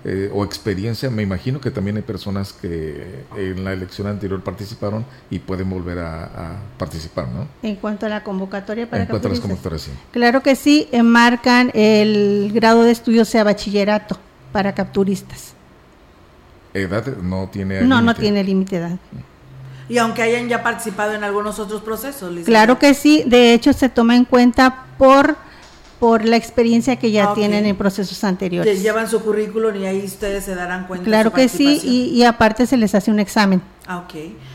Eh, 0.08 0.30
o 0.32 0.46
experiencia, 0.46 1.10
me 1.10 1.24
imagino 1.24 1.60
que 1.60 1.72
también 1.72 1.98
hay 1.98 2.04
personas 2.04 2.54
que 2.54 3.24
en 3.36 3.64
la 3.64 3.74
elección 3.74 4.06
anterior 4.06 4.40
participaron 4.44 5.04
y 5.32 5.40
pueden 5.40 5.68
volver 5.68 5.98
a, 5.98 6.60
participar, 6.78 7.28
¿no? 7.30 7.48
En 7.64 7.76
cuanto 7.78 8.06
a 8.06 8.10
la 8.10 8.24
convocatoria 8.24 8.88
para 8.88 9.02
En 9.02 9.10
cuanto 9.10 9.28
a 9.28 9.32
las 9.32 9.40
convocatorias, 9.40 9.82
sí. 9.82 9.92
Claro 10.12 10.44
que 10.44 10.56
sí, 10.56 10.88
enmarcan 10.92 11.72
el 11.74 12.52
grado 12.54 12.84
de 12.84 12.92
estudio 12.92 13.26
sea 13.26 13.44
bachillerato 13.44 14.20
para 14.52 14.76
capturistas. 14.76 15.56
¿Edad 16.76 17.08
no 17.24 17.50
tiene 17.52 17.82
No, 17.82 18.00
no 18.00 18.14
tiene 18.14 18.44
límite 18.44 18.80
de 18.80 18.86
edad. 18.86 19.00
Y 19.90 19.98
aunque 19.98 20.22
hayan 20.22 20.48
ya 20.48 20.62
participado 20.62 21.14
en 21.14 21.24
algunos 21.24 21.58
otros 21.58 21.82
procesos. 21.82 22.32
Claro 22.46 22.78
que 22.78 22.94
sí, 22.94 23.24
de 23.26 23.56
hecho 23.56 23.74
se 23.74 23.90
toma 23.90 24.16
en 24.16 24.26
cuenta 24.26 24.86
por 25.00 25.36
por 26.00 26.26
la 26.26 26.36
experiencia 26.36 26.98
que 26.98 27.12
ya 27.12 27.32
ah, 27.32 27.34
tienen 27.34 27.66
en 27.66 27.76
procesos 27.76 28.24
anteriores. 28.24 28.82
llevan 28.82 29.10
su 29.10 29.22
currículum 29.22 29.76
y 29.78 29.86
ahí 29.86 30.04
ustedes 30.04 30.44
se 30.44 30.54
darán 30.54 30.88
cuenta. 30.88 31.06
Claro 31.06 31.32
que 31.32 31.48
sí, 31.48 31.80
y, 31.84 32.24
aparte 32.24 32.68
se 32.68 32.78
les 32.78 32.94
hace 32.96 33.12
un 33.12 33.20
examen. 33.20 33.62
Ah, 33.88 34.00
ok, 34.00 34.14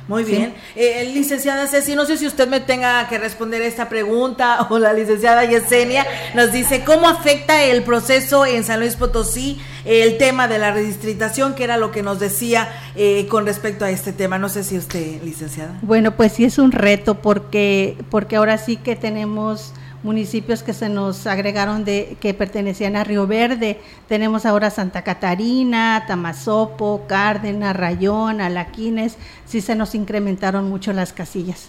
muy 0.09 0.25
bien. 0.25 0.55
Eh, 0.75 1.09
licenciada 1.15 1.69
Ceci, 1.69 1.95
no 1.95 2.05
sé 2.05 2.17
si 2.17 2.27
usted 2.27 2.49
me 2.49 2.59
tenga 2.59 3.07
que 3.09 3.17
responder 3.17 3.63
esta 3.63 3.89
pregunta 3.89 4.67
o 4.71 4.79
la 4.79 4.93
licenciada 4.93 5.45
Yesenia 5.45 6.05
nos 6.35 6.53
dice, 6.53 6.83
¿cómo 6.85 7.09
afecta 7.09 7.63
el 7.63 7.85
proceso 7.85 8.45
en 8.45 8.65
San 8.65 8.81
Luis 8.81 8.97
Potosí 8.97 9.61
el 9.85 10.19
tema 10.19 10.49
de 10.49 10.59
la 10.59 10.73
redistritación, 10.73 11.55
que 11.55 11.63
era 11.63 11.77
lo 11.77 11.93
que 11.93 12.03
nos 12.03 12.19
decía 12.19 12.69
eh, 12.97 13.27
con 13.29 13.47
respecto 13.47 13.85
a 13.85 13.91
este 13.91 14.13
tema? 14.13 14.37
No 14.39 14.49
sé 14.49 14.65
si 14.65 14.77
usted, 14.77 15.23
licenciada. 15.23 15.79
Bueno, 15.83 16.17
pues 16.17 16.33
sí 16.33 16.45
es 16.45 16.59
un 16.59 16.73
reto 16.73 17.15
porque, 17.15 17.97
porque 18.11 18.35
ahora 18.35 18.59
sí 18.59 18.77
que 18.77 18.97
tenemos 18.97 19.73
municipios 20.03 20.63
que 20.63 20.73
se 20.73 20.89
nos 20.89 21.27
agregaron 21.27 21.85
de 21.85 22.17
que 22.21 22.35
pertenecían 22.35 22.97
a 22.97 23.05
Río 23.05 23.27
Verde. 23.27 23.81
Tenemos 24.09 24.47
ahora 24.47 24.71
Santa 24.71 25.03
Catarina, 25.03 26.05
Tamazopo, 26.07 27.05
Cárdenas, 27.07 27.77
Rayón, 27.77 28.41
Alaquines. 28.41 29.17
Sí 29.47 29.61
se 29.61 29.75
nos 29.75 29.95
incrementaron 29.95 30.69
mucho 30.69 30.93
las 30.93 31.13
casillas. 31.13 31.69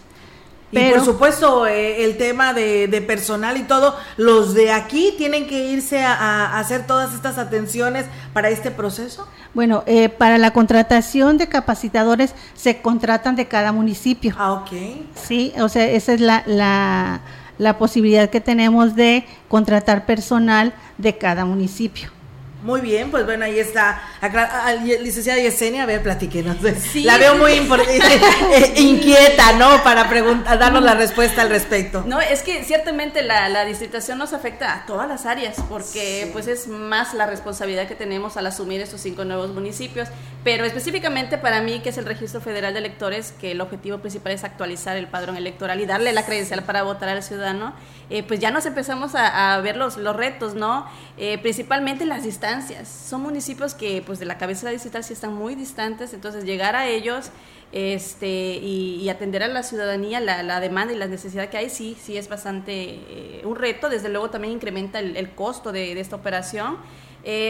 y 0.72 0.89
por 0.91 1.04
supuesto, 1.04 1.67
eh, 1.67 2.06
el 2.06 2.17
tema 2.17 2.54
de, 2.54 3.04
personal 3.06 3.58
y 3.58 3.63
todo, 3.63 3.96
los 4.15 4.54
de 4.54 4.72
aquí 4.72 5.13
tienen 5.17 5.48
que 5.48 5.67
irse 5.67 6.02
a, 6.02 6.58
hacer 6.58 6.88
todas 6.88 7.13
estas 7.13 7.38
atenciones 7.38 8.06
para 8.32 8.50
este 8.50 8.72
proceso. 8.72 9.28
Bueno, 9.54 9.84
eh, 9.86 10.08
para 10.08 10.38
la 10.38 10.52
contratación 10.52 11.38
de 11.38 11.50
capacitadores 11.50 12.34
se 12.54 12.82
contratan 12.82 13.36
de 13.36 13.50
cada 13.50 13.74
municipio. 13.74 14.34
Ah, 14.38 14.53
ok. 14.53 14.72
Sí, 15.16 15.51
o 15.60 15.68
sea, 15.68 15.86
esa 15.89 16.14
es 16.14 16.22
la, 16.22 16.43
la, 16.45 17.20
la 17.62 17.78
posibilidad 17.78 18.32
que 18.32 18.41
tenemos 18.41 18.95
de 18.95 19.24
contratar 19.47 20.07
personal 20.07 20.74
de 20.97 21.20
cada 21.20 21.45
municipio. 21.45 22.09
Muy 22.64 22.82
bien, 22.82 23.09
pues 23.09 23.26
bueno, 23.26 23.45
ahí 23.45 23.59
está. 23.59 24.01
licenciada 25.01 25.39
Yesenia, 25.39 25.84
a 25.84 25.86
ver, 25.86 26.01
platíquenos. 26.01 26.57
La 26.95 27.18
veo 27.18 27.36
muy 27.36 27.53
eh, 27.53 28.74
inquieta, 28.78 29.53
¿no? 29.53 29.84
Para 29.84 30.09
preguntar, 30.09 30.57
darnos 30.59 30.84
la 30.84 30.93
respuesta 30.93 31.41
al 31.41 31.49
respecto. 31.49 32.03
No, 32.05 32.20
es 32.20 32.43
que 32.43 32.64
ciertamente 32.64 33.24
la, 33.24 33.49
la 33.49 33.66
distritación 33.66 34.18
nos 34.20 34.34
afecta 34.34 34.74
a 34.74 34.86
todas 34.86 35.07
las 35.07 35.26
áreas, 35.26 35.57
porque 35.70 36.30
pues 36.34 36.47
es 36.47 36.68
más 36.68 37.16
la 37.16 37.26
responsabilidad 37.26 37.88
que 37.88 37.95
tenemos 37.95 38.38
al 38.38 38.45
asumir 38.45 38.82
estos 38.82 39.01
cinco 39.01 39.24
nuevos 39.26 39.51
municipios. 39.51 40.09
Pero 40.44 40.66
específicamente 40.66 41.38
para 41.38 41.62
mí, 41.62 41.82
que 41.82 41.89
es 41.89 41.98
el 42.00 42.06
Registro 42.06 42.42
Federal 42.42 42.74
de 42.74 42.80
Electores, 42.80 43.32
que 43.39 43.52
el 43.52 43.62
objetivo 43.62 44.00
principal 44.00 44.32
es 44.32 44.44
actualizar 44.44 44.98
el 44.98 45.08
padrón 45.08 45.38
electoral 45.38 45.80
y 45.80 45.86
darle 45.86 46.14
la 46.14 46.26
credencial 46.26 46.64
para 46.64 46.82
votar 46.82 47.10
al 47.10 47.22
ciudadano, 47.22 47.74
eh, 48.10 48.24
pues 48.24 48.39
ya 48.39 48.50
nos 48.50 48.66
empezamos 48.66 49.12
a, 49.14 49.60
ver 49.62 49.78
los, 49.78 49.98
los 49.98 50.16
retos, 50.16 50.56
¿no? 50.56 50.88
Eh, 51.18 51.38
principalmente 51.38 52.06
las 52.06 52.24
distancias. 52.24 52.88
Son 52.88 53.22
municipios 53.22 53.76
que 53.76 54.02
pues 54.04 54.18
de 54.18 54.26
la 54.26 54.39
cabeza 54.39 54.66
de 54.66 54.74
la 54.76 54.84
distancia 54.84 55.14
están 55.14 55.34
muy 55.34 55.54
distantes, 55.54 56.12
entonces 56.14 56.44
llegar 56.44 56.76
a 56.76 56.88
ellos 56.88 57.30
este, 57.72 58.56
y, 58.56 59.08
atender 59.10 59.44
a 59.44 59.48
la 59.48 59.62
ciudadanía, 59.62 60.20
la, 60.20 60.60
demanda 60.60 60.92
y 60.92 60.98
la 60.98 61.06
necesidad 61.08 61.50
que 61.50 61.58
hay, 61.58 61.70
sí, 61.70 61.96
sí 62.02 62.18
es 62.18 62.28
bastante 62.28 62.74
eh, 62.74 63.42
un 63.46 63.56
reto. 63.56 63.89
Desde 63.89 64.10
luego 64.10 64.32
también 64.32 64.56
incrementa 64.56 65.00
el, 65.00 65.30
costo 65.36 65.72
de, 65.72 65.94
de, 65.94 66.02
esta 66.02 66.16
operación. 66.16 66.78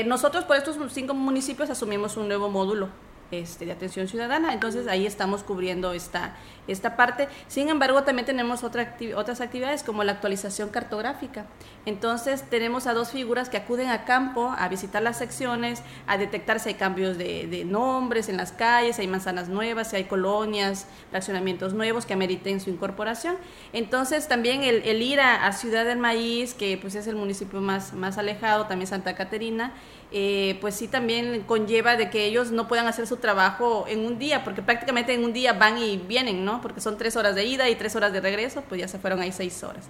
Nosotros 0.06 0.44
por 0.46 0.58
estos 0.58 0.78
cinco 0.94 1.14
municipios 1.14 1.70
asumimos 1.70 2.18
un 2.18 2.28
nuevo 2.28 2.50
módulo 2.50 2.90
este, 3.32 3.66
de 3.66 3.72
atención 3.72 4.08
ciudadana. 4.08 4.54
Entonces 4.54 4.88
ahí 4.88 5.06
estamos 5.06 5.44
cubriendo 5.44 5.94
esta, 5.94 6.36
esta 6.68 6.96
parte. 6.96 7.28
Sin 7.48 7.70
embargo, 7.70 8.04
también 8.04 8.26
tenemos 8.26 8.64
otra 8.64 8.96
otras 9.16 9.42
actividades 9.42 9.84
como 9.84 10.04
la 10.04 10.14
actualización 10.14 10.70
cartográfica. 10.70 11.46
Entonces 11.86 12.44
tenemos 12.50 12.88
a 12.88 12.94
dos 12.94 13.12
figuras 13.12 13.50
que 13.50 13.58
acuden 13.58 13.90
a 13.90 14.06
campo 14.06 14.54
a 14.58 14.68
visitar 14.68 15.02
las 15.02 15.18
secciones, 15.18 15.82
a 16.08 16.18
detectar 16.18 16.60
si 16.60 16.70
hay 16.70 16.76
cambios 16.76 17.18
de, 17.18 17.64
nombres 17.66 18.30
en 18.30 18.38
las 18.38 18.52
calles, 18.52 18.98
si 18.98 19.04
hay 19.04 19.08
manzanas 19.08 19.48
nuevas, 19.48 19.90
si 19.90 19.96
hay 19.96 20.04
colonias, 20.06 20.88
fraccionamientos 21.10 21.74
nuevos 21.74 22.06
que 22.06 22.14
ameriten 22.14 22.60
su 22.60 22.70
incorporación. 22.70 23.38
Entonces 23.74 24.28
también 24.28 24.64
el, 24.64 25.02
ir 25.02 25.20
a, 25.20 25.48
a, 25.48 25.54
Ciudad 25.54 25.86
del 25.86 25.98
Maíz, 26.00 26.54
que 26.54 26.78
pues 26.78 26.96
es 26.96 27.08
el 27.08 27.16
municipio 27.16 27.62
más, 27.62 27.94
más 27.94 28.18
alejado, 28.18 28.66
también 28.66 28.88
Santa 28.88 29.16
Caterina, 29.16 29.74
eh, 30.12 30.58
pues 30.60 30.76
sí 30.76 30.88
también 30.88 31.44
conlleva 31.44 31.96
de 31.96 32.10
que 32.10 32.26
ellos 32.26 32.52
no 32.52 32.68
puedan 32.68 32.88
hacer 32.88 33.08
su 33.08 33.18
trabajo 33.18 33.86
en 33.88 34.06
un 34.06 34.20
día, 34.20 34.44
porque 34.44 34.62
prácticamente 34.62 35.14
en 35.14 35.24
un 35.24 35.34
día 35.34 35.54
van 35.54 35.78
y 35.78 35.98
vienen, 35.98 36.44
¿no? 36.44 36.62
Porque 36.62 36.82
son 36.82 36.98
tres 36.98 37.16
horas 37.16 37.36
de 37.36 37.46
ida 37.46 37.70
y 37.70 37.76
tres 37.76 37.96
horas 37.96 38.12
de 38.12 38.20
regreso, 38.20 38.64
pues 38.68 38.82
ya 38.82 38.88
se 38.88 39.00
fueron 39.00 39.22
ahí 39.22 39.32
seis 39.32 39.64
horas. 39.64 39.86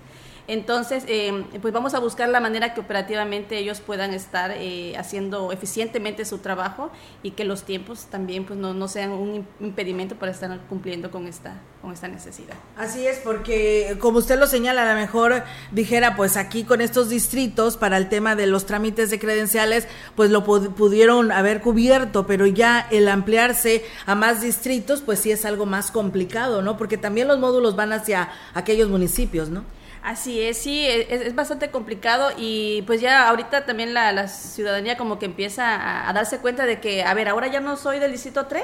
Entonces, 0.47 1.03
eh, 1.07 1.45
pues 1.61 1.73
vamos 1.73 1.93
a 1.93 1.99
buscar 1.99 2.29
la 2.29 2.39
manera 2.39 2.73
que 2.73 2.81
operativamente 2.81 3.57
ellos 3.57 3.79
puedan 3.79 4.13
estar 4.13 4.51
eh, 4.51 4.95
haciendo 4.97 5.51
eficientemente 5.51 6.25
su 6.25 6.39
trabajo 6.39 6.91
y 7.23 7.31
que 7.31 7.45
los 7.45 7.63
tiempos 7.63 8.05
también 8.05 8.45
pues 8.45 8.59
no, 8.59 8.73
no, 8.73 8.87
sean 8.87 9.11
un 9.11 9.47
impedimento 9.59 10.15
para 10.15 10.31
estar 10.31 10.59
cumpliendo 10.67 11.11
con 11.11 11.27
esta, 11.27 11.61
con 11.81 11.91
esta 11.91 12.07
necesidad. 12.07 12.55
Así 12.77 13.05
es, 13.05 13.19
porque 13.19 13.97
como 13.99 14.19
usted 14.19 14.39
lo 14.39 14.47
señala, 14.47 14.83
a 14.83 14.93
lo 14.93 14.99
mejor 14.99 15.43
dijera, 15.71 16.15
pues 16.15 16.37
aquí 16.37 16.63
con 16.63 16.81
estos 16.81 17.09
distritos 17.09 17.77
para 17.77 17.97
el 17.97 18.09
tema 18.09 18.35
de 18.35 18.47
los 18.47 18.65
trámites 18.65 19.09
de 19.09 19.19
credenciales, 19.19 19.87
pues 20.15 20.31
lo 20.31 20.43
pudieron 20.43 21.31
haber 21.31 21.61
cubierto, 21.61 22.25
pero 22.25 22.45
ya 22.45 22.87
el 22.91 23.07
ampliarse 23.07 23.85
a 24.05 24.15
más 24.15 24.41
distritos, 24.41 25.01
pues 25.01 25.19
sí 25.19 25.31
es 25.31 25.45
algo 25.45 25.65
más 25.65 25.91
complicado, 25.91 26.61
¿no? 26.61 26.77
Porque 26.77 26.97
también 26.97 27.27
los 27.27 27.39
módulos 27.39 27.75
van 27.75 27.93
hacia 27.93 28.29
aquellos 28.53 28.89
municipios, 28.89 29.49
¿no? 29.49 29.63
Así 30.03 30.41
es, 30.41 30.57
sí, 30.57 30.87
es, 30.87 31.35
bastante 31.35 31.69
complicado 31.69 32.31
y 32.35 32.81
pues 32.87 33.01
ya 33.01 33.29
ahorita 33.29 33.65
también 33.65 33.93
la, 33.93 34.27
ciudadanía 34.27 34.97
como 34.97 35.19
que 35.19 35.25
empieza 35.25 36.09
a, 36.09 36.11
darse 36.11 36.39
cuenta 36.39 36.65
de 36.65 36.79
que, 36.79 37.03
a 37.03 37.13
ver, 37.13 37.29
ahora 37.29 37.47
ya 37.47 37.59
no 37.59 37.77
soy 37.77 37.99
del 37.99 38.11
distrito 38.11 38.47
3 38.47 38.63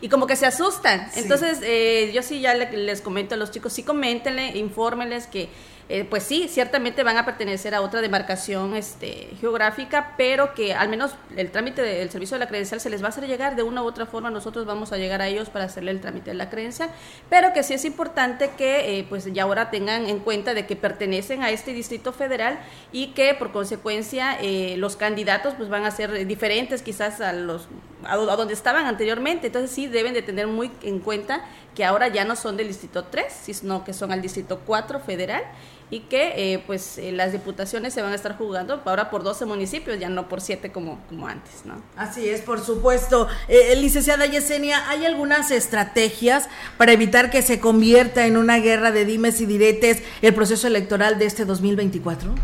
y 0.00 0.08
como 0.08 0.26
que 0.26 0.36
se 0.36 0.46
asustan. 0.46 1.10
Entonces, 1.16 1.60
eh, 1.62 2.10
yo 2.14 2.22
sí 2.22 2.40
ya 2.40 2.54
les 2.54 3.02
comento 3.02 3.34
a 3.34 3.38
los 3.38 3.50
chicos, 3.50 3.74
sí 3.74 3.82
coméntenle, 3.82 4.56
infórmenles 4.56 5.26
que 5.26 5.50
eh, 5.92 6.04
pues 6.04 6.22
sí, 6.22 6.46
ciertamente 6.48 7.02
van 7.02 7.16
a 7.16 7.24
pertenecer 7.24 7.74
a 7.74 7.80
otra 7.80 8.00
demarcación 8.00 8.76
este, 8.76 9.30
geográfica, 9.40 10.14
pero 10.16 10.54
que 10.54 10.72
al 10.72 10.88
menos 10.88 11.16
el 11.36 11.50
trámite 11.50 11.82
del 11.82 12.08
servicio 12.10 12.36
de 12.36 12.44
la 12.44 12.46
credencial 12.46 12.80
se 12.80 12.90
les 12.90 13.02
va 13.02 13.06
a 13.06 13.08
hacer 13.08 13.26
llegar 13.26 13.56
de 13.56 13.64
una 13.64 13.82
u 13.82 13.86
otra 13.86 14.06
forma, 14.06 14.30
nosotros 14.30 14.66
vamos 14.66 14.92
a 14.92 14.98
llegar 14.98 15.20
a 15.20 15.26
ellos 15.26 15.50
para 15.50 15.64
hacerle 15.64 15.90
el 15.90 16.00
trámite 16.00 16.30
de 16.30 16.36
la 16.36 16.48
credencial, 16.48 16.90
pero 17.28 17.52
que 17.52 17.64
sí 17.64 17.74
es 17.74 17.84
importante 17.84 18.52
que 18.56 19.00
eh, 19.00 19.06
pues 19.08 19.32
ya 19.32 19.42
ahora 19.42 19.72
tengan 19.72 20.08
en 20.08 20.20
cuenta 20.20 20.54
de 20.54 20.64
que 20.64 20.76
pertenecen 20.76 21.42
a 21.42 21.50
este 21.50 21.72
distrito 21.72 22.12
federal 22.12 22.60
y 22.92 23.08
que 23.08 23.34
por 23.34 23.50
consecuencia 23.50 24.38
eh, 24.40 24.76
los 24.76 24.94
candidatos 24.94 25.54
pues 25.54 25.70
van 25.70 25.86
a 25.86 25.90
ser 25.90 26.24
diferentes 26.24 26.82
quizás 26.82 27.20
a 27.20 27.32
los 27.32 27.66
a, 28.04 28.16
donde 28.16 28.54
estaban 28.54 28.86
anteriormente, 28.86 29.48
entonces 29.48 29.72
sí 29.72 29.88
deben 29.88 30.14
de 30.14 30.22
tener 30.22 30.46
muy 30.46 30.70
en 30.82 31.00
cuenta 31.00 31.44
que 31.74 31.84
ahora 31.84 32.08
ya 32.08 32.24
no 32.24 32.36
son 32.36 32.56
del 32.56 32.68
distrito 32.68 33.04
3, 33.04 33.26
sino 33.32 33.84
que 33.84 33.92
son 33.92 34.12
al 34.12 34.22
distrito 34.22 34.60
4 34.66 35.00
federal 35.00 35.42
y 35.90 36.00
que 36.00 36.54
eh, 36.54 36.62
pues 36.66 36.98
eh, 36.98 37.12
las 37.12 37.32
diputaciones 37.32 37.92
se 37.92 38.02
van 38.02 38.12
a 38.12 38.14
estar 38.14 38.38
jugando 38.38 38.80
ahora 38.84 39.10
por 39.10 39.22
12 39.22 39.44
municipios, 39.44 39.98
ya 39.98 40.08
no 40.08 40.28
por 40.28 40.40
7 40.40 40.70
como, 40.70 41.00
como 41.08 41.26
antes, 41.26 41.64
¿no? 41.64 41.82
Así 41.96 42.28
es, 42.28 42.40
por 42.42 42.60
supuesto. 42.60 43.28
Eh, 43.48 43.74
licenciada 43.76 44.26
Yesenia, 44.26 44.88
¿hay 44.88 45.04
algunas 45.04 45.50
estrategias 45.50 46.48
para 46.78 46.92
evitar 46.92 47.30
que 47.30 47.42
se 47.42 47.58
convierta 47.58 48.26
en 48.26 48.36
una 48.36 48.58
guerra 48.58 48.92
de 48.92 49.04
dimes 49.04 49.40
y 49.40 49.46
diretes 49.46 50.02
el 50.22 50.34
proceso 50.34 50.66
electoral 50.66 51.18
de 51.18 51.26
este 51.26 51.44
2024? 51.44 52.34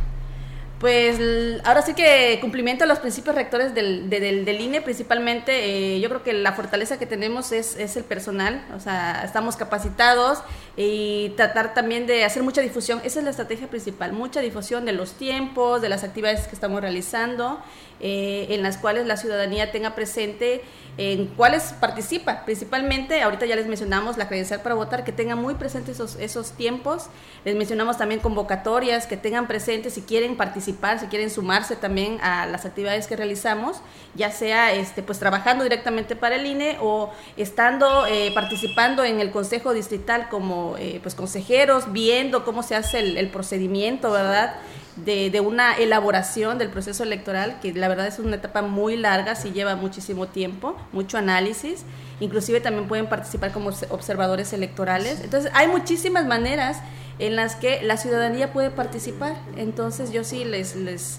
Pues 0.79 1.19
ahora 1.65 1.81
sí 1.81 1.95
que 1.95 2.37
cumplimiento 2.43 2.85
a 2.85 2.87
los 2.87 2.99
principios 2.99 3.35
rectores 3.35 3.75
del, 3.75 4.11
del, 4.11 4.61
INE, 4.61 4.83
principalmente 4.83 5.99
yo 6.01 6.09
creo 6.11 6.23
que 6.23 6.35
la 6.35 6.53
fortaleza 6.53 6.99
que 6.99 7.07
tenemos 7.07 7.51
es, 7.53 7.77
es 7.77 7.97
el 7.97 8.05
personal, 8.05 8.63
o 8.77 8.81
sea, 8.81 9.23
estamos 9.25 9.57
capacitados, 9.57 10.43
y 10.77 11.31
tratar 11.31 11.73
también 11.73 12.07
de 12.07 12.25
hacer 12.25 12.43
mucha 12.43 12.61
difusión. 12.61 13.01
Esa 13.03 13.21
es 13.21 13.25
la 13.25 13.31
estrategia 13.31 13.69
principal, 13.69 14.13
mucha 14.13 14.41
difusión 14.41 14.85
de 14.85 14.93
los 14.93 15.13
tiempos, 15.13 15.81
de 15.81 15.89
las 15.89 16.05
actividades 16.05 16.47
que 16.47 16.55
estamos 16.55 16.83
realizando, 16.83 17.59
eh, 18.01 18.49
en 18.51 18.63
las 18.63 18.77
cuales 18.77 19.07
la 19.07 19.17
ciudadanía 19.17 19.73
tenga 19.73 19.95
presente 19.95 20.61
en 20.99 21.27
cuáles 21.29 21.75
participa. 21.81 22.45
Principalmente, 22.45 23.23
ahorita 23.23 23.47
ya 23.47 23.57
les 23.57 23.67
mencionamos 23.67 24.19
la 24.19 24.29
credencial 24.29 24.61
para 24.61 24.75
votar, 24.75 25.03
que 25.03 25.13
tengan 25.13 25.41
muy 25.41 25.55
presentes 25.55 25.97
esos, 25.97 26.17
esos 26.17 26.53
tiempos. 26.53 27.07
Les 27.47 27.57
mencionamos 27.57 27.97
también 27.97 28.21
convocatorias, 28.21 29.07
que 29.07 29.17
tengan 29.17 29.47
presentes 29.47 29.95
si 29.95 30.03
quieren 30.03 30.37
participar, 30.37 30.66
si 30.73 31.07
quieren 31.07 31.31
sumarse 31.31 31.77
también 31.77 32.19
a 32.23 32.47
las 32.47 32.65
actividades 32.65 33.07
que 33.07 33.17
realizamos, 33.17 33.79
ya 34.15 34.31
sea 34.31 34.73
este, 34.73 35.03
pues 35.03 35.19
trabajando 35.19 35.65
directamente 35.65 36.17
para 36.17 36.37
el 36.37 36.47
INE 36.47 36.79
o 36.81 37.13
estando 37.37 38.07
eh, 38.07 38.33
participando 38.35 39.05
en 39.05 39.21
el 39.21 39.31
Consejo 39.31 39.73
Distrital 39.73 40.29
como 40.29 40.77
eh, 40.79 41.01
pues 41.03 41.15
consejeros 41.15 41.93
viendo 41.93 42.45
cómo 42.45 42.63
se 42.63 42.75
hace 42.75 42.99
el, 42.99 43.29
procedimiento, 43.31 44.11
¿verdad? 44.11 44.57
De, 44.97 45.41
una 45.41 45.75
elaboración 45.75 46.57
del 46.59 46.71
proceso 46.71 47.03
electoral, 47.03 47.59
que 47.61 47.75
la 47.75 47.89
verdad 47.89 48.07
es 48.07 48.19
una 48.19 48.37
etapa 48.37 48.63
muy 48.63 48.97
larga, 48.97 49.35
sí 49.35 49.53
lleva 49.53 49.77
muchísimo 49.77 50.27
tiempo, 50.27 50.77
mucho 50.93 51.19
análisis, 51.19 51.85
inclusive 52.21 52.61
también 52.61 52.89
pueden 52.89 53.07
participar 53.07 53.53
como 53.53 53.71
observadores 53.91 54.53
electorales. 54.55 55.21
Entonces, 55.21 55.51
hay 55.55 55.69
muchísimas 55.69 56.25
maneras 56.27 56.81
en 57.19 57.35
las 57.35 57.57
que 57.57 57.83
la 57.83 57.97
ciudadanía 57.97 58.53
puede 58.53 58.71
participar. 58.71 59.37
Entonces 59.57 60.13
yo 60.13 60.25
sí 60.25 60.45
les, 60.45 60.75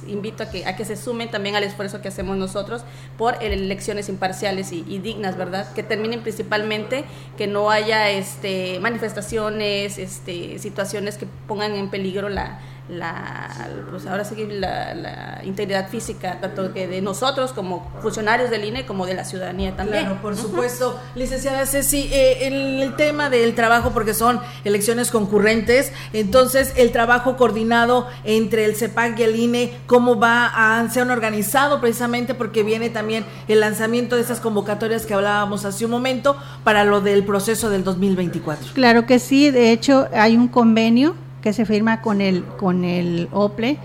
invito 0.08 0.44
a 0.44 0.50
que, 0.50 0.66
a 0.66 0.76
que 0.76 0.86
se 0.86 0.96
sumen 0.96 1.30
también 1.32 1.56
al 1.56 1.64
esfuerzo 1.64 2.02
que 2.02 2.08
hacemos 2.08 2.38
nosotros 2.38 2.84
por 3.18 3.42
elecciones 3.42 4.10
imparciales 4.10 4.72
y, 4.72 5.00
dignas, 5.00 5.38
¿verdad? 5.38 5.72
Que 5.74 5.84
terminen 5.84 6.22
principalmente 6.22 7.06
que 7.38 7.48
no 7.48 7.72
haya 7.72 8.10
este, 8.12 8.80
manifestaciones, 8.80 9.98
este, 9.98 10.60
situaciones 10.60 11.18
que 11.18 11.28
pongan 11.48 11.74
en 11.74 11.90
peligro 11.90 12.30
la, 12.30 12.60
la, 12.90 13.50
pues 13.90 14.06
ahora 14.06 14.24
sí 14.24 14.36
la, 14.50 14.94
la, 14.96 15.42
integridad 15.44 15.90
física 15.90 16.40
tanto 16.40 16.74
que 16.74 16.88
de 16.88 17.02
nosotros 17.02 17.52
como 17.52 17.92
funcionarios 18.02 18.50
del 18.50 18.64
INE 18.64 18.86
como 18.86 19.06
de 19.06 19.14
la 19.14 19.26
ciudadanía 19.26 19.76
también. 19.76 20.06
Claro, 20.06 20.22
por 20.22 20.36
supuesto. 20.38 21.00
Licenciada 21.16 21.66
Ceci, 21.66 22.10
eh, 22.12 22.48
el, 22.48 22.96
tema 22.98 23.30
del 23.30 23.54
trabajo, 23.54 23.92
porque 23.92 24.14
son 24.14 24.40
elecciones 24.64 25.12
concurrentes, 25.12 25.92
entonces 26.14 26.74
el 26.78 26.92
trabajo 26.92 27.36
coordinado 27.36 28.08
entre 28.24 28.66
el 28.66 28.76
CEPAC 28.76 29.20
y 29.20 29.24
el 29.24 29.36
INE, 29.36 29.78
¿cómo 29.86 30.20
va 30.20 30.52
a, 30.54 30.90
se 30.90 31.02
han 31.02 31.12
organizado 31.12 31.80
precisamente 31.82 32.34
porque 32.34 32.64
viene 32.64 32.90
también 32.90 33.26
el 33.48 33.60
lanzamiento 33.60 34.16
de 34.16 34.22
esas 34.22 34.40
convocatorias 34.40 35.06
que 35.06 35.14
hablábamos 35.14 35.66
hace 35.66 35.86
un 35.86 35.92
momento 35.92 36.38
para 36.64 36.86
lo 36.86 37.02
del 37.02 37.24
proceso 37.24 37.70
del 37.70 37.84
2024? 37.84 38.74
Claro 38.74 39.06
que 39.06 39.20
sí, 39.20 39.52
de 39.52 39.72
hecho 39.72 40.08
hay 40.14 40.38
un 40.38 40.48
convenio 40.48 41.16
que 41.42 41.54
se 41.54 41.66
firma 41.66 42.02
con 42.02 42.22
el, 42.22 42.44
con 42.44 42.84
el 42.84 43.30
OPLE, 43.32 43.78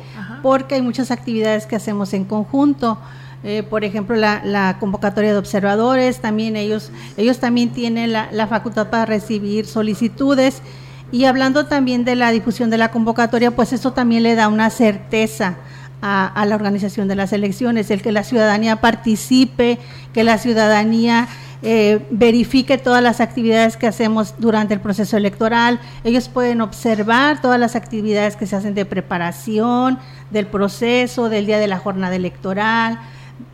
porque 0.43 0.77
hay 0.77 0.83
muchas 0.83 1.11
actividades 1.11 1.67
que 1.67 1.77
hacemos 1.77 2.13
en 2.15 2.25
conjunto. 2.25 2.99
Eh, 3.45 3.65
por 3.65 3.85
ejemplo, 3.85 4.17
la, 4.17 4.77
convocatoria 4.79 5.33
de 5.33 5.39
observadores, 5.39 6.21
también 6.21 6.57
ellos, 6.57 6.91
ellos 7.17 7.39
también 7.39 7.71
tienen 7.71 8.13
la, 8.13 8.47
facultad 8.47 8.89
para 8.89 9.05
recibir 9.05 9.67
solicitudes. 9.67 10.63
Y 11.11 11.25
hablando 11.25 11.67
también 11.67 12.05
de 12.05 12.17
la 12.17 12.31
difusión 12.31 12.71
de 12.71 12.79
la 12.79 12.91
convocatoria, 12.91 13.51
pues 13.51 13.73
eso 13.73 13.93
también 13.93 14.23
le 14.23 14.35
da 14.35 14.49
una 14.49 14.71
certeza 14.71 15.57
a, 16.01 16.27
a, 16.27 16.47
la 16.47 16.55
organización 16.55 17.07
de 17.07 17.17
las 17.17 17.33
elecciones, 17.33 17.91
el 17.91 18.01
que 18.01 18.13
la 18.13 18.25
ciudadanía 18.25 18.77
participe, 18.81 19.79
que 20.15 20.25
la 20.25 20.39
ciudadanía 20.39 21.29
eh, 21.63 22.05
verifique 22.11 22.77
todas 22.77 23.03
las 23.03 23.21
actividades 23.21 23.77
que 23.77 23.87
hacemos 23.87 24.35
durante 24.39 24.75
el 24.75 24.81
proceso 24.81 25.17
electoral. 25.17 25.81
Ellos 26.03 26.29
pueden 26.29 26.61
observar 26.61 27.41
todas 27.41 27.61
las 27.61 27.77
actividades 27.77 28.35
que 28.37 28.47
se 28.47 28.57
hacen 28.57 28.75
de 28.75 28.85
preparación, 28.85 29.99
del 30.31 30.47
proceso, 30.47 31.29
del 31.29 31.47
día 31.47 31.59
de 31.59 31.69
la 31.69 31.79
jornada 31.79 32.17
electoral, 32.17 32.99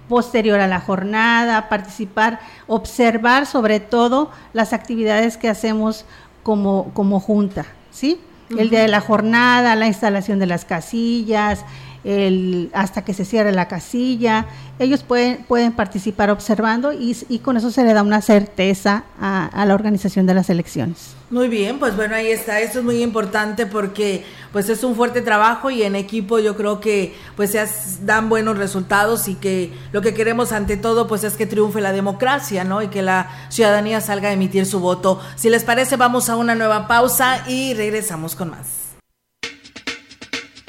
posterior 0.09 0.59
a 0.59 0.67
la 0.67 0.81
jornada, 0.81 1.69
participar, 1.69 2.41
observar 2.67 3.45
sobre 3.45 3.79
todo 3.79 4.31
las 4.55 4.73
actividades 4.73 5.37
que 5.37 5.51
hacemos 5.51 6.07
como, 6.43 6.91
como 6.95 7.21
junta, 7.21 7.67
¿sí? 7.91 8.21
El 8.57 8.71
día 8.71 8.81
de 8.81 8.89
la 8.89 9.03
jornada, 9.03 9.77
la 9.77 9.87
instalación 9.87 10.39
de 10.39 10.47
las 10.47 10.65
casillas, 10.65 11.67
el, 12.05 12.71
hasta 12.73 13.05
que 13.05 13.15
se 13.15 13.25
cierre 13.25 13.53
la 13.53 13.69
casilla. 13.69 14.47
Ellos 14.79 15.03
pueden, 15.03 15.45
pueden 15.45 15.73
participar 15.73 16.31
observando 16.31 16.93
y, 16.93 17.15
con 17.41 17.57
eso 17.57 17.71
se 17.71 17.85
le 17.85 17.93
da 17.93 18.03
una 18.03 18.23
certeza 18.23 19.05
a, 19.21 19.65
la 19.67 19.75
organización 19.75 20.27
de 20.27 20.35
las 20.35 20.51
elecciones. 20.51 21.17
Muy 21.31 21.49
bien, 21.49 21.79
pues 21.79 21.97
bueno, 21.97 22.15
ahí 22.15 22.29
está. 22.29 22.61
Esto 22.61 22.79
es 22.79 22.85
muy 22.85 23.03
importante 23.03 23.67
porque 23.67 24.25
pues 24.53 24.69
es 24.69 24.83
un 24.85 24.95
fuerte 24.95 25.21
trabajo 25.21 25.71
y 25.71 25.83
en 25.83 25.95
equipo 25.97 26.39
yo 26.39 26.57
creo 26.57 26.81
que 26.81 27.15
pues 27.37 27.51
se 27.51 27.67
dan 28.03 28.29
buenos 28.29 28.57
resultados 28.57 29.29
y 29.29 29.35
que 29.35 29.73
lo 29.93 30.01
que 30.01 30.15
queremos 30.15 30.53
ante 30.53 30.77
todo 30.77 31.07
pues 31.07 31.25
es 31.25 31.35
que 31.35 31.47
triunfe 31.47 31.81
la 31.81 31.93
democracia, 31.93 32.65
¿no? 32.65 32.81
Y 32.83 32.89
que 32.89 33.03
la 33.03 33.29
ciudadanía 33.51 34.01
salga 34.01 34.29
a 34.29 34.33
emitir 34.33 34.65
su 34.65 34.81
voto. 34.81 35.21
Si 35.37 35.51
les 35.51 35.65
parece, 35.65 35.97
vamos 35.97 36.29
a 36.29 36.37
una 36.37 36.55
nueva 36.55 36.87
pausa 36.87 37.45
y 37.49 37.75
regresamos 37.75 38.35
con 38.35 38.51
más. 38.51 38.78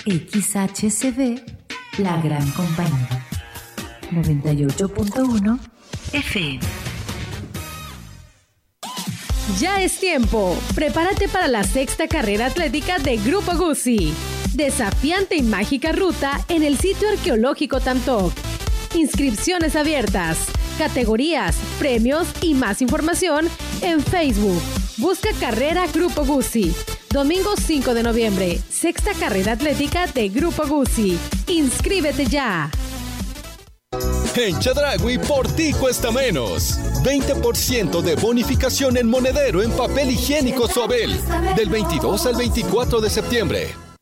XHCB, 0.05 1.39
la 1.97 2.21
gran 2.21 2.49
compañía. 2.51 3.25
98.1 4.11 5.59
FM. 6.13 6.59
Ya 9.59 9.81
es 9.81 9.99
tiempo. 9.99 10.57
Prepárate 10.73 11.27
para 11.27 11.47
la 11.47 11.63
sexta 11.63 12.07
carrera 12.07 12.45
atlética 12.47 12.97
de 12.99 13.17
Grupo 13.17 13.55
Guzzi. 13.57 14.13
Desafiante 14.53 15.35
y 15.35 15.43
mágica 15.43 15.91
ruta 15.91 16.45
en 16.47 16.63
el 16.63 16.77
sitio 16.77 17.09
arqueológico 17.09 17.79
Tantoc. 17.79 18.33
Inscripciones 18.95 19.75
abiertas, 19.75 20.47
categorías, 20.77 21.57
premios 21.77 22.27
y 22.41 22.53
más 22.53 22.81
información 22.81 23.47
en 23.81 24.01
Facebook. 24.01 24.61
Busca 24.97 25.29
Carrera 25.39 25.85
Grupo 25.93 26.25
Guzzi. 26.25 26.73
Domingo 27.11 27.55
5 27.57 27.95
de 27.95 28.03
noviembre, 28.03 28.59
sexta 28.69 29.13
carrera 29.19 29.53
atlética 29.53 30.05
de 30.05 30.29
Grupo 30.29 30.67
Guzzi. 30.67 31.17
Inscríbete 31.47 32.27
ya. 32.27 32.69
En 34.35 34.59
Chadragui 34.59 35.17
por 35.17 35.47
ti 35.53 35.73
cuesta 35.73 36.11
menos. 36.11 36.79
20% 37.03 38.01
de 38.01 38.15
bonificación 38.15 38.95
en 38.95 39.07
monedero 39.09 39.63
en 39.63 39.71
papel 39.71 40.11
higiénico 40.11 40.67
Suabel. 40.67 41.19
Del 41.55 41.69
22 41.69 42.27
al 42.27 42.35
24 42.35 43.01
de 43.01 43.09
septiembre. 43.09 43.88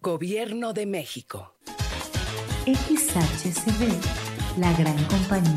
Gobierno 0.00 0.74
de 0.74 0.86
México. 0.86 1.56
XHCB, 2.66 4.60
la 4.60 4.72
gran 4.74 4.96
compañía, 5.06 5.56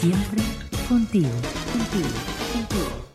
siempre 0.00 0.42
contigo, 0.88 1.28
contigo, 1.70 2.08
contigo. 2.54 3.13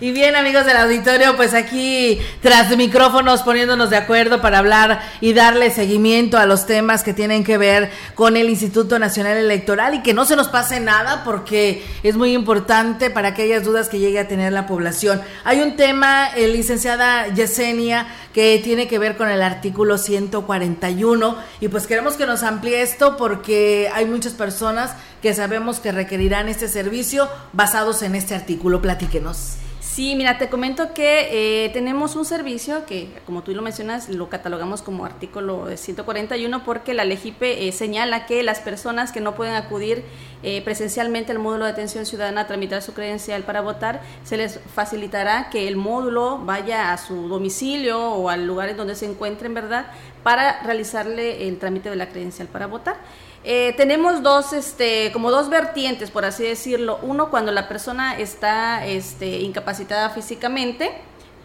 Y 0.00 0.12
bien 0.12 0.36
amigos 0.36 0.66
del 0.66 0.76
auditorio, 0.76 1.36
pues 1.36 1.54
aquí 1.54 2.20
tras 2.42 2.76
micrófonos 2.76 3.42
poniéndonos 3.42 3.90
de 3.90 3.96
acuerdo 3.96 4.40
para 4.40 4.58
hablar 4.58 5.00
y 5.20 5.32
darle 5.32 5.70
seguimiento 5.70 6.38
a 6.38 6.46
los 6.46 6.66
temas 6.66 7.02
que 7.02 7.14
tienen 7.14 7.44
que 7.44 7.58
ver 7.58 7.90
con 8.14 8.36
el 8.36 8.48
Instituto 8.48 8.98
Nacional 8.98 9.36
Electoral 9.36 9.94
y 9.94 10.02
que 10.02 10.14
no 10.14 10.24
se 10.24 10.36
nos 10.36 10.48
pase 10.48 10.80
nada 10.80 11.22
porque 11.24 11.84
es 12.02 12.16
muy 12.16 12.32
importante 12.32 13.10
para 13.10 13.28
aquellas 13.28 13.64
dudas 13.64 13.88
que 13.88 13.98
llegue 13.98 14.18
a 14.18 14.28
tener 14.28 14.52
la 14.52 14.66
población. 14.66 15.22
Hay 15.44 15.60
un 15.60 15.76
tema, 15.76 16.28
eh, 16.36 16.48
licenciada 16.48 17.28
Yesenia, 17.28 18.06
que 18.32 18.60
tiene 18.62 18.86
que 18.86 18.98
ver 18.98 19.16
con 19.16 19.30
el 19.30 19.42
artículo 19.42 19.96
141 19.96 21.36
y 21.60 21.68
pues 21.68 21.86
queremos 21.86 22.14
que 22.16 22.26
nos 22.26 22.42
amplíe 22.42 22.82
esto 22.82 23.16
porque 23.16 23.90
hay 23.94 24.04
muchas 24.04 24.34
personas 24.34 24.94
que 25.26 25.34
sabemos 25.34 25.80
que 25.80 25.90
requerirán 25.90 26.48
este 26.48 26.68
servicio 26.68 27.28
basados 27.52 28.02
en 28.02 28.14
este 28.14 28.36
artículo. 28.36 28.80
Platíquenos. 28.80 29.56
Sí, 29.80 30.14
mira, 30.14 30.38
te 30.38 30.48
comento 30.48 30.94
que 30.94 31.64
eh, 31.64 31.70
tenemos 31.70 32.14
un 32.14 32.24
servicio 32.24 32.86
que, 32.86 33.08
como 33.26 33.42
tú 33.42 33.52
lo 33.52 33.60
mencionas, 33.60 34.08
lo 34.08 34.28
catalogamos 34.28 34.82
como 34.82 35.04
artículo 35.04 35.66
141 35.76 36.62
porque 36.62 36.94
la 36.94 37.04
LEGIPE 37.04 37.66
eh, 37.66 37.72
señala 37.72 38.24
que 38.26 38.44
las 38.44 38.60
personas 38.60 39.10
que 39.10 39.20
no 39.20 39.34
pueden 39.34 39.54
acudir 39.54 40.04
eh, 40.44 40.62
presencialmente 40.62 41.32
al 41.32 41.40
módulo 41.40 41.64
de 41.64 41.72
atención 41.72 42.06
ciudadana 42.06 42.42
a 42.42 42.46
tramitar 42.46 42.80
su 42.80 42.94
credencial 42.94 43.42
para 43.42 43.62
votar, 43.62 44.02
se 44.22 44.36
les 44.36 44.60
facilitará 44.76 45.50
que 45.50 45.66
el 45.66 45.74
módulo 45.74 46.38
vaya 46.38 46.92
a 46.92 46.98
su 46.98 47.26
domicilio 47.26 48.12
o 48.12 48.28
al 48.28 48.46
lugar 48.46 48.68
en 48.68 48.76
donde 48.76 48.94
se 48.94 49.06
encuentren, 49.06 49.54
¿verdad?, 49.54 49.86
para 50.22 50.62
realizarle 50.62 51.48
el 51.48 51.58
trámite 51.58 51.90
de 51.90 51.96
la 51.96 52.08
credencial 52.10 52.46
para 52.46 52.68
votar. 52.68 52.96
Eh, 53.48 53.74
tenemos 53.76 54.24
dos, 54.24 54.52
este, 54.52 55.12
como 55.12 55.30
dos 55.30 55.48
vertientes, 55.48 56.10
por 56.10 56.24
así 56.24 56.42
decirlo. 56.42 56.98
Uno, 57.02 57.30
cuando 57.30 57.52
la 57.52 57.68
persona 57.68 58.18
está 58.18 58.84
este, 58.84 59.38
incapacitada 59.38 60.10
físicamente, 60.10 60.90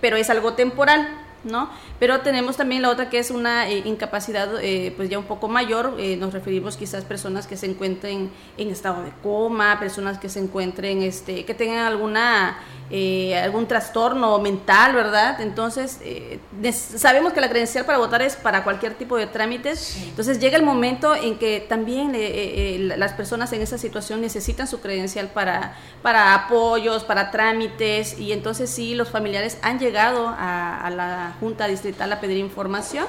pero 0.01 0.17
es 0.17 0.31
algo 0.31 0.53
temporal, 0.53 1.07
¿no? 1.43 1.69
Pero 1.99 2.21
tenemos 2.21 2.57
también 2.57 2.81
la 2.81 2.89
otra 2.89 3.09
que 3.09 3.19
es 3.19 3.31
una 3.31 3.69
eh, 3.69 3.81
incapacidad 3.85 4.49
eh, 4.61 4.93
pues 4.95 5.09
ya 5.09 5.19
un 5.19 5.25
poco 5.25 5.47
mayor, 5.47 5.97
nos 6.17 6.33
referimos 6.33 6.77
quizás 6.77 7.03
personas 7.03 7.47
que 7.47 7.57
se 7.57 7.65
encuentren 7.65 8.31
en 8.57 8.69
estado 8.69 9.03
de 9.03 9.11
coma, 9.23 9.79
personas 9.79 10.17
que 10.17 10.29
se 10.29 10.39
encuentren, 10.39 11.01
este, 11.01 11.45
que 11.45 11.53
tengan 11.53 11.85
alguna 11.85 12.57
eh, 12.93 13.37
algún 13.37 13.67
trastorno 13.67 14.37
mental, 14.39 14.93
¿verdad? 14.93 15.39
Entonces, 15.39 15.99
eh, 16.03 16.39
sabemos 16.73 17.31
que 17.31 17.39
la 17.39 17.47
credencial 17.47 17.85
para 17.85 17.99
votar 17.99 18.21
es 18.21 18.35
para 18.35 18.65
cualquier 18.65 18.95
tipo 18.95 19.15
de 19.15 19.27
trámites. 19.27 19.95
Entonces, 20.09 20.41
llega 20.41 20.57
el 20.57 20.63
momento 20.63 21.15
en 21.15 21.39
que 21.39 21.61
también 21.61 22.11
eh, 22.15 22.93
las 22.97 23.13
personas 23.13 23.53
en 23.53 23.61
esa 23.61 23.77
situación 23.77 24.19
necesitan 24.19 24.67
su 24.67 24.81
credencial 24.81 25.29
para, 25.29 25.77
para 26.01 26.35
apoyos, 26.35 27.05
para 27.05 27.31
trámites, 27.31 28.19
y 28.19 28.33
entonces 28.33 28.69
sí, 28.69 28.93
los 28.93 29.09
familiares 29.09 29.57
han 29.61 29.79
llegado 29.79 30.27
a, 30.27 30.85
a 30.85 30.89
la 30.89 31.30
Junta 31.39 31.67
Distrital 31.67 32.11
a 32.11 32.19
pedir 32.19 32.37
información 32.37 33.05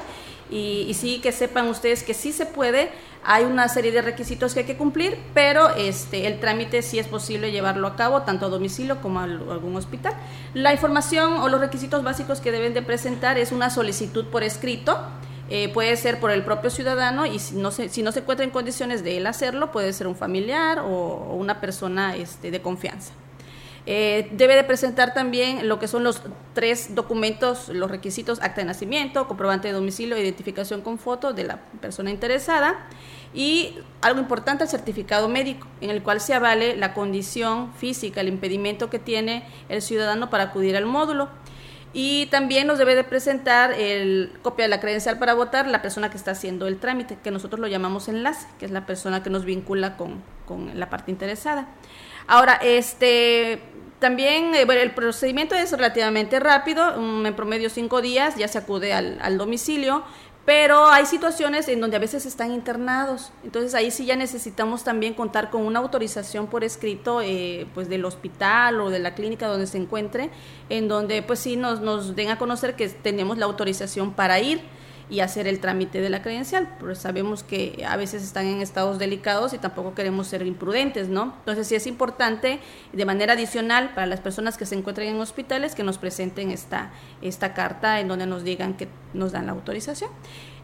y, 0.52 0.92
sí 0.94 1.20
que 1.20 1.32
sepan 1.32 1.68
ustedes 1.68 2.02
que 2.02 2.12
sí 2.12 2.32
se 2.32 2.44
puede, 2.44 2.90
hay 3.24 3.44
una 3.44 3.68
serie 3.68 3.90
de 3.90 4.02
requisitos 4.02 4.52
que 4.52 4.60
hay 4.60 4.66
que 4.66 4.76
cumplir, 4.76 5.16
pero 5.32 5.70
este, 5.70 6.26
el 6.26 6.40
trámite 6.40 6.82
sí 6.82 6.98
es 6.98 7.06
posible 7.06 7.52
llevarlo 7.52 7.86
a 7.88 7.96
cabo 7.96 8.22
tanto 8.22 8.46
a 8.46 8.48
domicilio 8.50 9.00
como 9.00 9.20
a 9.20 9.24
algún 9.24 9.76
hospital. 9.76 10.14
La 10.52 10.72
información 10.72 11.34
o 11.34 11.48
los 11.48 11.60
requisitos 11.60 12.02
básicos 12.02 12.40
que 12.40 12.52
deben 12.52 12.74
de 12.74 12.82
presentar 12.82 13.38
es 13.38 13.50
una 13.50 13.70
solicitud 13.70 14.26
por 14.26 14.42
escrito, 14.42 14.98
eh, 15.48 15.70
puede 15.70 15.96
ser 15.96 16.20
por 16.20 16.30
el 16.30 16.44
propio 16.44 16.70
ciudadano 16.70 17.26
y 17.26 17.38
si 17.38 17.56
no, 17.56 17.70
se, 17.70 17.88
si 17.88 18.02
no 18.02 18.12
se 18.12 18.20
encuentra 18.20 18.44
en 18.44 18.50
condiciones 18.50 19.02
de 19.02 19.18
él 19.18 19.26
hacerlo, 19.26 19.72
puede 19.72 19.92
ser 19.92 20.06
un 20.06 20.16
familiar 20.16 20.80
o, 20.80 21.34
una 21.34 21.60
persona 21.60 22.16
este, 22.16 22.50
de 22.50 22.60
confianza. 22.60 23.12
Eh, 23.84 24.28
debe 24.32 24.54
de 24.54 24.62
presentar 24.62 25.12
también 25.12 25.68
lo 25.68 25.80
que 25.80 25.88
son 25.88 26.04
los 26.04 26.22
tres 26.54 26.94
documentos, 26.94 27.68
los 27.68 27.90
requisitos, 27.90 28.40
acta 28.40 28.60
de 28.60 28.66
nacimiento, 28.66 29.26
comprobante 29.26 29.68
de 29.68 29.74
domicilio, 29.74 30.16
identificación 30.16 30.82
con 30.82 30.98
foto 30.98 31.32
de 31.32 31.44
la 31.44 31.56
persona 31.80 32.10
interesada 32.10 32.86
y 33.34 33.74
algo 34.00 34.20
importante, 34.20 34.64
el 34.64 34.70
certificado 34.70 35.28
médico, 35.28 35.66
en 35.80 35.90
el 35.90 36.02
cual 36.02 36.20
se 36.20 36.34
avale 36.34 36.76
la 36.76 36.94
condición 36.94 37.72
física, 37.74 38.20
el 38.20 38.28
impedimento 38.28 38.88
que 38.88 39.00
tiene 39.00 39.44
el 39.68 39.82
ciudadano 39.82 40.30
para 40.30 40.44
acudir 40.44 40.76
al 40.76 40.86
módulo. 40.86 41.28
Y 41.94 42.26
también 42.26 42.66
nos 42.66 42.78
debe 42.78 42.94
de 42.94 43.04
presentar 43.04 43.72
el 43.72 44.32
copia 44.40 44.64
de 44.64 44.70
la 44.70 44.80
credencial 44.80 45.18
para 45.18 45.34
votar 45.34 45.66
la 45.66 45.82
persona 45.82 46.08
que 46.08 46.16
está 46.16 46.30
haciendo 46.30 46.66
el 46.66 46.78
trámite, 46.78 47.18
que 47.22 47.30
nosotros 47.30 47.60
lo 47.60 47.66
llamamos 47.66 48.08
enlace, 48.08 48.46
que 48.58 48.64
es 48.64 48.70
la 48.70 48.86
persona 48.86 49.22
que 49.22 49.28
nos 49.28 49.44
vincula 49.44 49.98
con, 49.98 50.22
con 50.46 50.78
la 50.78 50.88
parte 50.88 51.10
interesada. 51.10 51.68
Ahora, 52.26 52.54
este, 52.62 53.60
también 54.02 54.52
eh, 54.54 54.66
el 54.68 54.90
procedimiento 54.90 55.54
es 55.54 55.70
relativamente 55.70 56.40
rápido, 56.40 57.24
en 57.24 57.34
promedio 57.34 57.70
cinco 57.70 58.02
días, 58.02 58.34
ya 58.36 58.48
se 58.48 58.58
acude 58.58 58.92
al, 58.92 59.38
domicilio, 59.38 60.02
pero 60.44 60.88
hay 60.88 61.06
situaciones 61.06 61.68
en 61.68 61.80
donde 61.80 61.96
a 61.96 62.00
veces 62.00 62.26
están 62.26 62.50
internados, 62.50 63.32
entonces 63.44 63.76
ahí 63.76 63.92
sí 63.92 64.04
ya 64.04 64.16
necesitamos 64.16 64.82
también 64.82 65.14
contar 65.14 65.50
con 65.50 65.64
una 65.64 65.78
autorización 65.78 66.48
por 66.48 66.64
escrito 66.64 67.20
eh, 67.22 67.68
pues 67.74 67.88
del 67.88 68.04
hospital 68.04 68.80
o 68.80 68.90
de 68.90 68.98
la 68.98 69.14
clínica 69.14 69.46
donde 69.46 69.68
se 69.68 69.78
encuentre, 69.78 70.30
en 70.68 70.88
donde 70.88 71.22
pues 71.22 71.38
sí 71.38 71.54
nos, 71.54 71.80
nos 71.80 72.16
den 72.16 72.30
a 72.30 72.38
conocer 72.38 72.74
que 72.74 72.88
tenemos 72.88 73.38
la 73.38 73.46
autorización 73.46 74.14
para 74.14 74.40
ir 74.40 74.62
y 75.12 75.20
hacer 75.20 75.46
el 75.46 75.60
trámite 75.60 76.00
de 76.00 76.08
la 76.08 76.22
credencial, 76.22 76.74
porque 76.80 76.94
sabemos 76.94 77.42
que 77.42 77.84
a 77.86 77.98
veces 77.98 78.22
están 78.22 78.46
en 78.46 78.62
estados 78.62 78.98
delicados 78.98 79.52
y 79.52 79.58
tampoco 79.58 79.94
queremos 79.94 80.26
ser 80.26 80.46
imprudentes, 80.46 81.10
¿no? 81.10 81.34
Entonces 81.40 81.66
sí 81.66 81.74
es 81.74 81.86
importante 81.86 82.60
de 82.94 83.04
manera 83.04 83.34
adicional 83.34 83.90
para 83.94 84.06
las 84.06 84.20
personas 84.20 84.56
que 84.56 84.64
se 84.64 84.74
encuentran 84.74 85.08
en 85.08 85.20
hospitales 85.20 85.74
que 85.74 85.82
nos 85.82 85.98
presenten 85.98 86.50
esta, 86.50 86.92
esta 87.20 87.52
carta 87.52 88.00
en 88.00 88.08
donde 88.08 88.24
nos 88.24 88.42
digan 88.42 88.72
que 88.72 88.88
nos 89.12 89.32
dan 89.32 89.44
la 89.44 89.52
autorización. 89.52 90.08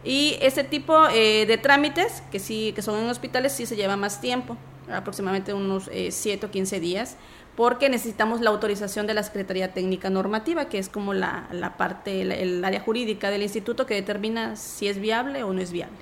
Y 0.03 0.35
ese 0.41 0.63
tipo 0.63 1.07
eh, 1.09 1.45
de 1.45 1.57
trámites 1.59 2.23
que 2.31 2.39
sí 2.39 2.73
que 2.73 2.81
son 2.81 2.99
en 2.99 3.07
hospitales 3.07 3.53
sí 3.53 3.67
se 3.67 3.75
lleva 3.75 3.97
más 3.97 4.19
tiempo, 4.19 4.57
aproximadamente 4.91 5.53
unos 5.53 5.91
7 5.93 6.09
eh, 6.43 6.47
o 6.47 6.49
15 6.49 6.79
días 6.79 7.17
porque 7.59 7.89
necesitamos 7.89 8.39
la 8.39 8.51
autorización 8.51 9.05
de 9.05 9.13
la 9.13 9.21
Secretaría 9.21 9.73
Técnica 9.73 10.09
Normativa, 10.09 10.69
que 10.69 10.79
es 10.79 10.87
como 10.87 11.13
la, 11.13 11.49
la 11.51 11.75
parte, 11.75 12.21
el 12.21 12.63
área 12.63 12.79
jurídica 12.79 13.31
del 13.31 13.41
instituto 13.41 13.85
que 13.85 13.95
determina 13.95 14.55
si 14.55 14.87
es 14.87 14.97
viable 14.97 15.43
o 15.43 15.51
no 15.51 15.59
es 15.59 15.73
viable. 15.73 15.97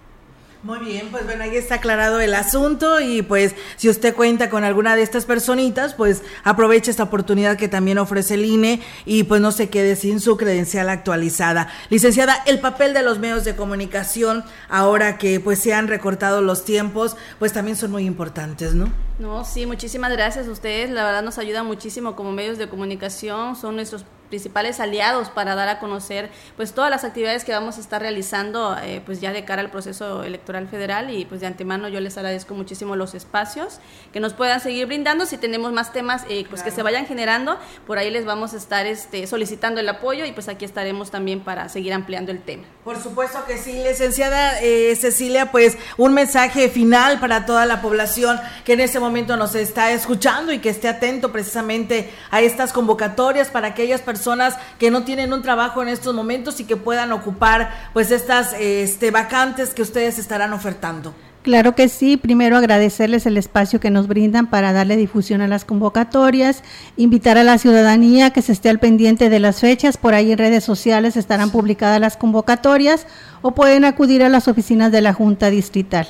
Muy 0.67 0.79
bien, 0.79 1.07
pues 1.11 1.23
bueno, 1.23 1.45
ahí 1.45 1.55
está 1.55 1.75
aclarado 1.75 2.19
el 2.19 2.33
asunto 2.33 2.99
y 2.99 3.21
pues 3.21 3.55
si 3.77 3.87
usted 3.87 4.13
cuenta 4.13 4.49
con 4.49 4.65
alguna 4.65 4.97
de 4.97 5.01
estas 5.01 5.23
personitas, 5.23 5.93
pues 5.93 6.23
aproveche 6.43 6.91
esta 6.91 7.03
oportunidad 7.03 7.55
que 7.55 7.69
también 7.69 7.97
ofrece 7.97 8.33
el 8.33 8.43
INE 8.43 8.81
y 9.05 9.23
pues 9.23 9.39
no 9.39 9.53
se 9.53 9.69
quede 9.69 9.95
sin 9.95 10.19
su 10.19 10.35
credencial 10.35 10.89
actualizada. 10.89 11.69
Licenciada, 11.89 12.43
el 12.45 12.59
papel 12.59 12.93
de 12.93 13.01
los 13.01 13.17
medios 13.17 13.45
de 13.45 13.55
comunicación 13.55 14.43
ahora 14.67 15.17
que 15.17 15.39
pues 15.39 15.59
se 15.59 15.73
han 15.73 15.87
recortado 15.87 16.41
los 16.41 16.65
tiempos, 16.65 17.15
pues 17.39 17.53
también 17.53 17.77
son 17.77 17.91
muy 17.91 18.03
importantes, 18.03 18.73
¿no? 18.73 18.91
No, 19.19 19.45
sí, 19.45 19.65
muchísimas 19.65 20.11
gracias 20.11 20.49
a 20.49 20.51
ustedes, 20.51 20.89
la 20.89 21.05
verdad 21.05 21.23
nos 21.23 21.37
ayuda 21.37 21.63
muchísimo 21.63 22.17
como 22.17 22.33
medios 22.33 22.57
de 22.57 22.67
comunicación, 22.67 23.55
son 23.55 23.77
nuestros 23.77 24.03
principales 24.29 24.79
aliados 24.79 25.29
para 25.29 25.55
dar 25.55 25.69
a 25.69 25.79
conocer 25.79 26.29
pues 26.55 26.73
todas 26.73 26.89
las 26.89 27.03
actividades 27.03 27.43
que 27.43 27.51
vamos 27.51 27.77
a 27.77 27.81
estar 27.81 28.01
realizando 28.01 28.77
eh, 28.83 29.01
pues 29.05 29.21
ya 29.21 29.31
de 29.31 29.45
cara 29.45 29.61
al 29.61 29.71
proceso 29.71 30.23
electoral 30.23 30.67
federal. 30.67 31.13
Y 31.13 31.25
pues 31.25 31.41
de 31.41 31.47
antemano 31.47 31.87
yo 31.87 31.99
les 31.99 32.17
agradezco 32.17 32.53
muchísimo 32.53 32.95
los 32.95 33.13
espacios 33.13 33.79
que 34.11 34.19
nos 34.19 34.33
puedan 34.33 34.59
seguir 34.59 34.85
brindando. 34.85 35.25
Si 35.25 35.37
tenemos 35.37 35.71
más 35.71 35.93
temas 35.93 36.23
eh, 36.29 36.45
pues 36.49 36.63
que 36.63 36.71
se 36.71 36.83
vayan 36.83 37.05
generando 37.05 37.57
por 37.85 37.97
ahí 37.97 38.11
les 38.11 38.25
vamos 38.25 38.53
a 38.53 38.57
estar 38.57 38.85
este, 38.85 39.27
solicitando 39.27 39.79
el 39.79 39.89
apoyo 39.89 40.25
y 40.25 40.31
pues 40.31 40.47
aquí 40.49 40.65
estaremos 40.65 41.11
también 41.11 41.41
para 41.41 41.69
seguir 41.69 41.93
ampliando 41.93 42.31
el 42.31 42.41
tema. 42.41 42.63
Por 42.83 43.01
supuesto 43.01 43.39
que 43.45 43.57
sí 43.57 43.73
licenciada 43.73 44.61
eh, 44.61 44.95
Cecilia 44.95 45.51
pues 45.51 45.77
un 45.97 46.13
mensaje 46.13 46.69
final 46.69 47.19
para 47.19 47.45
toda 47.45 47.65
la 47.65 47.81
población 47.81 48.39
que 48.65 48.73
en 48.73 48.81
este 48.81 48.99
momento 48.99 49.37
nos 49.37 49.55
está 49.55 49.91
escuchando 49.91 50.51
y 50.51 50.59
que 50.59 50.69
esté 50.69 50.87
atento 50.87 51.31
precisamente 51.31 52.11
a 52.31 52.41
estas 52.41 52.73
convocatorias 52.73 53.49
para 53.49 53.69
aquellas 53.69 54.01
personas 54.01 54.16
personas 54.17 54.55
que 54.79 54.89
no 54.89 55.03
tienen 55.03 55.31
un 55.31 55.43
trabajo 55.43 55.83
en 55.83 55.89
estos 55.89 56.15
momentos 56.15 56.59
y 56.59 56.63
que 56.63 56.75
puedan 56.75 57.11
ocupar 57.11 57.91
pues 57.93 58.09
estas 58.09 58.53
este, 58.59 59.11
vacantes 59.11 59.75
que 59.75 59.83
ustedes 59.83 60.17
estarán 60.17 60.53
ofertando. 60.53 61.13
Claro 61.43 61.75
que 61.75 61.87
sí, 61.87 62.17
primero 62.17 62.57
agradecerles 62.57 63.27
el 63.27 63.37
espacio 63.37 63.79
que 63.79 63.91
nos 63.91 64.07
brindan 64.07 64.47
para 64.47 64.73
darle 64.73 64.97
difusión 64.97 65.41
a 65.41 65.47
las 65.47 65.65
convocatorias, 65.65 66.63
invitar 66.97 67.37
a 67.37 67.43
la 67.43 67.59
ciudadanía 67.59 68.31
que 68.31 68.41
se 68.41 68.53
esté 68.53 68.69
al 68.69 68.79
pendiente 68.79 69.29
de 69.29 69.39
las 69.39 69.59
fechas, 69.59 69.97
por 69.97 70.15
ahí 70.15 70.31
en 70.31 70.39
redes 70.39 70.63
sociales 70.63 71.15
estarán 71.15 71.51
publicadas 71.51 72.01
las 72.01 72.17
convocatorias 72.17 73.05
o 73.43 73.51
pueden 73.51 73.85
acudir 73.85 74.23
a 74.23 74.29
las 74.29 74.47
oficinas 74.47 74.91
de 74.91 75.01
la 75.01 75.13
Junta 75.13 75.51
Distrital. 75.51 76.07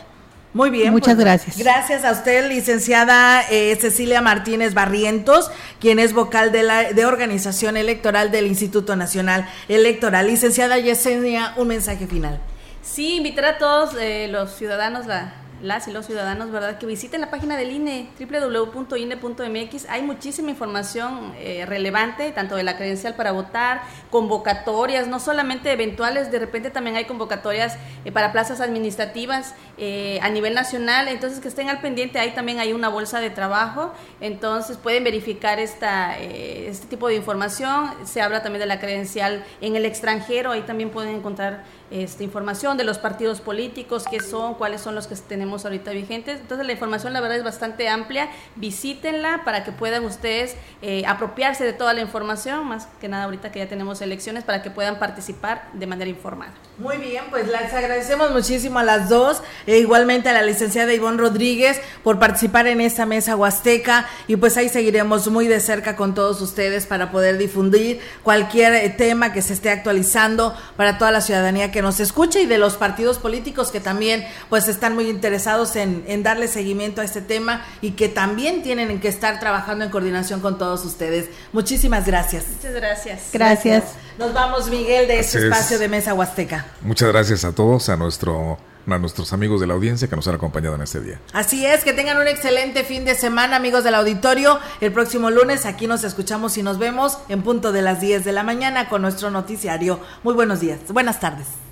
Muy 0.57 0.71
bien. 0.71 0.91
Muchas 0.91 1.13
pues, 1.13 1.23
gracias. 1.23 1.57
Gracias 1.57 2.03
a 2.03 2.11
usted, 2.11 2.49
licenciada 2.49 3.43
eh, 3.51 3.77
Cecilia 3.79 4.21
Martínez 4.21 4.73
Barrientos, 4.73 5.51
quien 5.79 5.99
es 5.99 6.13
vocal 6.13 6.51
de 6.51 6.63
la 6.63 6.93
de 6.93 7.05
organización 7.05 7.77
electoral 7.77 8.31
del 8.31 8.47
Instituto 8.47 8.95
Nacional 8.95 9.47
Electoral. 9.67 10.25
Licenciada 10.25 10.79
Yesenia, 10.79 11.53
un 11.57 11.67
mensaje 11.67 12.07
final. 12.07 12.39
Sí, 12.81 13.17
invitar 13.17 13.45
a 13.45 13.57
todos 13.59 13.95
eh, 13.99 14.29
los 14.31 14.55
ciudadanos, 14.55 15.05
la, 15.05 15.35
las 15.61 15.87
y 15.87 15.91
los 15.91 16.05
ciudadanos, 16.05 16.51
¿verdad? 16.51 16.77
Que 16.77 16.85
visiten 16.85 17.21
la 17.21 17.29
página 17.29 17.57
del 17.57 17.71
INE, 17.71 18.09
www.ine.mx. 18.19 19.85
Hay 19.89 20.01
muchísima 20.03 20.49
información 20.49 21.33
eh, 21.39 21.65
relevante, 21.65 22.31
tanto 22.31 22.55
de 22.55 22.63
la 22.63 22.77
credencial 22.77 23.15
para 23.15 23.31
votar, 23.31 23.81
convocatorias, 24.11 25.07
no 25.07 25.19
solamente 25.19 25.71
eventuales, 25.71 26.31
de 26.31 26.39
repente 26.39 26.69
también 26.69 26.95
hay 26.95 27.05
convocatorias 27.05 27.77
eh, 28.05 28.11
para 28.11 28.31
plazas 28.31 28.61
administrativas 28.61 29.55
eh, 29.77 30.19
a 30.21 30.29
nivel 30.29 30.53
nacional, 30.53 31.07
entonces 31.07 31.39
que 31.39 31.47
estén 31.47 31.69
al 31.69 31.81
pendiente, 31.81 32.19
ahí 32.19 32.33
también 32.33 32.59
hay 32.59 32.73
una 32.73 32.89
bolsa 32.89 33.19
de 33.19 33.29
trabajo, 33.29 33.93
entonces 34.21 34.77
pueden 34.77 35.03
verificar 35.03 35.59
esta, 35.59 36.17
este 36.17 36.87
tipo 36.87 37.07
de 37.07 37.15
información. 37.15 37.91
Se 38.05 38.21
habla 38.21 38.43
también 38.43 38.59
de 38.59 38.65
la 38.67 38.79
credencial 38.79 39.43
en 39.61 39.75
el 39.75 39.85
extranjero, 39.85 40.51
ahí 40.51 40.61
también 40.61 40.89
pueden 40.89 41.15
encontrar 41.15 41.63
esta 41.89 42.23
información 42.23 42.77
de 42.77 42.83
los 42.83 42.97
partidos 42.97 43.39
políticos, 43.39 44.05
qué 44.09 44.19
son, 44.19 44.55
cuáles 44.55 44.81
son 44.81 44.93
los 44.93 45.07
que 45.07 45.15
tenemos 45.15 45.46
ahorita 45.55 45.91
vigentes. 45.91 46.39
Entonces 46.39 46.65
la 46.65 46.73
información 46.73 47.13
la 47.13 47.21
verdad 47.21 47.37
es 47.37 47.43
bastante 47.43 47.89
amplia, 47.89 48.29
visítenla 48.55 49.41
para 49.45 49.63
que 49.63 49.71
puedan 49.71 50.05
ustedes 50.05 50.55
eh, 50.81 51.03
apropiarse 51.07 51.63
de 51.63 51.73
toda 51.73 51.93
la 51.93 52.01
información, 52.01 52.65
más 52.67 52.87
que 52.99 53.07
nada 53.07 53.23
ahorita 53.25 53.51
que 53.51 53.59
ya 53.59 53.67
tenemos 53.67 54.01
elecciones, 54.01 54.43
para 54.43 54.61
que 54.61 54.69
puedan 54.69 54.99
participar 54.99 55.69
de 55.73 55.87
manera 55.87 56.09
informada. 56.09 56.51
Muy 56.77 56.97
bien, 56.97 57.23
pues 57.29 57.47
les 57.47 57.73
agradecemos 57.73 58.31
muchísimo 58.31 58.79
a 58.79 58.83
las 58.83 59.09
dos, 59.09 59.41
e 59.65 59.79
igualmente 59.79 60.29
a 60.29 60.33
la 60.33 60.43
licenciada 60.43 60.93
Ivonne 60.93 61.17
Rodríguez 61.17 61.79
por 62.03 62.19
participar 62.19 62.67
en 62.67 62.81
esta 62.81 63.05
mesa 63.05 63.35
huasteca 63.35 64.07
y 64.27 64.35
pues 64.35 64.57
ahí 64.57 64.69
seguiremos 64.69 65.27
muy 65.27 65.47
de 65.47 65.59
cerca 65.59 65.95
con 65.95 66.13
todos 66.13 66.41
ustedes 66.41 66.85
para 66.85 67.11
poder 67.11 67.37
difundir 67.37 67.99
cualquier 68.23 68.73
eh, 68.73 68.89
tema 68.89 69.33
que 69.33 69.41
se 69.41 69.53
esté 69.53 69.69
actualizando 69.69 70.55
para 70.75 70.97
toda 70.97 71.11
la 71.11 71.21
ciudadanía 71.21 71.71
que 71.71 71.81
nos 71.81 71.99
escuche 71.99 72.41
y 72.41 72.45
de 72.45 72.57
los 72.57 72.75
partidos 72.75 73.17
políticos 73.17 73.71
que 73.71 73.79
también 73.79 74.25
pues 74.49 74.67
están 74.67 74.95
muy 74.95 75.09
interesados 75.38 75.75
en, 75.75 76.03
en 76.07 76.23
darle 76.23 76.47
seguimiento 76.47 77.01
a 77.01 77.03
este 77.03 77.21
tema 77.21 77.63
y 77.81 77.91
que 77.91 78.09
también 78.09 78.63
tienen 78.63 78.99
que 78.99 79.07
estar 79.07 79.39
trabajando 79.39 79.85
en 79.85 79.91
coordinación 79.91 80.39
con 80.39 80.57
todos 80.57 80.83
ustedes. 80.83 81.29
Muchísimas 81.53 82.07
gracias. 82.07 82.45
Muchas 82.55 82.73
gracias. 82.73 83.29
Gracias. 83.31 83.83
Nos 84.17 84.33
vamos, 84.33 84.67
Miguel, 84.69 85.07
de 85.07 85.19
este 85.19 85.38
espacio 85.38 85.77
de 85.77 85.89
Mesa 85.89 86.15
Huasteca. 86.15 86.65
Muchas 86.81 87.09
gracias 87.09 87.45
a 87.45 87.53
todos, 87.53 87.88
a 87.89 87.97
nuestro 87.97 88.57
a 88.89 88.97
nuestros 88.97 89.33
amigos 89.33 89.59
de 89.59 89.67
la 89.67 89.73
audiencia 89.73 90.07
que 90.07 90.15
nos 90.15 90.25
han 90.29 90.35
acompañado 90.35 90.75
en 90.75 90.81
este 90.81 91.01
día. 91.01 91.19
Así 91.33 91.65
es, 91.65 91.83
que 91.83 91.91
tengan 91.91 92.17
un 92.17 92.27
excelente 92.27 92.85
fin 92.85 93.03
de 93.03 93.15
semana, 93.15 93.57
amigos 93.57 93.83
del 93.83 93.95
auditorio. 93.95 94.59
El 94.79 94.93
próximo 94.93 95.29
lunes 95.29 95.65
aquí 95.65 95.88
nos 95.88 96.05
escuchamos 96.05 96.57
y 96.57 96.63
nos 96.63 96.79
vemos 96.79 97.19
en 97.27 97.41
punto 97.43 97.73
de 97.73 97.81
las 97.81 97.99
10 97.99 98.23
de 98.23 98.31
la 98.31 98.43
mañana 98.43 98.88
con 98.88 99.01
nuestro 99.01 99.29
noticiario. 99.29 99.99
Muy 100.23 100.33
buenos 100.33 100.61
días, 100.61 100.79
buenas 100.88 101.19
tardes. 101.19 101.66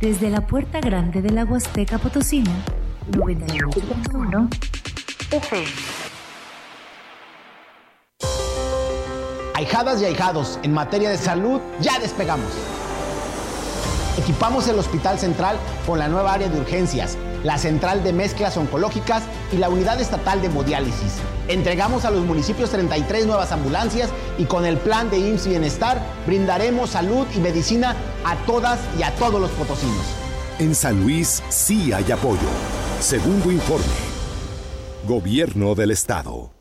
Desde 0.00 0.28
la 0.28 0.46
puerta 0.46 0.78
grande 0.78 1.22
de 1.22 1.30
la 1.30 1.46
Huasteca 1.46 1.96
Potosina, 1.96 2.52
98.1 3.12 4.46
FM. 5.32 5.66
Ahijadas 9.54 10.02
y 10.02 10.04
ahijados, 10.04 10.58
en 10.62 10.74
materia 10.74 11.08
de 11.08 11.16
salud 11.16 11.62
ya 11.80 11.98
despegamos. 11.98 12.52
Equipamos 14.18 14.68
el 14.68 14.78
Hospital 14.78 15.18
Central 15.18 15.56
con 15.86 15.98
la 15.98 16.08
nueva 16.08 16.34
área 16.34 16.50
de 16.50 16.60
urgencias, 16.60 17.16
la 17.42 17.56
central 17.56 18.04
de 18.04 18.12
mezclas 18.12 18.58
oncológicas 18.58 19.22
y 19.50 19.56
la 19.56 19.70
unidad 19.70 19.98
estatal 19.98 20.42
de 20.42 20.48
hemodiálisis. 20.48 21.22
Entregamos 21.48 22.04
a 22.04 22.10
los 22.10 22.24
municipios 22.24 22.70
33 22.70 23.26
nuevas 23.26 23.52
ambulancias 23.52 24.10
y 24.38 24.44
con 24.44 24.66
el 24.66 24.78
plan 24.78 25.10
de 25.10 25.18
IMSS 25.18 25.48
Bienestar 25.48 26.02
brindaremos 26.26 26.90
salud 26.90 27.26
y 27.34 27.38
medicina 27.38 27.94
a 28.24 28.36
todas 28.46 28.80
y 28.98 29.02
a 29.02 29.14
todos 29.14 29.40
los 29.40 29.50
potosinos. 29.52 30.04
En 30.58 30.74
San 30.74 31.02
Luis 31.02 31.42
sí 31.48 31.92
hay 31.92 32.10
apoyo. 32.10 32.48
Segundo 33.00 33.52
informe. 33.52 33.84
Gobierno 35.06 35.74
del 35.74 35.92
Estado. 35.92 36.55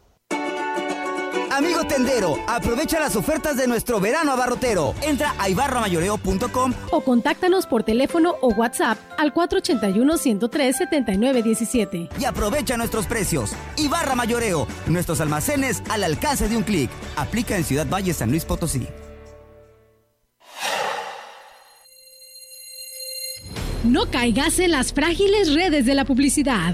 Amigo 1.55 1.85
tendero, 1.85 2.37
aprovecha 2.47 2.99
las 2.99 3.15
ofertas 3.15 3.55
de 3.55 3.65
nuestro 3.65 4.01
verano 4.01 4.33
abarrotero. 4.33 4.93
Entra 5.01 5.33
a 5.39 5.47
ibarramayoreo.com 5.47 6.73
o 6.91 7.01
contáctanos 7.01 7.65
por 7.65 7.83
teléfono 7.83 8.35
o 8.41 8.49
WhatsApp 8.49 8.97
al 9.17 9.33
481-103-7917. 9.33 12.09
Y 12.19 12.25
aprovecha 12.25 12.75
nuestros 12.75 13.05
precios. 13.05 13.53
Ibarra 13.77 14.15
Mayoreo, 14.15 14.67
nuestros 14.87 15.21
almacenes 15.21 15.81
al 15.89 16.03
alcance 16.03 16.49
de 16.49 16.57
un 16.57 16.63
clic. 16.63 16.89
Aplica 17.15 17.55
en 17.55 17.63
Ciudad 17.63 17.87
Valle, 17.87 18.13
San 18.13 18.31
Luis 18.31 18.43
Potosí. 18.43 18.89
No 23.85 24.11
caigas 24.11 24.59
en 24.59 24.71
las 24.71 24.91
frágiles 24.91 25.53
redes 25.53 25.85
de 25.85 25.95
la 25.95 26.03
publicidad. 26.03 26.73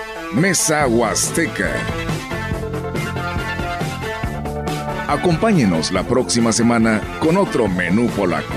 Mesa 0.33 0.87
Huasteca. 0.87 1.69
Acompáñenos 5.07 5.91
la 5.91 6.03
próxima 6.03 6.53
semana 6.53 7.01
con 7.19 7.35
otro 7.35 7.67
menú 7.67 8.07
polaco. 8.07 8.53